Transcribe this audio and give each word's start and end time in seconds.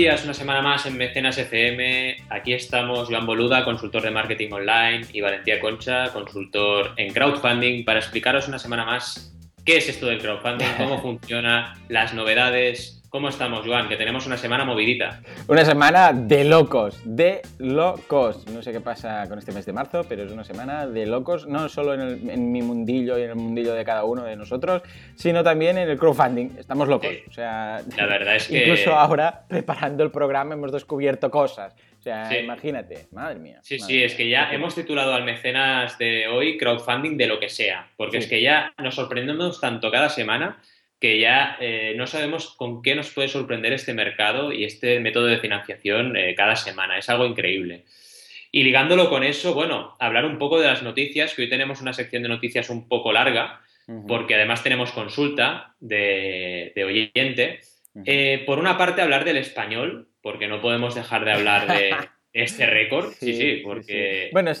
Días, 0.00 0.24
una 0.24 0.32
semana 0.32 0.62
más 0.62 0.86
en 0.86 0.96
Mecenas 0.96 1.36
FM. 1.36 2.24
Aquí 2.30 2.54
estamos 2.54 3.08
Joan 3.10 3.26
Boluda, 3.26 3.66
consultor 3.66 4.00
de 4.00 4.10
marketing 4.10 4.50
online, 4.50 5.02
y 5.12 5.20
Valentía 5.20 5.60
Concha, 5.60 6.10
consultor 6.10 6.94
en 6.96 7.12
crowdfunding, 7.12 7.84
para 7.84 7.98
explicaros 7.98 8.48
una 8.48 8.58
semana 8.58 8.86
más 8.86 9.36
qué 9.62 9.76
es 9.76 9.90
esto 9.90 10.06
del 10.06 10.18
crowdfunding, 10.18 10.68
cómo 10.78 10.98
funciona, 11.02 11.74
las 11.90 12.14
novedades, 12.14 12.99
¿Cómo 13.10 13.28
estamos, 13.28 13.66
Joan? 13.66 13.88
Que 13.88 13.96
tenemos 13.96 14.24
una 14.28 14.36
semana 14.36 14.64
movidita. 14.64 15.20
Una 15.48 15.64
semana 15.64 16.12
de 16.12 16.44
locos, 16.44 17.02
de 17.04 17.42
locos. 17.58 18.46
No 18.46 18.62
sé 18.62 18.70
qué 18.70 18.80
pasa 18.80 19.28
con 19.28 19.36
este 19.36 19.50
mes 19.50 19.66
de 19.66 19.72
marzo, 19.72 20.04
pero 20.08 20.22
es 20.22 20.30
una 20.30 20.44
semana 20.44 20.86
de 20.86 21.06
locos, 21.06 21.48
no 21.48 21.68
solo 21.68 21.94
en, 21.94 22.52
mi 22.52 22.62
mundillo 22.62 23.18
y 23.18 23.22
en 23.22 23.30
el 23.30 23.34
mundillo 23.34 23.74
de 23.74 23.84
cada 23.84 24.04
uno 24.04 24.22
de 24.22 24.36
nosotros, 24.36 24.82
sino 25.16 25.42
también 25.42 25.76
en 25.76 25.90
el 25.90 25.98
crowdfunding. 25.98 26.50
Estamos 26.56 26.86
locos. 26.86 27.10
O 27.28 27.32
sea, 27.32 27.82
la 27.96 28.06
verdad 28.06 28.36
es 28.36 28.46
que... 28.46 28.58
Incluso 28.58 28.94
ahora, 28.94 29.42
preparando 29.48 30.04
el 30.04 30.12
programa, 30.12 30.54
hemos 30.54 30.70
descubierto 30.70 31.32
cosas. 31.32 31.74
O 31.98 32.02
sea, 32.02 32.40
imagínate, 32.40 33.08
madre 33.10 33.40
mía. 33.40 33.58
Sí, 33.60 33.80
sí, 33.80 34.04
es 34.04 34.14
que 34.14 34.28
ya 34.28 34.52
hemos 34.52 34.76
titulado 34.76 35.14
al 35.14 35.24
mecenas 35.24 35.98
de 35.98 36.28
hoy 36.28 36.56
crowdfunding 36.56 37.16
de 37.16 37.26
lo 37.26 37.40
que 37.40 37.48
sea, 37.48 37.88
porque 37.96 38.18
es 38.18 38.28
que 38.28 38.40
ya 38.40 38.72
nos 38.78 38.94
sorprendemos 38.94 39.60
tanto 39.60 39.90
cada 39.90 40.08
semana 40.08 40.60
que 41.00 41.18
ya 41.18 41.56
eh, 41.60 41.94
no 41.96 42.06
sabemos 42.06 42.50
con 42.50 42.82
qué 42.82 42.94
nos 42.94 43.10
puede 43.10 43.28
sorprender 43.28 43.72
este 43.72 43.94
mercado 43.94 44.52
y 44.52 44.64
este 44.64 45.00
método 45.00 45.26
de 45.26 45.38
financiación 45.38 46.14
eh, 46.16 46.34
cada 46.36 46.56
semana. 46.56 46.98
Es 46.98 47.08
algo 47.08 47.24
increíble. 47.24 47.84
Y 48.52 48.64
ligándolo 48.64 49.08
con 49.08 49.24
eso, 49.24 49.54
bueno, 49.54 49.96
hablar 49.98 50.26
un 50.26 50.38
poco 50.38 50.60
de 50.60 50.66
las 50.66 50.82
noticias, 50.82 51.34
que 51.34 51.42
hoy 51.42 51.48
tenemos 51.48 51.80
una 51.80 51.94
sección 51.94 52.22
de 52.22 52.28
noticias 52.28 52.68
un 52.68 52.86
poco 52.86 53.12
larga, 53.12 53.60
porque 54.06 54.36
además 54.36 54.62
tenemos 54.62 54.92
consulta 54.92 55.74
de, 55.80 56.72
oyente. 56.84 57.60
Eh, 58.04 58.44
por 58.46 58.58
una 58.60 58.78
parte, 58.78 59.02
hablar 59.02 59.24
del 59.24 59.36
español, 59.36 60.08
porque 60.22 60.46
no 60.46 60.60
podemos 60.60 60.94
dejar 60.94 61.24
de 61.24 61.32
hablar 61.32 61.66
de 61.66 61.94
este 62.32 62.66
récord. 62.66 63.12
Sí, 63.14 63.34
sí, 63.34 63.60
porque... 63.64 64.30
Bueno, 64.32 64.52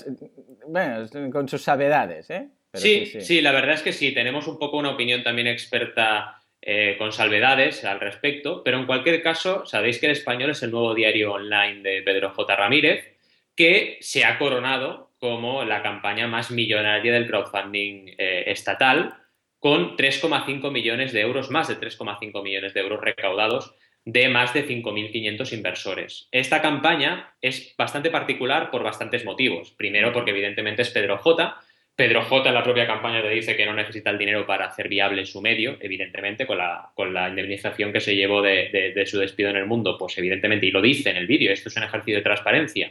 bueno, 0.66 1.08
con 1.30 1.48
sus 1.48 1.62
savedades, 1.62 2.30
¿eh? 2.30 2.48
Sí, 2.74 3.06
sí, 3.06 3.40
la 3.40 3.52
verdad 3.52 3.74
es 3.74 3.82
que 3.82 3.92
sí, 3.92 4.12
tenemos 4.12 4.46
un 4.46 4.58
poco 4.58 4.76
una 4.76 4.90
opinión 4.90 5.22
también 5.22 5.46
experta 5.46 6.40
eh, 6.62 6.96
con 6.98 7.12
salvedades 7.12 7.84
al 7.84 8.00
respecto, 8.00 8.62
pero 8.62 8.78
en 8.78 8.86
cualquier 8.86 9.22
caso, 9.22 9.64
sabéis 9.64 9.98
que 9.98 10.06
el 10.06 10.12
español 10.12 10.50
es 10.50 10.62
el 10.62 10.70
nuevo 10.70 10.94
diario 10.94 11.32
online 11.32 11.82
de 11.82 12.02
Pedro 12.02 12.30
J. 12.30 12.56
Ramírez, 12.56 13.16
que 13.56 13.98
se 14.00 14.24
ha 14.24 14.38
coronado 14.38 15.10
como 15.18 15.64
la 15.64 15.82
campaña 15.82 16.26
más 16.26 16.50
millonaria 16.50 17.12
del 17.12 17.26
crowdfunding 17.26 18.14
eh, 18.18 18.44
estatal, 18.46 19.14
con 19.58 19.96
3,5 19.96 20.70
millones 20.70 21.12
de 21.12 21.20
euros, 21.20 21.50
más 21.50 21.68
de 21.68 21.78
3,5 21.78 22.42
millones 22.42 22.74
de 22.74 22.80
euros 22.80 23.00
recaudados 23.00 23.74
de 24.04 24.28
más 24.28 24.54
de 24.54 24.66
5.500 24.66 25.52
inversores. 25.52 26.28
Esta 26.32 26.62
campaña 26.62 27.34
es 27.42 27.74
bastante 27.76 28.10
particular 28.10 28.70
por 28.70 28.82
bastantes 28.82 29.24
motivos. 29.24 29.72
Primero, 29.72 30.12
porque 30.12 30.30
evidentemente 30.30 30.82
es 30.82 30.90
Pedro 30.90 31.18
J., 31.18 31.60
Pedro 32.00 32.22
J 32.22 32.48
en 32.48 32.54
la 32.54 32.62
propia 32.62 32.86
campaña 32.86 33.20
te 33.20 33.28
dice 33.28 33.54
que 33.54 33.66
no 33.66 33.74
necesita 33.74 34.08
el 34.08 34.16
dinero 34.16 34.46
para 34.46 34.64
hacer 34.64 34.88
viable 34.88 35.26
su 35.26 35.42
medio, 35.42 35.76
evidentemente, 35.82 36.46
con 36.46 36.56
la, 36.56 37.28
indemnización 37.28 37.92
que 37.92 38.00
se 38.00 38.16
llevó 38.16 38.40
de, 38.40 39.04
su 39.04 39.18
despido 39.18 39.50
en 39.50 39.56
el 39.56 39.66
mundo, 39.66 39.98
pues 39.98 40.16
evidentemente, 40.16 40.64
y 40.64 40.70
lo 40.70 40.80
dice 40.80 41.10
en 41.10 41.18
el 41.18 41.26
vídeo, 41.26 41.52
esto 41.52 41.68
es 41.68 41.76
un 41.76 41.82
ejercicio 41.82 42.16
de 42.16 42.22
transparencia, 42.22 42.90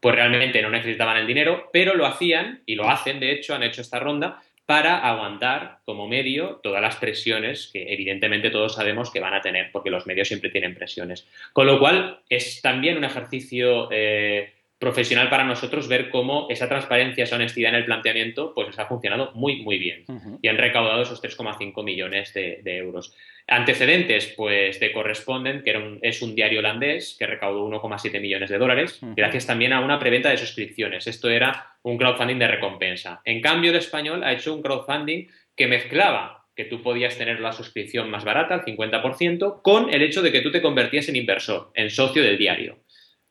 pues 0.00 0.16
realmente 0.16 0.60
no 0.60 0.70
necesitaban 0.70 1.18
el 1.18 1.26
dinero, 1.28 1.70
pero 1.72 1.94
lo 1.94 2.04
hacían, 2.04 2.62
y 2.66 2.74
lo 2.74 2.90
hacen, 2.90 3.20
de 3.20 3.30
hecho, 3.30 3.54
han 3.54 3.62
hecho 3.62 3.80
esta 3.80 4.00
ronda, 4.00 4.42
para 4.66 4.98
aguantar 4.98 5.78
como 5.84 6.08
medio 6.08 6.58
todas 6.64 6.82
las 6.82 6.96
presiones 6.96 7.70
que 7.72 7.92
evidentemente 7.92 8.50
todos 8.50 8.74
sabemos 8.74 9.12
que 9.12 9.20
van 9.20 9.34
a 9.34 9.40
tener, 9.40 9.70
porque 9.70 9.90
los 9.90 10.04
medios 10.08 10.26
siempre 10.26 10.50
tienen 10.50 10.74
presiones. 10.74 11.28
Con 11.52 11.68
lo 11.68 11.78
cual, 11.78 12.22
es 12.28 12.60
también 12.60 12.96
un 12.96 13.04
ejercicio... 13.04 13.88
Eh, 13.92 14.52
profesional 14.82 15.30
para 15.30 15.44
nosotros 15.44 15.86
ver 15.86 16.10
cómo 16.10 16.48
esa 16.50 16.68
transparencia, 16.68 17.22
esa 17.22 17.36
honestidad 17.36 17.70
en 17.70 17.76
el 17.76 17.84
planteamiento, 17.84 18.52
pues 18.52 18.76
ha 18.80 18.86
funcionado 18.86 19.30
muy, 19.34 19.62
muy 19.62 19.78
bien. 19.78 20.04
Y 20.42 20.48
han 20.48 20.58
recaudado 20.58 21.02
esos 21.02 21.22
3,5 21.22 21.84
millones 21.84 22.34
de, 22.34 22.60
euros. 22.64 23.14
Antecedentes, 23.46 24.34
pues 24.36 24.80
de 24.80 24.90
Correspondent, 24.90 25.62
que 25.62 26.00
es 26.02 26.20
un 26.20 26.34
diario 26.34 26.58
holandés 26.58 27.14
que 27.16 27.28
recaudó 27.28 27.64
1,7 27.68 28.20
millones 28.20 28.50
de 28.50 28.58
dólares, 28.58 28.98
gracias 29.14 29.46
también 29.46 29.72
a 29.72 29.78
una 29.78 30.00
preventa 30.00 30.30
de 30.30 30.36
suscripciones. 30.36 31.06
Esto 31.06 31.30
era 31.30 31.76
un 31.82 31.96
crowdfunding 31.96 32.40
de 32.40 32.48
recompensa. 32.48 33.22
En 33.24 33.40
cambio, 33.40 33.70
el 33.70 33.76
español 33.76 34.24
ha 34.24 34.32
hecho 34.32 34.52
un 34.52 34.62
crowdfunding 34.62 35.28
que 35.54 35.68
mezclaba 35.68 36.44
que 36.56 36.64
tú 36.64 36.82
podías 36.82 37.16
tener 37.16 37.38
la 37.38 37.52
suscripción 37.52 38.10
más 38.10 38.24
barata, 38.24 38.56
el 38.56 38.62
50%, 38.62 39.62
con 39.62 39.94
el 39.94 40.02
hecho 40.02 40.22
de 40.22 40.32
que 40.32 40.40
tú 40.40 40.50
te 40.50 40.60
convertías 40.60 41.08
en 41.08 41.16
inversor, 41.16 41.70
en 41.74 41.88
socio 41.88 42.22
del 42.22 42.36
diario. 42.36 42.81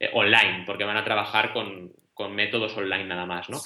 Eh, 0.02 0.10
online, 0.14 0.64
porque 0.66 0.84
van 0.84 0.98
a 0.98 1.04
trabajar 1.04 1.54
con, 1.54 1.94
métodos 2.32 2.76
online 2.78 3.06
nada 3.06 3.26
más, 3.26 3.50
¿no? 3.50 3.60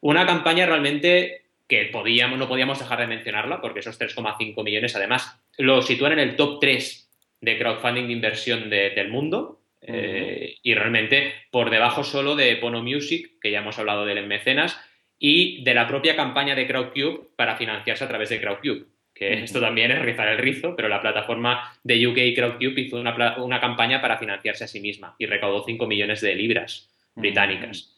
Una 0.00 0.26
campaña 0.26 0.64
realmente 0.64 1.42
que 1.66 1.86
podíamos, 1.86 2.38
no 2.38 2.48
podíamos 2.48 2.78
dejar 2.78 3.00
de 3.00 3.06
mencionarla, 3.06 3.60
porque 3.60 3.80
esos 3.80 3.98
3,5 3.98 4.64
millones, 4.64 4.96
además, 4.96 5.38
lo 5.58 5.82
sitúan 5.82 6.12
en 6.12 6.18
el 6.20 6.36
top 6.36 6.58
3 6.60 7.10
de 7.42 7.58
crowdfunding 7.58 8.06
de 8.06 8.12
inversión 8.12 8.70
del 8.70 9.08
mundo. 9.08 9.60
Eh, 9.82 10.56
y 10.62 10.74
realmente 10.74 11.32
por 11.50 11.70
debajo 11.70 12.02
solo 12.02 12.34
de 12.34 12.56
Pono 12.56 12.82
Music, 12.82 13.38
que 13.40 13.50
ya 13.50 13.60
hemos 13.60 13.78
hablado 13.78 14.04
del 14.06 14.18
en 14.18 14.28
mecenas, 14.28 14.78
y 15.18 15.62
de 15.64 15.74
la 15.74 15.86
propia 15.86 16.16
campaña 16.16 16.54
de 16.54 16.66
Crowdcube 16.66 17.28
para 17.36 17.56
financiarse 17.56 18.04
a 18.04 18.08
través 18.08 18.28
de 18.30 18.40
Crowdcube 18.40 18.86
que 19.18 19.42
esto 19.42 19.60
también 19.60 19.90
es 19.90 20.00
rizar 20.00 20.28
el 20.28 20.38
rizo, 20.38 20.76
pero 20.76 20.88
la 20.88 21.00
plataforma 21.00 21.72
de 21.82 22.06
UK 22.06 22.36
Crowdcube 22.36 22.80
hizo 22.80 22.98
una, 22.98 23.60
campaña 23.60 24.00
para 24.00 24.16
financiarse 24.16 24.64
a 24.64 24.68
sí 24.68 24.80
misma 24.80 25.16
y 25.18 25.26
recaudó 25.26 25.64
5 25.64 25.86
millones 25.86 26.20
de 26.20 26.34
libras 26.34 26.88
británicas. 27.16 27.94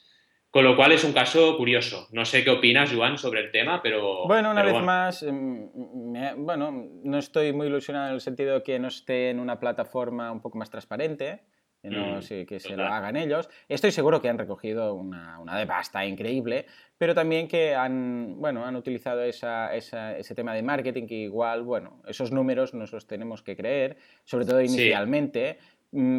Con 0.50 0.64
lo 0.64 0.74
cual 0.74 0.92
es 0.92 1.04
un 1.04 1.12
caso 1.12 1.56
curioso. 1.56 2.08
No 2.10 2.24
sé 2.24 2.42
qué 2.42 2.50
opinas, 2.50 2.92
Juan, 2.92 3.18
sobre 3.18 3.40
el 3.40 3.52
tema, 3.52 3.82
pero... 3.82 4.26
Bueno, 4.26 4.50
una 4.50 4.64
vez 4.64 4.82
más, 4.82 5.22
em, 5.22 5.70
bueno, 6.38 6.88
no 7.04 7.18
estoy 7.18 7.52
muy 7.52 7.68
ilusionado 7.68 8.08
en 8.08 8.14
el 8.14 8.20
sentido 8.20 8.54
de 8.54 8.62
que 8.62 8.78
no 8.78 8.88
esté 8.88 9.30
en 9.30 9.38
una 9.38 9.60
plataforma 9.60 10.32
un 10.32 10.40
poco 10.40 10.58
más 10.58 10.70
transparente 10.70 11.42
no, 11.82 12.18
mm, 12.18 12.46
que 12.46 12.60
se 12.60 12.76
lo 12.76 12.84
hagan 12.84 13.16
ellos. 13.16 13.48
Estoy 13.68 13.90
seguro 13.90 14.20
que 14.20 14.28
han 14.28 14.38
recogido 14.38 14.94
una, 14.94 15.38
una, 15.38 15.58
de 15.58 15.66
pasta 15.66 16.04
increíble, 16.04 16.66
pero 16.98 17.14
también 17.14 17.48
que 17.48 17.74
han, 17.74 18.36
bueno, 18.38 18.66
han 18.66 18.76
utilizado 18.76 19.22
esa, 19.22 19.74
ese 19.74 20.34
tema 20.34 20.54
de 20.54 20.62
marketing 20.62 21.06
que 21.06 21.14
igual, 21.14 21.62
bueno, 21.62 22.02
esos 22.06 22.32
números 22.32 22.74
nos 22.74 22.92
los 22.92 23.06
tenemos 23.06 23.42
que 23.42 23.56
creer, 23.56 23.96
sobre 24.24 24.44
todo 24.44 24.60
inicialmente, 24.60 25.58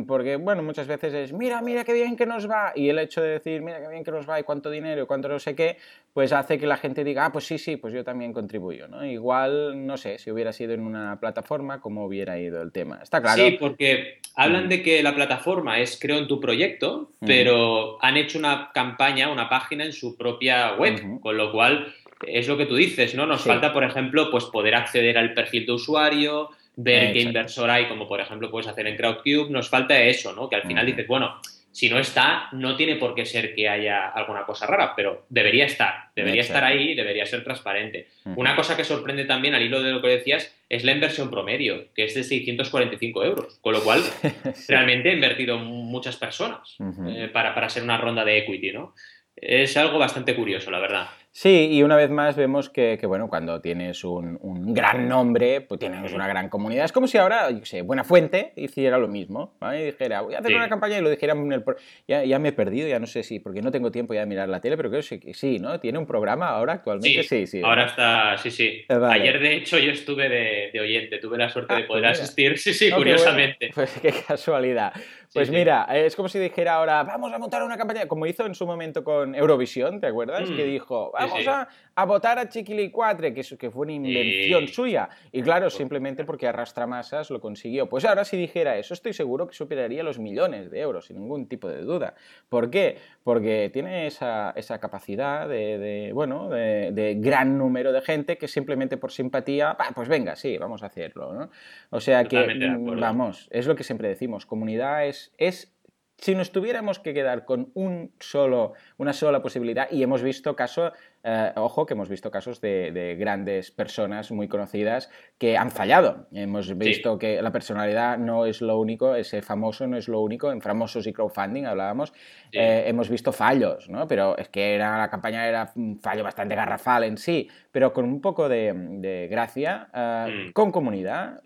porque, 0.06 0.36
bueno, 0.36 0.64
muchas 0.64 0.86
veces 0.86 1.14
es, 1.14 1.34
mira, 1.34 1.62
mira 1.62 1.86
qué 1.86 1.94
bien 1.94 2.18
que 2.18 2.26
nos 2.26 2.50
va, 2.50 2.74
y 2.76 2.90
el 2.90 3.00
hecho 3.00 3.22
de 3.22 3.30
decir, 3.30 3.62
mira 3.62 3.80
qué 3.80 3.88
bien 3.88 4.04
que 4.04 4.12
nos 4.12 4.30
va 4.30 4.38
y 4.38 4.44
cuánto 4.44 4.70
dinero 4.70 5.04
y 5.04 5.06
cuánto 5.06 5.30
no 5.30 5.40
sé 5.40 5.56
qué, 5.56 5.78
pues 6.14 6.34
hace 6.34 6.60
que 6.60 6.68
la 6.68 6.76
gente 6.76 7.06
diga, 7.06 7.26
ah, 7.26 7.32
pues 7.32 7.46
sí, 7.46 7.58
sí, 7.58 7.78
pues 7.78 7.94
yo 7.94 8.04
también 8.04 8.34
contribuyo, 8.34 8.90
¿no? 8.90 9.06
Igual, 9.06 9.86
no 9.86 9.96
sé, 9.96 10.18
si 10.20 10.30
hubiera 10.30 10.52
sido 10.52 10.74
en 10.74 10.82
una 10.82 11.20
plataforma, 11.22 11.80
cómo 11.80 12.06
hubiera 12.06 12.38
ido 12.38 12.62
el 12.62 12.74
tema. 12.74 13.00
Está 13.02 13.22
claro. 13.22 13.42
Sí, 13.42 13.58
porque 13.58 14.20
hablan 14.36 14.66
mm. 14.66 14.70
de 14.70 14.84
que 14.84 15.04
la 15.04 15.16
plataforma 15.16 15.80
es 15.80 15.98
creo 15.98 16.18
en 16.18 16.28
tu 16.28 16.42
proyecto, 16.42 17.12
mm. 17.22 17.26
pero 17.26 18.04
han 18.04 18.18
hecho 18.18 18.40
una 18.40 18.72
campaña, 18.74 19.32
una 19.32 19.48
página 19.48 19.86
en 19.86 19.94
su 19.94 20.18
propia 20.18 20.76
web, 20.76 21.22
con 21.22 21.38
lo 21.38 21.54
cual 21.54 21.94
es 22.28 22.48
lo 22.48 22.58
que 22.58 22.66
tú 22.66 22.76
dices, 22.76 23.16
¿no? 23.16 23.26
Nos 23.26 23.44
falta, 23.44 23.72
por 23.72 23.86
ejemplo, 23.86 24.30
pues 24.30 24.46
poder 24.46 24.76
acceder 24.76 25.18
al 25.18 25.34
perfil 25.34 25.66
de 25.66 25.72
usuario, 25.72 26.50
ver 26.76 27.14
qué 27.14 27.22
inversor 27.22 27.70
hay, 27.70 27.88
como 27.88 28.08
por 28.08 28.20
ejemplo 28.20 28.50
puedes 28.50 28.68
hacer 28.68 28.88
en 28.88 28.98
Crowdcube, 28.98 29.50
nos 29.50 29.70
falta 29.70 30.02
eso, 30.02 30.34
¿no? 30.34 30.50
Que 30.50 30.56
al 30.56 30.64
final 30.64 30.86
dices, 30.86 31.08
bueno, 31.08 31.40
si 31.72 31.90
no 31.90 32.00
está, 32.00 32.50
no 32.52 32.76
tiene 32.76 32.98
por 32.98 33.16
qué 33.16 33.26
ser 33.26 33.56
que 33.56 33.70
haya 33.70 34.10
alguna 34.10 34.46
cosa 34.46 34.68
rara, 34.68 34.94
pero 34.96 35.26
debería 35.30 35.66
estar, 35.66 36.10
debería 36.16 36.42
estar 36.42 36.64
ahí, 36.64 36.96
debería 36.96 37.26
ser 37.26 37.44
transparente. 37.44 38.08
Una 38.36 38.56
cosa 38.56 38.76
que 38.76 38.84
sorprende 38.84 39.24
también 39.24 39.56
al 39.56 39.62
hilo 39.62 39.82
de 39.82 39.92
lo 39.92 40.02
que 40.02 40.10
decías 40.10 40.54
es 40.68 40.84
la 40.84 40.92
inversión 40.92 41.32
promedio, 41.32 41.86
que 41.94 42.04
es 42.04 42.14
de 42.14 42.24
645 42.24 43.24
euros, 43.24 43.58
con 43.62 43.74
lo 43.74 43.84
cual 43.84 44.04
realmente 44.68 45.10
ha 45.10 45.14
invertido 45.14 45.58
muchas 45.60 46.18
personas 46.18 46.76
eh, 47.08 47.30
para, 47.32 47.56
para 47.56 47.70
ser 47.70 47.84
una 47.84 47.98
ronda 47.98 48.26
de 48.26 48.40
equity, 48.40 48.72
¿no? 48.74 48.94
Es 49.36 49.78
algo 49.78 49.98
bastante 49.98 50.36
curioso, 50.36 50.72
la 50.72 50.80
verdad. 50.80 51.08
Sí, 51.34 51.70
y 51.72 51.82
una 51.82 51.96
vez 51.96 52.10
más 52.10 52.36
vemos 52.36 52.70
que, 52.70 53.00
bueno, 53.06 53.30
cuando 53.30 53.62
tienes 53.62 54.04
un, 54.04 54.38
gran 54.74 55.08
nombre, 55.08 55.62
pues 55.62 55.80
tienes 55.80 56.12
una 56.12 56.28
gran 56.28 56.50
comunidad. 56.50 56.84
Es 56.84 56.92
como 56.92 57.08
si 57.08 57.18
ahora, 57.18 57.50
yo 57.52 57.64
sé, 57.64 57.84
Buena 57.84 58.04
Fuente 58.04 58.52
hiciera 58.58 58.98
lo 58.98 59.08
mismo, 59.08 59.56
¿vale? 59.62 59.82
Y 59.82 59.86
dijera, 59.86 60.22
voy 60.22 60.36
a 60.36 60.40
hacer 60.40 60.54
una 60.54 60.68
campaña 60.68 60.98
y 60.98 61.02
lo 61.02 61.10
dijera 61.10 61.34
en 61.34 61.54
el... 61.54 61.64
Ya, 62.06 62.26
ya, 62.26 62.38
me 62.38 62.50
he 62.50 62.52
perdido, 62.52 62.90
ya 62.90 63.00
no 63.00 63.08
sé 63.08 63.24
si, 63.24 63.40
porque 63.40 63.62
no 63.62 63.72
tengo 63.72 63.92
tiempo 63.92 64.14
ya 64.14 64.20
de 64.22 64.26
mirar 64.26 64.50
la 64.50 64.60
tele, 64.60 64.76
pero 64.76 64.90
creo 64.90 65.02
que 65.02 65.34
sí, 65.34 65.58
¿no? 65.60 65.80
Tiene 65.80 66.00
un 66.00 66.06
programa 66.06 66.50
ahora 66.50 66.74
actualmente, 66.74 67.24
sí, 67.24 67.48
sí. 67.48 67.62
ahora 67.64 67.86
está, 67.86 68.38
sí, 68.38 68.52
sí. 68.52 68.86
Eh, 68.90 69.00
Ayer, 69.10 69.40
de 69.40 69.56
hecho, 69.56 69.80
yo 69.80 69.92
estuve 69.92 70.28
de, 70.28 70.80
oyente, 70.82 71.18
tuve 71.18 71.38
la 71.38 71.50
suerte 71.50 71.76
de 71.76 71.84
ah, 71.84 71.88
poder 71.88 72.04
pues 72.04 72.20
asistir, 72.20 72.58
sí, 72.58 72.74
sí, 72.74 72.92
curiosamente. 72.92 73.72
Pues 73.82 73.98
qué 74.02 74.14
casualidad. 74.28 74.92
Pues 75.34 75.50
mira, 75.50 75.88
es 75.94 76.16
como 76.16 76.28
si 76.28 76.40
dijera 76.40 76.74
ahora, 76.74 77.04
vamos 77.04 77.32
a 77.32 77.40
montar 77.40 77.64
una 77.64 77.78
campaña, 77.78 78.06
como 78.06 78.26
hizo 78.26 78.46
en 78.46 78.54
su 78.54 78.66
momento 78.66 79.06
con 79.06 79.34
Eurovisión, 79.34 80.02
¿te 80.02 80.08
acuerdas? 80.08 80.50
Que 80.50 80.66
mm. 80.66 80.68
dijo, 80.68 81.12
vamos 81.28 81.48
A, 81.48 81.68
a, 81.96 82.06
votar 82.06 82.40
a 82.40 82.50
Chiquili 82.50 82.90
4, 82.90 83.34
que, 83.34 83.44
que 83.58 83.72
fue 83.72 83.84
una 83.84 83.94
invención 83.94 84.68
suya. 84.68 85.10
Y 85.32 85.42
claro, 85.42 85.70
simplemente 85.70 86.26
porque 86.26 86.48
arrastra 86.48 86.88
masas 86.88 87.30
lo 87.30 87.40
consiguió. 87.40 87.88
Pues 87.88 88.06
ahora 88.06 88.26
si 88.26 88.38
dijera 88.38 88.78
eso, 88.78 88.94
estoy 88.94 89.14
seguro 89.14 89.48
que 89.48 89.54
superaría 89.54 90.04
los 90.04 90.20
millones 90.20 90.72
de 90.72 90.80
euros, 90.80 91.06
sin 91.06 91.20
ningún 91.20 91.48
tipo 91.48 91.68
de 91.68 91.82
duda. 91.82 92.16
¿Por 92.50 92.70
qué? 92.70 92.98
Porque 93.24 93.70
tiene 93.72 94.08
esa, 94.08 94.52
esa 94.56 94.80
capacidad 94.80 95.48
de, 95.48 96.12
bueno, 96.14 96.50
de, 96.50 97.16
gran 97.20 97.58
número 97.58 97.92
de 97.92 98.02
gente 98.02 98.38
que 98.38 98.48
simplemente 98.48 98.98
por 98.98 99.12
simpatía, 99.12 99.78
pues 99.96 100.08
venga, 100.08 100.36
sí, 100.36 100.58
vamos 100.58 100.84
a 100.84 100.88
hacerlo. 100.88 101.34
¿no? 101.34 101.50
O 101.90 102.00
sea 102.00 102.24
que, 102.26 102.38
mm, 102.38 103.00
vamos, 103.00 103.48
es 103.52 103.68
lo 103.68 103.76
que 103.76 103.84
siempre 103.84 104.08
decimos, 104.08 104.46
comunidad 104.46 105.06
es, 105.06 105.34
es 105.38 105.74
si 106.22 106.36
nos 106.36 106.52
tuviéramos 106.52 107.00
que 107.00 107.16
quedar 107.16 107.46
con 107.46 107.72
un 107.74 108.14
solo, 108.20 108.74
una 108.98 109.12
sola 109.12 109.42
posibilidad, 109.42 109.90
y 109.90 110.04
hemos 110.04 110.22
visto 110.22 110.56
casos, 110.56 110.94
eh, 111.24 111.52
ojo, 111.56 111.86
que 111.86 111.94
hemos 111.94 112.10
visto 112.10 112.32
casos 112.32 112.62
de, 112.62 113.16
grandes 113.20 113.72
personas 113.72 114.32
muy 114.32 114.48
conocidas 114.48 115.10
que 115.38 115.58
han 115.58 115.70
fallado. 115.70 116.28
Hemos 116.32 116.76
visto 116.78 117.20
que 117.20 117.42
la 117.42 117.52
personalidad 117.52 118.18
no 118.18 118.46
es 118.46 118.62
lo 118.62 118.80
único, 118.80 119.16
ese 119.16 119.42
famoso 119.42 119.86
no 119.88 119.98
es 119.98 120.08
lo 120.08 120.20
único, 120.22 120.52
en 120.52 120.62
famosos 120.62 121.06
y 121.06 121.14
crowdfunding 121.14 121.66
hablábamos, 121.66 122.14
eh, 122.52 122.84
hemos 122.88 123.10
visto 123.10 123.32
fallos, 123.32 123.90
¿no? 123.90 124.08
Pero 124.08 124.38
es 124.38 124.50
que 124.50 124.74
era, 124.74 124.98
la 124.98 125.10
campaña 125.10 125.48
era 125.48 125.72
un 125.76 126.00
fallo 126.00 126.24
bastante 126.24 126.56
garrafal 126.56 127.04
en 127.04 127.18
sí, 127.18 127.48
pero 127.72 127.94
con 127.94 128.06
un 128.06 128.20
poco 128.20 128.50
de, 128.50 129.28
gracia, 129.30 129.90
eh, 129.94 130.48
mm. 130.50 130.54
con 130.54 130.72
comunidad, 130.72 131.42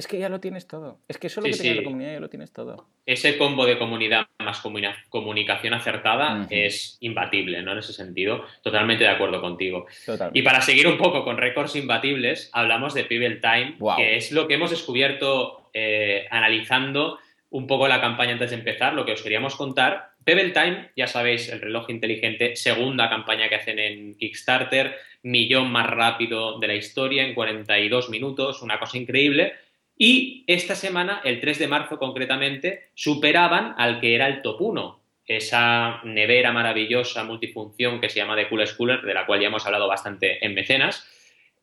es 0.00 0.06
que 0.06 0.18
ya 0.18 0.30
lo 0.30 0.40
tienes 0.40 0.66
todo. 0.66 0.98
Es 1.08 1.18
que 1.18 1.28
solo 1.28 1.46
que 1.46 1.52
tengas 1.52 1.76
la 1.76 1.84
comunidad 1.84 2.12
ya 2.14 2.20
lo 2.20 2.30
tienes 2.30 2.52
todo. 2.52 2.86
Ese 3.04 3.36
combo 3.36 3.66
de 3.66 3.78
comunidad 3.78 4.28
más 4.38 4.62
comunicación 5.10 5.74
acertada 5.74 6.46
es 6.48 6.96
imbatible, 7.00 7.62
¿no? 7.62 7.72
En 7.72 7.78
ese 7.78 7.92
sentido, 7.92 8.44
totalmente 8.62 9.04
de 9.04 9.10
acuerdo 9.10 9.42
contigo. 9.42 9.86
Y 10.32 10.40
para 10.40 10.62
seguir 10.62 10.86
un 10.86 10.96
poco 10.96 11.22
con 11.22 11.36
récords 11.36 11.76
imbatibles, 11.76 12.48
hablamos 12.54 12.94
de 12.94 13.04
Pebble 13.04 13.36
Time, 13.36 13.76
que 13.98 14.16
es 14.16 14.32
lo 14.32 14.48
que 14.48 14.54
hemos 14.54 14.70
descubierto 14.70 15.68
eh, 15.74 16.26
analizando 16.30 17.18
un 17.50 17.66
poco 17.66 17.86
la 17.86 18.00
campaña 18.00 18.32
antes 18.32 18.50
de 18.50 18.56
empezar, 18.56 18.94
lo 18.94 19.04
que 19.04 19.12
os 19.12 19.22
queríamos 19.22 19.54
contar. 19.54 20.12
Pebble 20.24 20.50
Time, 20.50 20.92
ya 20.96 21.08
sabéis, 21.08 21.50
el 21.50 21.60
reloj 21.60 21.90
inteligente, 21.90 22.56
segunda 22.56 23.10
campaña 23.10 23.50
que 23.50 23.56
hacen 23.56 23.78
en 23.78 24.14
Kickstarter, 24.14 24.96
millón 25.22 25.70
más 25.70 25.90
rápido 25.90 26.58
de 26.58 26.68
la 26.68 26.74
historia 26.74 27.22
en 27.22 27.34
42 27.34 28.08
minutos, 28.08 28.62
una 28.62 28.78
cosa 28.78 28.96
increíble 28.96 29.52
y 30.02 30.44
esta 30.46 30.76
semana, 30.76 31.20
el 31.24 31.40
3 31.40 31.58
de 31.58 31.68
marzo 31.68 31.98
concretamente, 31.98 32.88
superaban 32.94 33.74
al 33.76 34.00
que 34.00 34.14
era 34.14 34.28
el 34.28 34.40
top 34.40 34.58
1, 34.58 35.00
esa 35.26 36.00
nevera 36.04 36.52
maravillosa 36.52 37.22
multifunción 37.22 38.00
que 38.00 38.08
se 38.08 38.18
llama 38.18 38.34
The 38.34 38.48
Coolest 38.48 38.78
Cooler, 38.78 39.02
de 39.02 39.12
la 39.12 39.26
cual 39.26 39.42
ya 39.42 39.48
hemos 39.48 39.66
hablado 39.66 39.86
bastante 39.88 40.42
en 40.42 40.54
mecenas. 40.54 41.06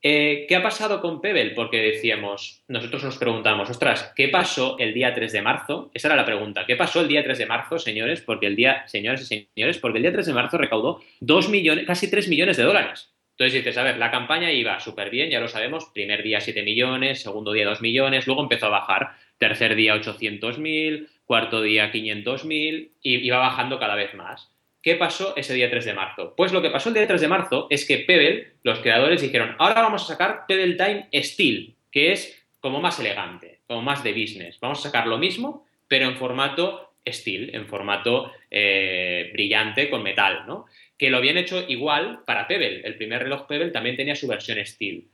Eh, 0.03 0.45
¿Qué 0.47 0.55
ha 0.55 0.61
pasado 0.61 1.01
con 1.01 1.19
Pebble? 1.19 1.55
Porque 1.55 1.77
decíamos, 1.77 2.61
nosotros 2.67 3.03
nos 3.03 3.17
preguntamos, 3.17 3.71
ostras, 3.71 4.13
¿qué 4.15 4.27
pasó 4.27 4.77
el 4.77 4.93
día 4.93 5.15
3 5.15 5.31
de 5.31 5.41
marzo? 5.41 5.89
Esa 5.95 6.09
era 6.09 6.15
la 6.15 6.25
pregunta. 6.25 6.67
¿Qué 6.67 6.75
pasó 6.75 7.01
el 7.01 7.07
día 7.07 7.23
3 7.23 7.39
de 7.39 7.45
marzo, 7.47 7.79
señores? 7.79 8.21
Porque 8.21 8.45
el 8.45 8.55
día, 8.55 8.87
señores 8.87 9.21
y 9.21 9.49
señores, 9.55 9.79
porque 9.79 9.97
el 9.97 10.03
día 10.03 10.13
3 10.13 10.27
de 10.27 10.33
marzo 10.33 10.59
recaudó 10.59 11.01
2 11.21 11.49
millones, 11.49 11.87
casi 11.87 12.07
3 12.07 12.27
millones 12.27 12.57
de 12.57 12.63
dólares. 12.65 13.16
Entonces 13.37 13.63
dices, 13.63 13.77
a 13.77 13.83
ver, 13.83 13.99
la 13.99 14.09
campaña 14.09 14.51
iba 14.51 14.79
súper 14.79 15.11
bien, 15.11 15.29
ya 15.29 15.39
lo 15.39 15.47
sabemos, 15.47 15.85
primer 15.93 16.23
día 16.23 16.41
7 16.41 16.63
millones, 16.63 17.21
segundo 17.21 17.51
día 17.51 17.67
2 17.67 17.81
millones, 17.81 18.25
luego 18.25 18.41
empezó 18.41 18.65
a 18.65 18.69
bajar, 18.69 19.11
tercer 19.37 19.75
día 19.75 19.95
800.000, 19.95 21.07
cuarto 21.23 21.61
día 21.61 21.91
500.000 21.91 22.89
y 23.03 23.15
iba 23.17 23.37
bajando 23.37 23.77
cada 23.77 23.93
vez 23.93 24.15
más. 24.15 24.51
¿Qué 24.81 24.95
pasó 24.95 25.35
ese 25.35 25.53
día 25.53 25.69
3 25.69 25.85
de 25.85 25.93
marzo? 25.93 26.33
Pues 26.35 26.51
lo 26.51 26.63
que 26.63 26.71
pasó 26.71 26.89
el 26.89 26.95
día 26.95 27.05
3 27.05 27.21
de 27.21 27.27
marzo 27.27 27.67
es 27.69 27.85
que 27.85 27.99
Pebble, 27.99 28.53
los 28.63 28.79
creadores 28.79 29.21
dijeron, 29.21 29.55
ahora 29.59 29.83
vamos 29.83 30.03
a 30.03 30.07
sacar 30.07 30.45
Pebble 30.47 30.73
Time 30.73 31.07
Steel, 31.13 31.75
que 31.91 32.13
es 32.13 32.43
como 32.59 32.81
más 32.81 32.99
elegante, 32.99 33.59
como 33.67 33.83
más 33.83 34.03
de 34.03 34.13
business. 34.13 34.59
Vamos 34.59 34.79
a 34.79 34.89
sacar 34.89 35.05
lo 35.05 35.19
mismo, 35.19 35.67
pero 35.87 36.07
en 36.07 36.17
formato 36.17 36.87
steel, 37.11 37.55
en 37.55 37.67
formato 37.67 38.31
eh, 38.49 39.29
brillante 39.31 39.89
con 39.89 40.03
metal, 40.03 40.45
¿no? 40.47 40.65
Que 40.97 41.09
lo 41.09 41.17
habían 41.17 41.37
hecho 41.37 41.63
igual 41.67 42.19
para 42.25 42.47
Pebble. 42.47 42.81
El 42.83 42.95
primer 42.95 43.23
reloj 43.23 43.45
Pebble 43.47 43.69
también 43.69 43.95
tenía 43.95 44.15
su 44.15 44.27
versión 44.27 44.63
Steel. 44.65 45.05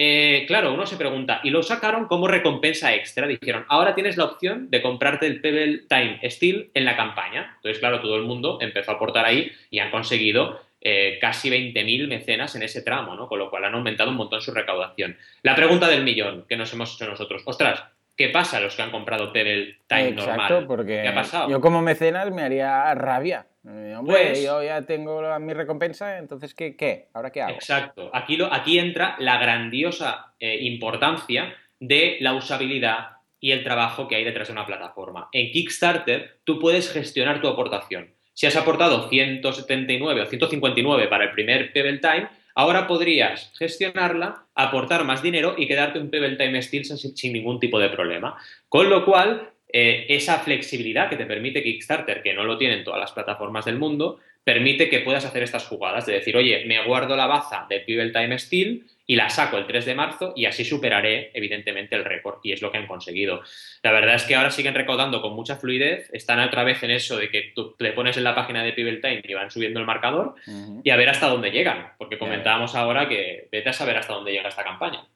Eh, 0.00 0.44
claro, 0.46 0.72
uno 0.72 0.86
se 0.86 0.96
pregunta, 0.96 1.40
y 1.42 1.50
lo 1.50 1.60
sacaron 1.64 2.06
como 2.06 2.28
recompensa 2.28 2.94
extra. 2.94 3.26
Dijeron, 3.26 3.64
ahora 3.68 3.96
tienes 3.96 4.16
la 4.16 4.26
opción 4.26 4.70
de 4.70 4.80
comprarte 4.80 5.26
el 5.26 5.40
Pebble 5.40 5.82
Time 5.88 6.20
Steel 6.30 6.70
en 6.74 6.84
la 6.84 6.96
campaña. 6.96 7.54
Entonces, 7.56 7.80
claro, 7.80 8.00
todo 8.00 8.16
el 8.16 8.22
mundo 8.22 8.58
empezó 8.60 8.92
a 8.92 8.94
aportar 8.94 9.26
ahí 9.26 9.50
y 9.70 9.80
han 9.80 9.90
conseguido 9.90 10.60
eh, 10.80 11.18
casi 11.20 11.50
20.000 11.50 12.06
mecenas 12.06 12.54
en 12.54 12.62
ese 12.62 12.82
tramo, 12.82 13.16
¿no? 13.16 13.26
Con 13.26 13.40
lo 13.40 13.50
cual 13.50 13.64
han 13.64 13.74
aumentado 13.74 14.10
un 14.10 14.16
montón 14.16 14.40
su 14.40 14.52
recaudación. 14.52 15.16
La 15.42 15.56
pregunta 15.56 15.88
del 15.88 16.04
millón 16.04 16.44
que 16.48 16.56
nos 16.56 16.72
hemos 16.72 16.94
hecho 16.94 17.10
nosotros, 17.10 17.42
ostras, 17.44 17.82
¿qué 18.16 18.28
pasa 18.28 18.58
a 18.58 18.60
los 18.60 18.76
que 18.76 18.82
han 18.82 18.92
comprado 18.92 19.32
Pebble 19.32 19.78
Time 19.88 20.10
Exacto, 20.10 20.36
normal? 20.36 20.66
porque 20.68 21.02
¿Qué 21.02 21.08
ha 21.08 21.14
pasado? 21.14 21.50
yo 21.50 21.60
como 21.60 21.82
mecenas 21.82 22.30
me 22.30 22.42
haría 22.42 22.94
rabia 22.94 23.46
eh, 23.68 23.94
hombre, 23.96 24.28
pues 24.28 24.42
yo 24.42 24.62
ya 24.62 24.82
tengo 24.82 25.20
mi 25.40 25.52
recompensa, 25.52 26.16
entonces 26.18 26.54
¿qué? 26.54 26.74
qué? 26.74 27.08
¿Ahora 27.12 27.30
qué 27.30 27.42
hago? 27.42 27.52
Exacto. 27.52 28.10
Aquí, 28.14 28.36
lo, 28.36 28.52
aquí 28.52 28.78
entra 28.78 29.16
la 29.18 29.38
grandiosa 29.38 30.32
eh, 30.40 30.58
importancia 30.62 31.54
de 31.78 32.16
la 32.20 32.32
usabilidad 32.32 33.18
y 33.40 33.52
el 33.52 33.62
trabajo 33.62 34.08
que 34.08 34.16
hay 34.16 34.24
detrás 34.24 34.48
de 34.48 34.52
una 34.52 34.66
plataforma. 34.66 35.28
En 35.32 35.52
Kickstarter 35.52 36.40
tú 36.44 36.58
puedes 36.58 36.90
gestionar 36.90 37.42
tu 37.42 37.48
aportación. 37.48 38.14
Si 38.32 38.46
has 38.46 38.56
aportado 38.56 39.08
179 39.08 40.22
o 40.22 40.26
159 40.26 41.08
para 41.08 41.24
el 41.24 41.32
primer 41.32 41.72
Pebble 41.72 41.98
Time, 41.98 42.28
ahora 42.54 42.86
podrías 42.86 43.52
gestionarla, 43.58 44.46
aportar 44.54 45.04
más 45.04 45.22
dinero 45.22 45.54
y 45.58 45.68
quedarte 45.68 45.98
un 45.98 46.08
Pebble 46.08 46.36
Time 46.36 46.62
Steel 46.62 46.84
sin, 46.84 47.16
sin 47.16 47.32
ningún 47.32 47.60
tipo 47.60 47.78
de 47.78 47.90
problema. 47.90 48.36
Con 48.68 48.88
lo 48.88 49.04
cual, 49.04 49.50
eh, 49.70 50.06
esa 50.08 50.38
flexibilidad 50.38 51.08
que 51.08 51.16
te 51.16 51.26
permite 51.26 51.62
Kickstarter, 51.62 52.22
que 52.22 52.34
no 52.34 52.44
lo 52.44 52.56
tienen 52.56 52.84
todas 52.84 53.00
las 53.00 53.12
plataformas 53.12 53.64
del 53.64 53.78
mundo, 53.78 54.18
permite 54.44 54.88
que 54.88 55.00
puedas 55.00 55.26
hacer 55.26 55.42
estas 55.42 55.66
jugadas 55.66 56.06
de 56.06 56.14
decir, 56.14 56.34
oye, 56.36 56.64
me 56.64 56.82
guardo 56.84 57.16
la 57.16 57.26
baza 57.26 57.66
de 57.68 57.80
Pebble 57.80 58.12
Time 58.12 58.38
Steel 58.38 58.86
y 59.04 59.16
la 59.16 59.28
saco 59.28 59.58
el 59.58 59.66
3 59.66 59.84
de 59.84 59.94
marzo 59.94 60.32
y 60.34 60.46
así 60.46 60.64
superaré, 60.64 61.30
evidentemente, 61.34 61.96
el 61.96 62.04
récord. 62.04 62.38
Y 62.42 62.52
es 62.52 62.62
lo 62.62 62.72
que 62.72 62.78
han 62.78 62.86
conseguido. 62.86 63.42
La 63.82 63.92
verdad 63.92 64.14
es 64.14 64.24
que 64.24 64.34
ahora 64.34 64.50
siguen 64.50 64.74
recaudando 64.74 65.20
con 65.20 65.34
mucha 65.34 65.56
fluidez, 65.56 66.08
están 66.14 66.40
otra 66.40 66.64
vez 66.64 66.82
en 66.82 66.92
eso 66.92 67.18
de 67.18 67.28
que 67.28 67.52
tú 67.54 67.74
te 67.76 67.92
pones 67.92 68.16
en 68.16 68.24
la 68.24 68.34
página 68.34 68.62
de 68.62 68.72
Pebble 68.72 69.00
Time 69.02 69.22
y 69.22 69.34
van 69.34 69.50
subiendo 69.50 69.80
el 69.80 69.86
marcador 69.86 70.34
y 70.82 70.88
a 70.88 70.96
ver 70.96 71.10
hasta 71.10 71.28
dónde 71.28 71.50
llegan, 71.50 71.92
porque 71.98 72.18
comentábamos 72.18 72.74
ahora 72.74 73.06
que 73.06 73.48
vete 73.52 73.68
a 73.68 73.74
saber 73.74 73.98
hasta 73.98 74.14
dónde 74.14 74.32
llega 74.32 74.48
esta 74.48 74.64
campaña. 74.64 75.06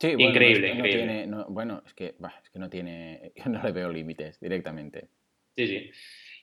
Sí, 0.00 0.14
bueno, 0.14 0.30
increíble, 0.30 0.70
increíble. 0.70 1.26
bueno, 1.48 1.82
es 1.86 1.92
que, 1.92 2.06
es 2.06 2.50
que 2.50 2.58
no 2.58 2.70
tiene, 2.70 3.32
no 3.46 3.62
le 3.62 3.72
veo 3.72 3.92
límites 3.92 4.40
directamente. 4.40 5.08
Sí, 5.56 5.66
sí. 5.66 5.90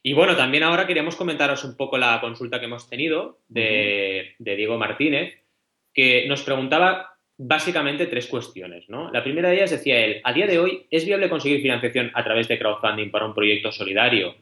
Y 0.04 0.14
bueno, 0.14 0.36
también 0.36 0.64
ahora 0.64 0.86
queríamos 0.86 1.16
comentaros 1.16 1.64
un 1.64 1.76
poco 1.76 1.98
la 1.98 2.22
consulta 2.22 2.60
que 2.60 2.68
hemos 2.68 2.88
tenido 2.88 3.40
de, 3.48 4.36
Diego 4.38 4.78
Martínez, 4.78 5.44
que 5.92 6.28
nos 6.28 6.44
preguntaba 6.44 7.18
básicamente 7.36 8.06
tres 8.06 8.28
cuestiones, 8.28 8.88
¿no? 8.90 9.12
La 9.12 9.24
primera 9.24 9.50
de 9.50 9.56
ellas 9.56 9.72
decía 9.72 10.06
él, 10.06 10.22
a 10.24 10.34
día 10.34 10.46
de 10.46 10.60
hoy, 10.60 10.86
¿es 10.92 11.06
viable 11.06 11.30
conseguir 11.30 11.62
financiación 11.62 12.12
a 12.14 12.24
través 12.24 12.48
de 12.48 12.60
crowdfunding 12.60 13.10
para 13.10 13.26
un 13.26 13.34
proyecto 13.34 13.72
solidario? 13.72 14.36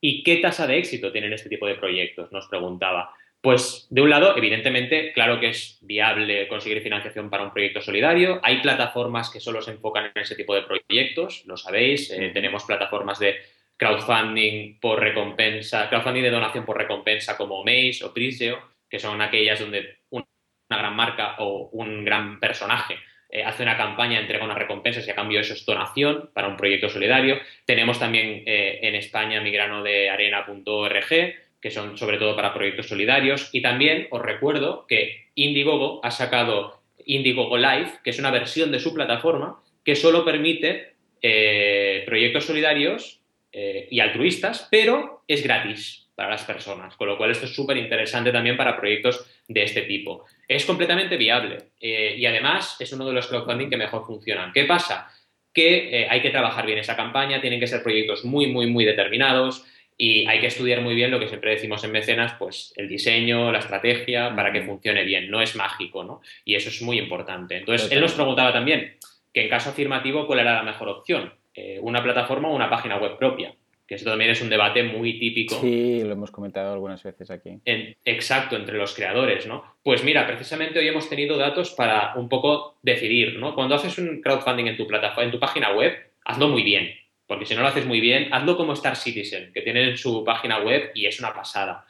¿Y 0.00 0.22
qué 0.22 0.36
tasa 0.36 0.66
de 0.66 0.78
éxito 0.78 1.10
tienen 1.10 1.32
este 1.32 1.48
tipo 1.48 1.66
de 1.66 1.74
proyectos? 1.74 2.30
Nos 2.30 2.46
preguntaba. 2.48 3.14
Pues 3.40 3.86
de 3.90 4.00
un 4.00 4.10
lado, 4.10 4.36
evidentemente, 4.36 5.12
claro 5.12 5.38
que 5.38 5.50
es 5.50 5.78
viable 5.82 6.48
conseguir 6.48 6.82
financiación 6.82 7.30
para 7.30 7.44
un 7.44 7.52
proyecto 7.52 7.80
solidario. 7.80 8.40
Hay 8.42 8.60
plataformas 8.60 9.30
que 9.30 9.38
solo 9.38 9.62
se 9.62 9.70
enfocan 9.70 10.06
en 10.06 10.22
ese 10.22 10.34
tipo 10.34 10.54
de 10.54 10.62
proyectos, 10.62 11.44
lo 11.46 11.56
sabéis. 11.56 12.10
Eh, 12.10 12.30
tenemos 12.34 12.64
plataformas 12.64 13.20
de 13.20 13.36
crowdfunding 13.76 14.80
por 14.80 14.98
recompensa, 14.98 15.88
crowdfunding 15.88 16.22
de 16.22 16.30
donación 16.30 16.64
por 16.64 16.76
recompensa 16.76 17.36
como 17.36 17.62
Maze 17.62 18.04
o 18.04 18.12
Priseo, 18.12 18.58
que 18.90 18.98
son 18.98 19.22
aquellas 19.22 19.60
donde 19.60 19.98
una 20.10 20.26
gran 20.68 20.96
marca 20.96 21.36
o 21.38 21.68
un 21.72 22.04
gran 22.04 22.40
personaje 22.40 22.96
eh, 23.30 23.44
hace 23.44 23.62
una 23.62 23.76
campaña, 23.76 24.18
entrega 24.18 24.44
unas 24.44 24.56
recompensas 24.56 25.06
y 25.06 25.10
a 25.10 25.14
cambio 25.14 25.40
eso 25.40 25.52
es 25.52 25.66
donación 25.66 26.30
para 26.32 26.48
un 26.48 26.56
proyecto 26.56 26.88
solidario. 26.88 27.38
Tenemos 27.66 27.98
también 27.98 28.42
eh, 28.46 28.80
en 28.82 28.94
España 28.94 29.40
migrano 29.40 29.82
de 29.82 30.08
arena.org, 30.08 31.34
que 31.60 31.70
son 31.70 31.98
sobre 31.98 32.18
todo 32.18 32.36
para 32.36 32.54
proyectos 32.54 32.88
solidarios. 32.88 33.50
Y 33.52 33.62
también 33.62 34.06
os 34.10 34.22
recuerdo 34.22 34.86
que 34.86 35.28
Indiegogo 35.34 36.00
ha 36.04 36.10
sacado 36.10 36.80
Indiegogo 37.04 37.56
Live, 37.56 37.92
que 38.04 38.10
es 38.10 38.18
una 38.18 38.30
versión 38.30 38.70
de 38.70 38.80
su 38.80 38.94
plataforma 38.94 39.60
que 39.84 39.96
solo 39.96 40.24
permite 40.24 40.94
eh, 41.22 42.02
proyectos 42.06 42.44
solidarios 42.44 43.20
eh, 43.52 43.88
y 43.90 44.00
altruistas, 44.00 44.68
pero 44.70 45.22
es 45.26 45.42
gratis 45.42 46.06
para 46.14 46.30
las 46.30 46.44
personas, 46.44 46.94
con 46.96 47.08
lo 47.08 47.16
cual 47.16 47.30
esto 47.30 47.46
es 47.46 47.54
súper 47.54 47.76
interesante 47.76 48.30
también 48.30 48.56
para 48.56 48.76
proyectos 48.76 49.24
de 49.48 49.62
este 49.62 49.82
tipo. 49.82 50.26
Es 50.46 50.64
completamente 50.64 51.16
viable 51.16 51.58
eh, 51.80 52.14
y 52.18 52.26
además 52.26 52.76
es 52.78 52.92
uno 52.92 53.06
de 53.06 53.12
los 53.12 53.26
crowdfunding 53.28 53.70
que 53.70 53.76
mejor 53.76 54.04
funcionan. 54.04 54.52
¿Qué 54.52 54.64
pasa? 54.64 55.10
Que 55.52 56.06
hay 56.08 56.20
que 56.20 56.30
trabajar 56.30 56.66
bien 56.66 56.78
esa 56.78 56.96
campaña, 56.96 57.40
tienen 57.40 57.58
que 57.58 57.66
ser 57.66 57.82
proyectos 57.82 58.24
muy, 58.24 58.48
muy, 58.48 58.66
muy 58.66 58.84
determinados, 58.84 59.64
y 60.00 60.26
hay 60.28 60.38
que 60.38 60.46
estudiar 60.46 60.80
muy 60.80 60.94
bien 60.94 61.10
lo 61.10 61.18
que 61.18 61.26
siempre 61.26 61.50
decimos 61.50 61.82
en 61.82 61.90
mecenas, 61.90 62.34
pues 62.38 62.72
el 62.76 62.88
diseño, 62.88 63.50
la 63.50 63.58
estrategia, 63.58 64.34
para 64.34 64.52
que 64.52 64.62
funcione 64.62 65.02
bien. 65.02 65.28
No 65.28 65.42
es 65.42 65.56
mágico, 65.56 66.04
¿no? 66.04 66.22
Y 66.44 66.54
eso 66.54 66.68
es 66.68 66.80
muy 66.82 67.00
importante. 67.00 67.56
Entonces, 67.56 67.90
él 67.90 68.00
nos 68.00 68.14
preguntaba 68.14 68.52
también 68.52 68.96
que 69.34 69.42
en 69.42 69.48
caso 69.48 69.70
afirmativo, 69.70 70.28
¿cuál 70.28 70.38
era 70.38 70.54
la 70.54 70.62
mejor 70.62 70.88
opción? 70.88 71.32
Eh, 71.52 71.80
¿Una 71.82 72.00
plataforma 72.00 72.48
o 72.48 72.54
una 72.54 72.70
página 72.70 72.96
web 72.96 73.18
propia? 73.18 73.52
Que 73.88 73.96
eso 73.96 74.04
también 74.04 74.30
es 74.30 74.40
un 74.40 74.50
debate 74.50 74.84
muy 74.84 75.18
típico. 75.18 75.60
Sí, 75.60 76.04
lo 76.04 76.12
hemos 76.12 76.30
comentado 76.30 76.72
algunas 76.72 77.02
veces 77.02 77.28
aquí. 77.32 77.58
exacto, 77.64 78.54
entre 78.54 78.78
los 78.78 78.94
creadores, 78.94 79.46
¿no? 79.46 79.64
Pues 79.82 80.04
mira, 80.04 80.28
precisamente 80.28 80.78
hoy 80.78 80.86
hemos 80.86 81.08
tenido 81.08 81.36
datos 81.36 81.70
para 81.70 82.14
un 82.14 82.28
poco 82.28 82.76
decidir, 82.82 83.36
¿no? 83.40 83.52
Cuando 83.54 83.74
haces 83.74 83.98
un 83.98 84.20
crowdfunding 84.20 84.66
en 84.66 84.76
tu 84.76 84.86
plataforma, 84.86 85.24
en 85.24 85.32
tu 85.32 85.40
página 85.40 85.72
web, 85.72 85.92
hazlo 86.24 86.48
muy 86.48 86.62
bien 86.62 86.92
porque 87.28 87.44
si 87.44 87.54
no 87.54 87.60
lo 87.60 87.68
haces 87.68 87.86
muy 87.86 88.00
bien, 88.00 88.32
hazlo 88.32 88.56
como 88.56 88.72
Star 88.72 88.96
Citizen, 88.96 89.52
que 89.52 89.60
tiene 89.60 89.96
su 89.96 90.24
página 90.24 90.60
web 90.60 90.90
y 90.94 91.06
es 91.06 91.20
una 91.20 91.34
pasada. 91.34 91.84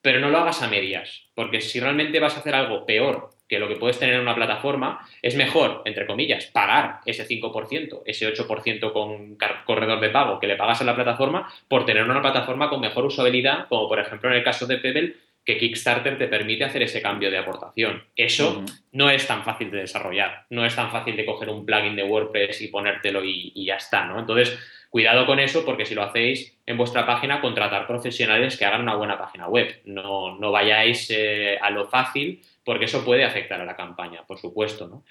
Pero 0.00 0.18
no 0.18 0.30
lo 0.30 0.38
hagas 0.38 0.62
a 0.62 0.68
medias, 0.68 1.28
porque 1.34 1.60
si 1.60 1.78
realmente 1.78 2.18
vas 2.18 2.36
a 2.36 2.40
hacer 2.40 2.54
algo 2.54 2.86
peor 2.86 3.30
que 3.48 3.58
lo 3.58 3.68
que 3.68 3.76
puedes 3.76 3.98
tener 3.98 4.14
en 4.14 4.22
una 4.22 4.34
plataforma, 4.34 5.06
es 5.20 5.36
mejor, 5.36 5.82
entre 5.84 6.06
comillas, 6.06 6.46
pagar 6.46 7.00
ese 7.04 7.26
5%, 7.26 8.02
ese 8.06 8.34
8% 8.34 8.92
con 8.92 9.36
corredor 9.64 10.00
de 10.00 10.10
pago 10.10 10.40
que 10.40 10.46
le 10.46 10.56
pagas 10.56 10.80
a 10.80 10.84
la 10.84 10.94
plataforma 10.94 11.52
por 11.68 11.84
tener 11.84 12.04
una 12.04 12.22
plataforma 12.22 12.70
con 12.70 12.80
mejor 12.80 13.04
usabilidad, 13.04 13.68
como 13.68 13.88
por 13.88 14.00
ejemplo 14.00 14.30
en 14.30 14.36
el 14.36 14.44
caso 14.44 14.66
de 14.66 14.78
Pebble, 14.78 15.16
que 15.48 15.56
Kickstarter 15.56 16.18
te 16.18 16.28
permite 16.28 16.64
hacer 16.64 16.82
ese 16.82 17.00
cambio 17.00 17.30
de 17.30 17.38
aportación. 17.38 18.04
Eso 18.14 18.66
no 18.92 19.08
es 19.08 19.26
tan 19.26 19.42
fácil 19.44 19.70
de 19.70 19.78
desarrollar, 19.78 20.44
no 20.50 20.66
es 20.66 20.76
tan 20.76 20.90
fácil 20.90 21.16
de 21.16 21.24
coger 21.24 21.48
un 21.48 21.64
plugin 21.64 21.96
de 21.96 22.02
WordPress 22.02 22.60
y 22.60 22.68
ponértelo 22.68 23.24
y, 23.24 23.52
y 23.54 23.64
ya 23.64 23.76
está, 23.76 24.04
¿no? 24.04 24.20
Entonces, 24.20 24.58
Cuidado 24.90 25.26
con 25.26 25.38
eso 25.38 25.66
porque 25.66 25.84
si 25.84 25.94
lo 25.94 26.02
hacéis 26.02 26.58
en 26.64 26.78
vuestra 26.78 27.04
página, 27.04 27.42
contratar 27.42 27.86
profesionales 27.86 28.56
que 28.56 28.64
hagan 28.64 28.82
una 28.82 28.94
buena 28.94 29.18
página 29.18 29.46
web. 29.46 29.82
No, 29.84 30.38
no 30.38 30.50
vayáis 30.50 31.10
eh, 31.10 31.58
a 31.60 31.70
lo 31.70 31.88
fácil 31.88 32.42
porque 32.64 32.86
eso 32.86 33.04
puede 33.04 33.24
afectar 33.24 33.60
a 33.60 33.66
la 33.66 33.76
campaña, 33.76 34.24
por 34.26 34.38
supuesto. 34.38 34.88
¿no? 34.88 35.04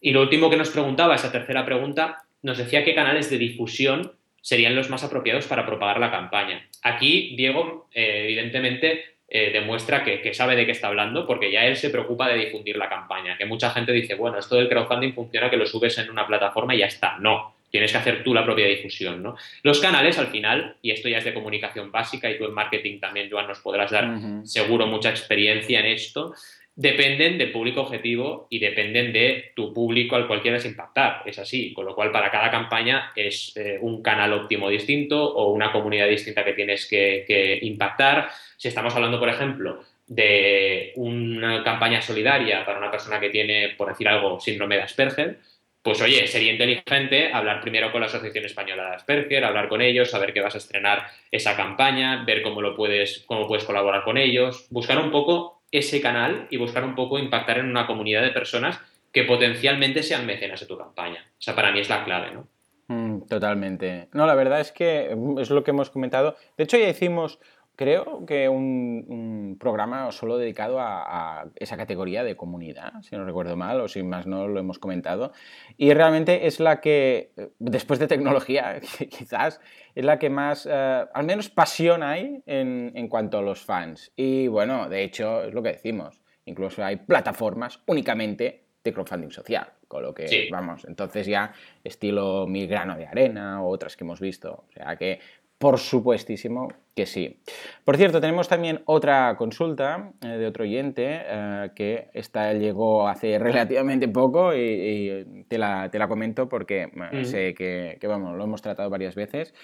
Y 0.00 0.10
lo 0.10 0.22
último 0.22 0.50
que 0.50 0.56
nos 0.56 0.70
preguntaba, 0.70 1.14
esa 1.14 1.30
tercera 1.30 1.64
pregunta, 1.64 2.24
nos 2.42 2.58
decía 2.58 2.84
qué 2.84 2.96
canales 2.96 3.30
de 3.30 3.38
difusión 3.38 4.12
serían 4.40 4.74
los 4.74 4.90
más 4.90 5.04
apropiados 5.04 5.46
para 5.46 5.66
propagar 5.66 6.00
la 6.00 6.10
campaña. 6.10 6.68
Aquí 6.82 7.34
Diego, 7.36 7.88
eh, 7.92 8.22
evidentemente, 8.24 9.15
eh, 9.28 9.50
demuestra 9.52 10.04
que, 10.04 10.20
que, 10.20 10.34
sabe 10.34 10.54
de 10.54 10.66
qué 10.66 10.72
está 10.72 10.88
hablando 10.88 11.26
porque 11.26 11.50
ya 11.50 11.64
él 11.66 11.76
se 11.76 11.90
preocupa 11.90 12.28
de 12.28 12.38
difundir 12.38 12.76
la 12.76 12.88
campaña. 12.88 13.36
Que 13.36 13.44
mucha 13.44 13.70
gente 13.70 13.92
dice, 13.92 14.14
bueno, 14.14 14.38
esto 14.38 14.56
del 14.56 14.68
crowdfunding 14.68 15.14
funciona 15.14 15.50
que 15.50 15.56
lo 15.56 15.66
subes 15.66 15.98
en 15.98 16.10
una 16.10 16.26
plataforma 16.26 16.74
y 16.74 16.78
ya 16.78 16.86
está. 16.86 17.18
No, 17.18 17.56
tienes 17.70 17.92
que 17.92 17.98
hacer 17.98 18.22
tú 18.22 18.32
la 18.32 18.44
propia 18.44 18.66
difusión, 18.66 19.22
¿no? 19.22 19.36
Los 19.62 19.80
canales, 19.80 20.18
al 20.18 20.28
final, 20.28 20.76
y 20.80 20.92
esto 20.92 21.08
ya 21.08 21.18
es 21.18 21.24
de 21.24 21.34
comunicación 21.34 21.90
básica, 21.90 22.30
y 22.30 22.38
tú 22.38 22.44
en 22.44 22.54
marketing 22.54 23.00
también, 23.00 23.28
Joan, 23.30 23.48
nos 23.48 23.58
podrás 23.58 23.90
dar 23.90 24.08
seguro 24.44 24.86
mucha 24.86 25.10
experiencia 25.10 25.80
en 25.80 25.86
esto, 25.86 26.34
dependen 26.76 27.38
del 27.38 27.52
público 27.52 27.80
objetivo 27.80 28.46
y 28.50 28.58
dependen 28.58 29.10
de 29.10 29.52
tu 29.56 29.72
público 29.72 30.14
al 30.14 30.26
cual 30.26 30.42
quieras 30.42 30.66
impactar. 30.66 31.22
Es 31.24 31.38
así, 31.38 31.72
con 31.72 31.86
lo 31.86 31.94
cual 31.94 32.12
para 32.12 32.30
cada 32.30 32.50
campaña 32.50 33.12
es 33.16 33.56
eh, 33.56 33.78
un 33.80 34.02
canal 34.02 34.34
óptimo 34.34 34.68
distinto 34.68 35.34
o 35.34 35.52
una 35.52 35.72
comunidad 35.72 36.06
distinta 36.06 36.44
que 36.44 36.52
tienes 36.52 36.86
que, 36.86 37.58
impactar. 37.62 38.28
Si 38.58 38.68
estamos 38.68 38.94
hablando, 38.94 39.18
por 39.18 39.30
ejemplo, 39.30 39.82
de 40.06 40.92
una 40.96 41.64
campaña 41.64 42.02
solidaria 42.02 42.64
para 42.64 42.78
una 42.78 42.90
persona 42.90 43.18
que 43.18 43.30
tiene, 43.30 43.70
por 43.70 43.88
decir 43.88 44.06
algo, 44.06 44.38
síndrome 44.38 44.76
de 44.76 44.82
Asperger, 44.82 45.38
pues 45.82 46.02
oye, 46.02 46.26
sería 46.26 46.52
inteligente 46.52 47.32
hablar 47.32 47.60
primero 47.60 47.90
con 47.90 48.00
la 48.00 48.08
Asociación 48.08 48.44
Española 48.44 48.88
de 48.90 48.94
Asperger, 48.96 49.44
hablar 49.44 49.68
con 49.68 49.80
ellos, 49.80 50.10
saber 50.10 50.34
que 50.34 50.40
vas 50.40 50.56
a 50.56 50.58
estrenar 50.58 51.06
esa 51.30 51.56
campaña, 51.56 52.24
ver 52.24 52.42
cómo 52.42 52.60
lo 52.60 52.76
puedes, 52.76 53.24
cómo 53.24 53.46
puedes 53.46 53.64
colaborar 53.64 54.02
con 54.02 54.18
ellos, 54.18 54.66
buscar 54.70 54.98
un 54.98 55.10
poco 55.10 55.55
ese 55.70 56.00
canal 56.00 56.46
y 56.50 56.56
buscar 56.56 56.84
un 56.84 56.94
poco 56.94 57.18
impactar 57.18 57.58
en 57.58 57.66
una 57.66 57.86
comunidad 57.86 58.22
de 58.22 58.30
personas 58.30 58.80
que 59.12 59.24
potencialmente 59.24 60.02
sean 60.02 60.26
mecenas 60.26 60.60
de 60.60 60.66
tu 60.66 60.76
campaña. 60.76 61.24
O 61.32 61.40
sea, 61.40 61.54
para 61.54 61.72
mí 61.72 61.80
es 61.80 61.88
la 61.88 62.04
clave, 62.04 62.32
¿no? 62.32 62.48
Mm, 62.88 63.22
totalmente. 63.22 64.08
No, 64.12 64.26
la 64.26 64.34
verdad 64.34 64.60
es 64.60 64.72
que 64.72 65.16
es 65.38 65.50
lo 65.50 65.64
que 65.64 65.70
hemos 65.70 65.90
comentado. 65.90 66.36
De 66.56 66.64
hecho, 66.64 66.76
ya 66.76 66.88
hicimos 66.88 67.40
creo 67.76 68.24
que 68.26 68.48
un, 68.48 69.56
programa 69.60 70.10
solo 70.12 70.38
dedicado 70.38 70.78
a, 70.80 71.46
esa 71.56 71.76
categoría 71.76 72.24
de 72.24 72.36
comunidad, 72.36 72.92
si 73.02 73.16
no 73.16 73.24
recuerdo 73.24 73.56
mal, 73.56 73.80
o 73.80 73.88
si 73.88 74.02
más 74.02 74.26
no 74.26 74.48
lo 74.48 74.58
hemos 74.58 74.78
comentado. 74.78 75.32
Y 75.76 75.92
realmente 75.92 76.46
es 76.46 76.58
la 76.58 76.80
que, 76.80 77.32
después 77.58 77.98
de 78.00 78.06
tecnología, 78.06 78.80
quizás, 79.10 79.60
es 79.94 80.04
la 80.04 80.18
que 80.18 80.30
más, 80.30 80.66
eh, 80.70 81.04
al 81.12 81.24
menos 81.24 81.48
pasión 81.48 82.02
hay 82.02 82.42
en, 82.46 83.08
cuanto 83.08 83.38
a 83.38 83.42
los 83.42 83.64
fans. 83.64 84.12
Y 84.16 84.48
bueno, 84.48 84.88
de 84.88 85.04
hecho, 85.04 85.44
es 85.44 85.54
lo 85.54 85.62
que 85.62 85.72
decimos. 85.72 86.20
Incluso 86.46 86.84
hay 86.84 86.96
plataformas 86.96 87.80
únicamente 87.86 88.66
de 88.84 88.92
crowdfunding 88.92 89.30
social, 89.30 89.66
con 89.88 90.02
lo 90.02 90.14
que 90.14 90.48
vamos, 90.50 90.84
entonces 90.84 91.26
ya 91.26 91.52
estilo 91.82 92.46
Mi 92.46 92.66
Grano 92.68 92.96
de 92.96 93.06
Arena 93.06 93.62
o 93.62 93.68
otras 93.68 93.96
que 93.96 94.04
hemos 94.04 94.20
visto. 94.20 94.64
O 94.68 94.72
sea 94.72 94.96
que 94.96 95.18
por 95.58 95.78
supuestísimo 95.78 96.68
que 96.94 97.06
sí. 97.06 97.40
Por 97.84 97.96
cierto, 97.96 98.20
tenemos 98.20 98.48
también 98.48 98.82
otra 98.86 99.36
consulta 99.36 100.12
eh, 100.22 100.28
de 100.28 100.46
otro 100.46 100.64
oyente 100.64 101.22
eh, 101.24 101.70
que 101.74 102.08
esta 102.14 102.52
llegó 102.54 103.06
hace 103.06 103.38
relativamente 103.38 104.08
poco 104.08 104.54
y, 104.54 105.44
te, 105.48 105.58
la, 105.58 105.90
comento 106.08 106.48
porque 106.48 106.88
eh, 107.12 107.24
sé 107.24 107.54
que, 107.54 107.98
que, 108.00 108.06
vamos, 108.06 108.36
lo 108.36 108.44
hemos 108.44 108.62
tratado 108.62 108.88
varias 108.90 109.14
veces 109.14 109.54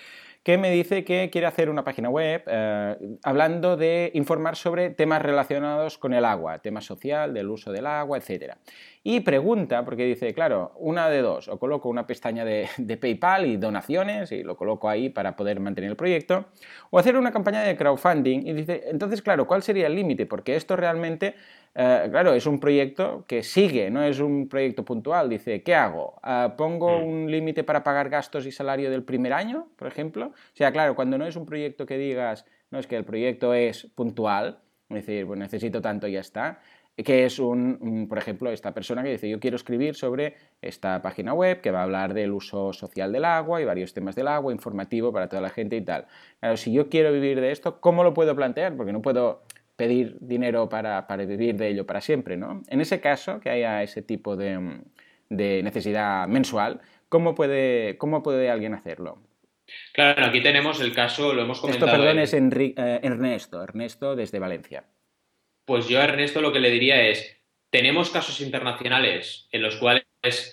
que 0.42 0.58
me 0.58 0.70
dice 0.70 1.04
que 1.04 1.30
quiere 1.30 1.46
hacer 1.46 1.70
una 1.70 1.84
página 1.84 2.08
web 2.08 2.42
eh, 2.46 2.96
hablando 3.22 3.76
de 3.76 4.10
informar 4.14 4.56
sobre 4.56 4.90
temas 4.90 5.22
relacionados 5.22 5.98
con 5.98 6.14
el 6.14 6.24
agua, 6.24 6.58
tema 6.58 6.80
social, 6.80 7.32
del 7.32 7.48
uso 7.48 7.70
del 7.70 7.86
agua, 7.86 8.18
etc. 8.18 8.56
Y 9.04 9.20
pregunta, 9.20 9.84
porque 9.84 10.04
dice, 10.04 10.32
claro, 10.32 10.72
una 10.76 11.08
de 11.08 11.22
dos, 11.22 11.48
o 11.48 11.58
coloco 11.58 11.88
una 11.88 12.06
pestaña 12.06 12.44
de, 12.44 12.68
de, 12.78 12.96
PayPal 12.96 13.46
y 13.46 13.56
donaciones 13.56 14.30
y 14.30 14.42
lo 14.42 14.56
coloco 14.56 14.88
ahí 14.88 15.08
para 15.08 15.34
poder 15.34 15.58
mantener 15.58 15.90
el 15.90 15.96
proyecto, 15.96 16.46
o 16.90 16.98
hacer 16.98 17.16
una 17.16 17.32
campaña 17.32 17.62
de 17.62 17.76
crowdfunding 17.76 18.46
y 18.46 18.52
dice, 18.52 18.84
entonces, 18.86 19.20
claro, 19.22 19.46
¿cuál 19.46 19.62
sería 19.62 19.88
el 19.88 19.96
límite? 19.96 20.26
Porque 20.26 20.54
esto 20.54 20.76
realmente 20.76 21.34
eh, 21.74 22.08
claro, 22.10 22.34
es 22.34 22.46
un 22.46 22.60
proyecto 22.60 23.24
que 23.26 23.42
sigue, 23.42 23.90
no 23.90 24.02
es 24.02 24.20
un 24.20 24.48
proyecto 24.48 24.84
puntual. 24.84 25.28
Dice, 25.28 25.62
¿qué 25.62 25.74
hago? 25.74 26.20
Eh, 26.24 26.48
¿Pongo 26.56 26.98
mm. 27.00 27.04
un 27.04 27.30
límite 27.30 27.64
para 27.64 27.82
pagar 27.82 28.10
gastos 28.10 28.46
y 28.46 28.52
salario 28.52 28.90
del 28.90 29.04
primer 29.04 29.32
año, 29.32 29.68
por 29.76 29.88
ejemplo? 29.88 30.26
O 30.26 30.56
sea, 30.56 30.72
claro, 30.72 30.94
cuando 30.94 31.16
no 31.18 31.26
es 31.26 31.36
un 31.36 31.46
proyecto 31.46 31.86
que 31.86 31.96
digas, 31.96 32.44
no 32.70 32.78
es 32.78 32.86
que 32.86 32.96
el 32.96 33.04
proyecto 33.04 33.54
es 33.54 33.86
puntual, 33.94 34.60
es 34.90 35.06
decir, 35.06 35.26
pues 35.26 35.38
necesito 35.38 35.80
tanto 35.80 36.06
y 36.06 36.12
ya 36.12 36.20
está, 36.20 36.60
que 36.96 37.24
es 37.24 37.38
un, 37.38 38.06
por 38.08 38.18
ejemplo, 38.18 38.50
esta 38.50 38.74
persona 38.74 39.02
que 39.02 39.10
dice, 39.10 39.28
yo 39.28 39.40
quiero 39.40 39.56
escribir 39.56 39.94
sobre 39.94 40.36
esta 40.60 41.00
página 41.00 41.32
web 41.32 41.60
que 41.60 41.70
va 41.70 41.80
a 41.80 41.82
hablar 41.84 42.12
del 42.12 42.32
uso 42.32 42.72
social 42.72 43.12
del 43.12 43.24
agua 43.24 43.62
y 43.62 43.64
varios 43.64 43.94
temas 43.94 44.14
del 44.14 44.28
agua, 44.28 44.52
informativo 44.52 45.12
para 45.12 45.28
toda 45.28 45.40
la 45.40 45.50
gente 45.50 45.76
y 45.76 45.80
tal. 45.80 46.06
Claro, 46.40 46.56
si 46.56 46.72
yo 46.72 46.88
quiero 46.90 47.12
vivir 47.12 47.40
de 47.40 47.50
esto, 47.50 47.80
¿cómo 47.80 48.04
lo 48.04 48.12
puedo 48.12 48.36
plantear? 48.36 48.76
Porque 48.76 48.92
no 48.92 49.00
puedo 49.00 49.42
pedir 49.76 50.16
dinero 50.20 50.68
para, 50.68 51.06
vivir 51.26 51.56
de 51.56 51.68
ello 51.68 51.86
para 51.86 52.00
siempre, 52.00 52.36
¿no? 52.36 52.62
En 52.68 52.80
ese 52.80 53.00
caso, 53.00 53.40
que 53.40 53.50
haya 53.50 53.82
ese 53.82 54.02
tipo 54.02 54.36
de, 54.36 54.82
necesidad 55.30 56.28
mensual, 56.28 56.80
¿cómo 57.08 57.34
puede, 57.34 57.96
¿cómo 57.96 58.22
puede 58.22 58.50
alguien 58.50 58.74
hacerlo? 58.74 59.18
Claro, 59.94 60.26
aquí 60.26 60.42
tenemos 60.42 60.80
el 60.82 60.94
caso, 60.94 61.32
lo 61.32 61.42
hemos 61.42 61.60
comentado. 61.60 61.86
Esto, 61.86 61.98
perdón, 61.98 62.18
es 62.18 62.34
eh, 62.34 63.00
Ernesto, 63.02 63.62
Ernesto 63.62 64.14
desde 64.14 64.38
Valencia. 64.38 64.84
Pues 65.72 65.88
yo 65.88 66.02
a 66.02 66.04
Ernesto 66.04 66.42
lo 66.42 66.52
que 66.52 66.60
le 66.60 66.68
diría 66.68 67.08
es, 67.08 67.34
tenemos 67.70 68.10
casos 68.10 68.42
internacionales 68.42 69.48
en 69.52 69.62
los 69.62 69.76
cuales 69.76 70.04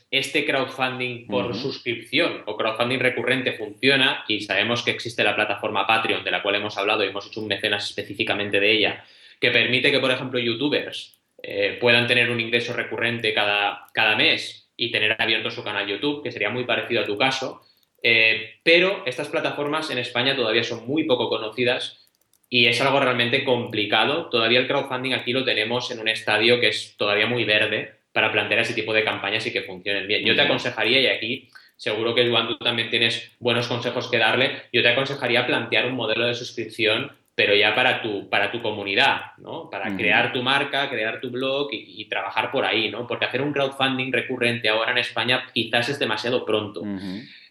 este 0.09 0.45
crowdfunding 0.45 1.27
por 1.27 1.53
suscripción 1.55 2.43
o 2.45 2.55
crowdfunding 2.55 2.99
recurrente 2.99 3.51
funciona 3.51 4.23
y 4.29 4.39
sabemos 4.39 4.81
que 4.81 4.91
existe 4.91 5.25
la 5.25 5.35
plataforma 5.35 5.85
Patreon 5.85 6.23
de 6.23 6.31
la 6.31 6.41
cual 6.41 6.55
hemos 6.55 6.77
hablado 6.77 7.03
y 7.03 7.09
hemos 7.09 7.27
hecho 7.27 7.41
un 7.41 7.49
mecenas 7.49 7.89
específicamente 7.89 8.61
de 8.61 8.71
ella, 8.71 9.03
que 9.41 9.51
permite 9.51 9.91
que, 9.91 9.99
por 9.99 10.11
ejemplo, 10.11 10.39
youtubers 10.39 11.19
eh, 11.43 11.77
puedan 11.81 12.07
tener 12.07 12.29
un 12.29 12.39
ingreso 12.39 12.71
recurrente 12.71 13.33
cada, 13.33 13.87
cada 13.93 14.15
mes 14.15 14.71
y 14.77 14.89
tener 14.89 15.21
abierto 15.21 15.51
su 15.51 15.65
canal 15.65 15.85
YouTube, 15.85 16.23
que 16.23 16.31
sería 16.31 16.49
muy 16.49 16.63
parecido 16.63 17.01
a 17.01 17.05
tu 17.05 17.17
caso. 17.17 17.61
Eh, 18.01 18.61
pero 18.63 19.03
estas 19.05 19.27
plataformas 19.27 19.89
en 19.89 19.97
España 19.97 20.33
todavía 20.33 20.63
son 20.63 20.87
muy 20.87 21.03
poco 21.03 21.27
conocidas 21.27 22.08
y 22.49 22.65
es 22.65 22.81
algo 22.81 22.99
realmente 22.99 23.43
complicado. 23.43 24.25
Todavía 24.25 24.59
el 24.59 24.67
crowdfunding 24.67 25.13
aquí 25.13 25.33
lo 25.33 25.43
tenemos 25.43 25.91
en 25.91 25.99
un 25.99 26.07
estadio 26.07 26.59
que 26.59 26.69
es 26.69 26.95
todavía 26.97 27.27
muy 27.27 27.45
verde 27.45 27.99
para 28.11 28.31
plantear 28.31 28.61
ese 28.61 28.73
tipo 28.73 28.93
de 28.93 29.03
campañas 29.03 29.45
y 29.45 29.53
que 29.53 29.61
funcionen 29.61 30.07
bien. 30.07 30.25
Yo 30.25 30.35
te 30.35 30.41
aconsejaría, 30.41 30.99
y 30.99 31.07
aquí 31.07 31.49
seguro 31.77 32.15
que 32.15 32.27
Juan 32.29 32.47
tú 32.47 32.57
también 32.57 32.89
tienes 32.89 33.31
buenos 33.39 33.67
consejos 33.67 34.09
que 34.09 34.17
darle, 34.17 34.63
yo 34.73 34.81
te 34.81 34.89
aconsejaría 34.89 35.45
plantear 35.45 35.85
un 35.85 35.95
modelo 35.95 36.25
de 36.25 36.33
suscripción 36.33 37.11
pero 37.39 37.55
ya 37.55 37.73
para 37.73 38.01
tu, 38.01 38.27
para 38.27 38.51
tu 38.51 38.61
comunidad, 38.61 39.31
¿no? 39.37 39.69
Para 39.69 39.95
crear 39.95 40.33
tu 40.33 40.43
marca, 40.43 40.89
crear 40.89 41.21
tu 41.21 41.29
blog 41.29 41.69
y, 41.71 42.03
trabajar 42.09 42.51
por 42.51 42.65
ahí, 42.65 42.91
¿no? 42.91 43.07
Porque 43.07 43.23
hacer 43.23 43.41
un 43.41 43.53
crowdfunding 43.53 44.11
recurrente 44.11 44.67
ahora 44.67 44.91
en 44.91 44.97
España 44.97 45.45
quizás 45.53 45.87
es 45.87 45.99
demasiado 45.99 46.43
pronto. 46.43 46.83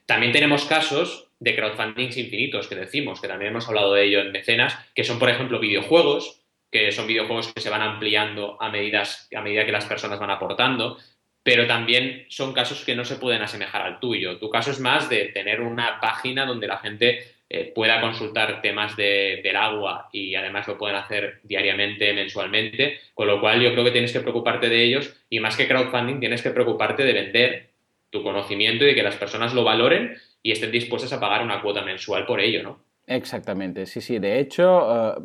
También 0.04 0.30
tenemos 0.30 0.66
casos 0.66 1.27
de 1.40 1.54
crowdfundings 1.54 2.16
infinitos 2.16 2.68
que 2.68 2.75
decimos, 2.75 3.21
que 3.21 3.28
también 3.28 3.52
hemos 3.52 3.68
hablado 3.68 3.95
de 3.95 4.04
ello 4.04 4.21
en 4.21 4.33
mecenas, 4.33 4.78
que 4.95 5.04
son, 5.04 5.18
por 5.18 5.30
ejemplo, 5.30 5.61
videojuegos, 5.61 6.42
que 6.71 6.92
son 6.92 7.07
videojuegos 7.07 7.52
que 7.52 7.61
se 7.61 7.71
van 7.71 7.83
ampliando 7.83 8.57
a, 8.61 8.66
a 8.66 8.71
medida 8.71 9.66
que 9.66 9.73
las 9.73 9.87
personas 9.87 10.18
van 10.18 10.30
aportando, 10.30 10.99
pero 11.42 11.66
también 11.66 12.26
son 12.28 12.52
casos 12.52 12.85
que 12.85 12.95
no 12.95 13.04
se 13.04 13.16
pueden 13.16 13.40
asemejar 13.42 13.83
al 13.83 14.00
tuyo. 14.00 14.38
Tu 14.38 14.50
caso 14.50 14.71
es 14.71 14.80
más 14.80 15.09
de 15.09 15.26
tener 15.26 15.61
una 15.61 16.00
página 16.00 16.45
donde 16.45 16.66
la 16.66 16.78
gente 16.78 17.25
eh, 17.49 17.73
pueda 17.75 18.02
consultar 18.02 18.61
temas 18.61 18.95
de, 18.97 19.40
del 19.42 19.57
agua 19.57 20.11
y 20.12 20.35
además 20.35 20.68
lo 20.68 20.76
pueden 20.76 20.97
hacer 20.97 21.40
diariamente, 21.45 22.12
mensualmente, 22.12 23.00
con 23.14 23.26
lo 23.26 23.40
cual 23.40 23.62
yo 23.62 23.73
creo 23.73 23.85
que 23.85 23.90
tienes 23.90 24.12
que 24.12 24.21
preocuparte 24.21 24.68
de 24.68 24.83
ellos 24.83 25.16
y 25.30 25.40
más 25.40 25.57
que 25.57 25.66
crowdfunding 25.66 26.21
tienes 26.21 26.42
que 26.42 26.50
preocuparte 26.50 27.04
de 27.04 27.12
vender 27.14 27.71
tu 28.11 28.23
conocimiento 28.23 28.85
y 28.85 28.88
de 28.88 28.95
que 28.95 29.02
las 29.02 29.16
personas 29.16 29.54
lo 29.54 29.64
valoren 29.64 30.18
y 30.42 30.52
estén 30.52 30.71
dispuestas 30.71 31.12
a 31.12 31.21
pagar 31.21 31.42
una 31.42 31.61
cuota 31.61 31.83
mensual 31.83 32.26
por 32.26 32.40
ello, 32.40 32.62
¿no? 32.62 32.78
Exactamente, 33.07 33.87
sí, 33.87 34.00
sí. 34.00 34.18
De 34.18 34.38
hecho, 34.38 35.16
eh, 35.16 35.23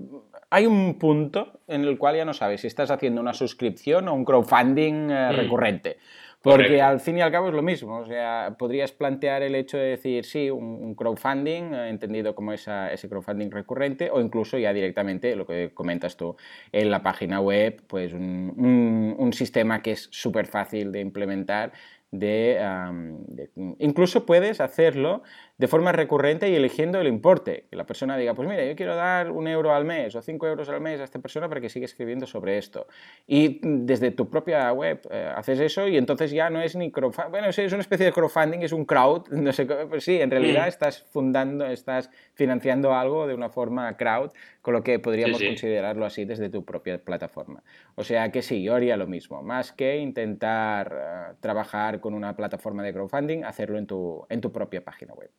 hay 0.50 0.65
un 0.65 0.98
punto 0.98 1.60
en 1.67 1.84
el 1.84 1.98
cual 1.98 2.15
ya 2.15 2.25
no 2.25 2.34
sabes 2.34 2.62
si 2.62 2.67
estás 2.67 2.91
haciendo 2.91 3.20
una 3.20 3.34
suscripción 3.34 4.08
o 4.08 4.13
un 4.13 4.24
crowdfunding 4.24 5.12
eh, 5.12 5.29
mm. 5.32 5.36
recurrente. 5.36 5.98
Porque 6.43 6.82
al 6.82 7.00
fin 7.00 7.17
y 7.17 7.22
al 7.22 7.32
cabo 7.32 7.48
es 7.48 7.53
lo 7.53 7.62
mismo. 7.62 8.00
O 8.00 8.05
sea, 8.05 8.55
podrías 8.60 8.91
plantear 8.91 9.43
el 9.43 9.55
hecho 9.55 9.77
de 9.77 9.91
decir, 9.91 10.25
sí, 10.25 10.50
un, 10.50 10.93
crowdfunding, 10.93 11.74
eh, 11.74 11.89
entendido 11.89 12.36
como 12.36 12.51
esa, 12.51 12.91
ese 12.91 13.08
crowdfunding 13.08 13.50
recurrente, 13.50 14.10
o 14.12 14.20
incluso 14.20 14.58
ya 14.58 14.74
directamente, 14.74 15.38
lo 15.38 15.48
que 15.48 15.72
comentas 15.74 16.17
tú, 16.17 16.36
en 16.74 16.91
la 16.91 17.01
página 17.01 17.39
web, 17.39 17.82
pues 17.88 18.12
un, 18.12 19.15
un 19.17 19.34
sistema 19.34 19.82
que 19.82 19.93
es 19.93 20.10
súper 20.12 20.46
fácil 20.46 20.91
de 20.91 21.00
implementar 21.00 21.72
de, 22.13 23.50
Incluso 23.79 24.25
puedes 24.25 24.62
hacerlo 24.62 25.24
de 25.57 25.67
forma 25.67 25.91
recurrente 25.91 26.50
y 26.50 26.55
eligiendo 26.55 27.00
el 27.00 27.07
importe. 27.07 27.67
Que 27.69 27.75
la 27.75 27.86
persona 27.86 28.17
diga, 28.17 28.33
pues 28.33 28.48
mira, 28.48 28.65
yo 28.65 28.75
quiero 28.75 28.95
dar 28.95 29.31
un 29.31 29.48
euro 29.48 29.74
al 29.74 29.86
mes 29.86 30.15
o 30.15 30.22
cinco 30.22 30.48
euros 30.48 30.67
al 30.69 30.81
mes 30.81 31.00
a 31.00 31.03
esta 31.03 31.19
persona 31.19 31.48
para 31.48 31.62
que 31.62 31.69
siga 31.69 31.86
escribiendo 31.86 32.25
sobre 32.25 32.57
esto. 32.57 32.88
Y 33.27 33.60
desde 33.62 34.12
tu 34.12 34.29
propia 34.29 34.72
web 34.74 35.01
eh, 35.12 35.31
haces 35.36 35.60
eso 35.60 35.88
y 35.88 35.98
entonces 35.98 36.31
ya 36.31 36.50
no 36.50 36.62
es 36.62 36.75
ni 36.75 36.91
crowdfunding. 36.91 37.31
Bueno, 37.31 37.48
es 37.50 37.57
una 37.72 37.81
especie 37.81 38.07
de 38.07 38.12
crowdfunding, 38.12 38.60
es 38.60 38.72
un 38.72 38.86
crowd. 38.86 39.27
No 39.43 39.51
sé, 39.51 39.65
pues 39.65 40.05
sí, 40.05 40.22
en 40.22 40.31
realidad 40.31 40.65
mm. 40.65 40.69
estás 40.69 41.03
fundando, 41.12 41.65
estás 41.65 42.10
financiando 42.33 42.93
algo 42.93 43.27
de 43.27 43.33
una 43.33 43.50
forma 43.50 43.98
crowd, 43.98 44.31
con 44.62 44.74
lo 44.74 44.83
que 44.83 44.98
podríamos 45.00 45.43
considerarlo 45.43 46.05
así 46.05 46.24
desde 46.24 46.50
tu 46.50 46.63
propia 46.63 46.98
plataforma. 46.98 47.62
O 47.95 48.05
sea 48.05 48.31
que 48.31 48.41
sí, 48.41 48.63
yo 48.63 48.74
haría 48.74 48.95
lo 48.95 49.05
mismo. 49.05 49.43
Más 49.43 49.74
que 49.74 49.98
intentar 49.98 50.93
eh, 50.95 51.36
trabajar 51.41 52.00
con 52.00 52.13
una 52.13 52.36
plataforma 52.38 52.83
de 52.83 52.93
crowdfunding, 52.93 53.43
hacerlo 53.43 53.77
en 53.77 53.86
tu, 53.86 54.25
en 54.29 54.39
tu 54.39 54.51
propia 54.51 54.83
página 54.83 55.13
web. 55.13 55.29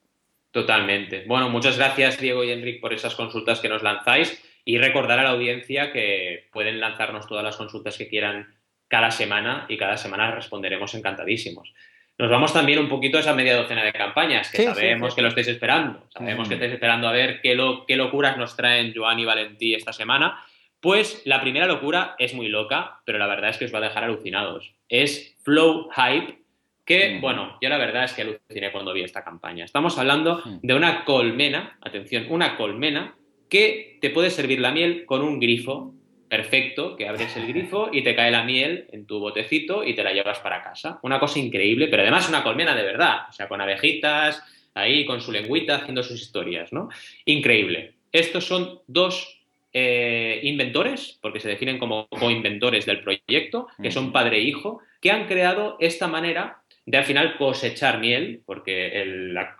Totalmente. 0.54 1.24
Bueno, 1.26 1.50
muchas 1.50 1.76
gracias 1.78 2.20
Diego 2.20 2.44
y 2.44 2.52
Enrique 2.52 2.78
por 2.78 2.92
esas 2.92 3.16
consultas 3.16 3.58
que 3.58 3.68
nos 3.68 3.82
lanzáis 3.82 4.40
y 4.64 4.78
recordar 4.78 5.18
a 5.18 5.24
la 5.24 5.30
audiencia 5.30 5.90
que 5.90 6.46
pueden 6.52 6.78
lanzarnos 6.78 7.26
todas 7.26 7.42
las 7.42 7.56
consultas 7.56 7.98
que 7.98 8.06
quieran 8.06 8.54
cada 8.86 9.10
semana 9.10 9.66
y 9.68 9.76
cada 9.76 9.96
semana 9.96 10.30
responderemos 10.30 10.94
encantadísimos. 10.94 11.74
Nos 12.18 12.30
vamos 12.30 12.52
también 12.52 12.78
un 12.78 12.88
poquito 12.88 13.16
a 13.16 13.20
esa 13.20 13.34
media 13.34 13.56
docena 13.56 13.82
de 13.82 13.92
campañas, 13.92 14.48
que 14.52 14.62
sabemos 14.62 15.16
que 15.16 15.22
lo 15.22 15.28
estáis 15.28 15.48
esperando. 15.48 16.06
Sabemos 16.16 16.46
que 16.46 16.54
estáis 16.54 16.74
esperando 16.74 17.08
a 17.08 17.12
ver 17.12 17.40
qué, 17.40 17.56
lo, 17.56 17.84
qué 17.84 17.96
locuras 17.96 18.36
nos 18.36 18.54
traen 18.54 18.92
Joan 18.94 19.18
y 19.18 19.24
Valentí 19.24 19.74
esta 19.74 19.92
semana. 19.92 20.40
Pues 20.78 21.22
la 21.24 21.40
primera 21.40 21.66
locura 21.66 22.14
es 22.16 22.32
muy 22.32 22.46
loca, 22.46 23.00
pero 23.04 23.18
la 23.18 23.26
verdad 23.26 23.50
es 23.50 23.58
que 23.58 23.64
os 23.64 23.74
va 23.74 23.78
a 23.78 23.88
dejar 23.88 24.04
alucinados. 24.04 24.72
Es 24.88 25.36
Flow 25.42 25.90
Hype, 25.90 26.43
que, 26.84 27.18
bueno, 27.20 27.58
yo 27.60 27.68
la 27.68 27.78
verdad 27.78 28.04
es 28.04 28.12
que 28.12 28.22
aluciné 28.22 28.70
cuando 28.72 28.92
vi 28.92 29.02
esta 29.02 29.24
campaña. 29.24 29.64
Estamos 29.64 29.98
hablando 29.98 30.42
de 30.62 30.74
una 30.74 31.04
colmena, 31.04 31.78
atención, 31.80 32.26
una 32.28 32.56
colmena 32.56 33.14
que 33.48 33.98
te 34.00 34.10
puede 34.10 34.30
servir 34.30 34.60
la 34.60 34.72
miel 34.72 35.06
con 35.06 35.22
un 35.22 35.40
grifo 35.40 35.94
perfecto, 36.28 36.96
que 36.96 37.08
abres 37.08 37.36
el 37.36 37.46
grifo 37.46 37.90
y 37.92 38.02
te 38.02 38.16
cae 38.16 38.30
la 38.30 38.42
miel 38.42 38.88
en 38.92 39.06
tu 39.06 39.20
botecito 39.20 39.84
y 39.84 39.94
te 39.94 40.02
la 40.02 40.12
llevas 40.12 40.40
para 40.40 40.62
casa. 40.62 40.98
Una 41.02 41.20
cosa 41.20 41.38
increíble, 41.38 41.88
pero 41.88 42.02
además 42.02 42.28
una 42.28 42.42
colmena 42.42 42.74
de 42.74 42.82
verdad, 42.82 43.28
o 43.28 43.32
sea, 43.32 43.48
con 43.48 43.60
abejitas, 43.60 44.42
ahí 44.74 45.06
con 45.06 45.20
su 45.20 45.32
lengüita 45.32 45.76
haciendo 45.76 46.02
sus 46.02 46.20
historias, 46.20 46.72
¿no? 46.72 46.88
Increíble. 47.24 47.94
Estos 48.10 48.44
son 48.46 48.80
dos 48.86 49.44
eh, 49.72 50.40
inventores, 50.42 51.18
porque 51.20 51.40
se 51.40 51.48
definen 51.48 51.78
como 51.78 52.08
co-inventores 52.08 52.86
del 52.86 53.00
proyecto, 53.00 53.68
que 53.80 53.90
son 53.90 54.12
padre 54.12 54.38
e 54.38 54.42
hijo, 54.42 54.80
que 55.00 55.10
han 55.10 55.26
creado 55.26 55.76
esta 55.80 56.08
manera 56.08 56.63
de 56.86 56.98
al 56.98 57.04
final 57.04 57.36
cosechar 57.36 57.98
miel, 57.98 58.42
porque 58.44 59.04
la, 59.34 59.56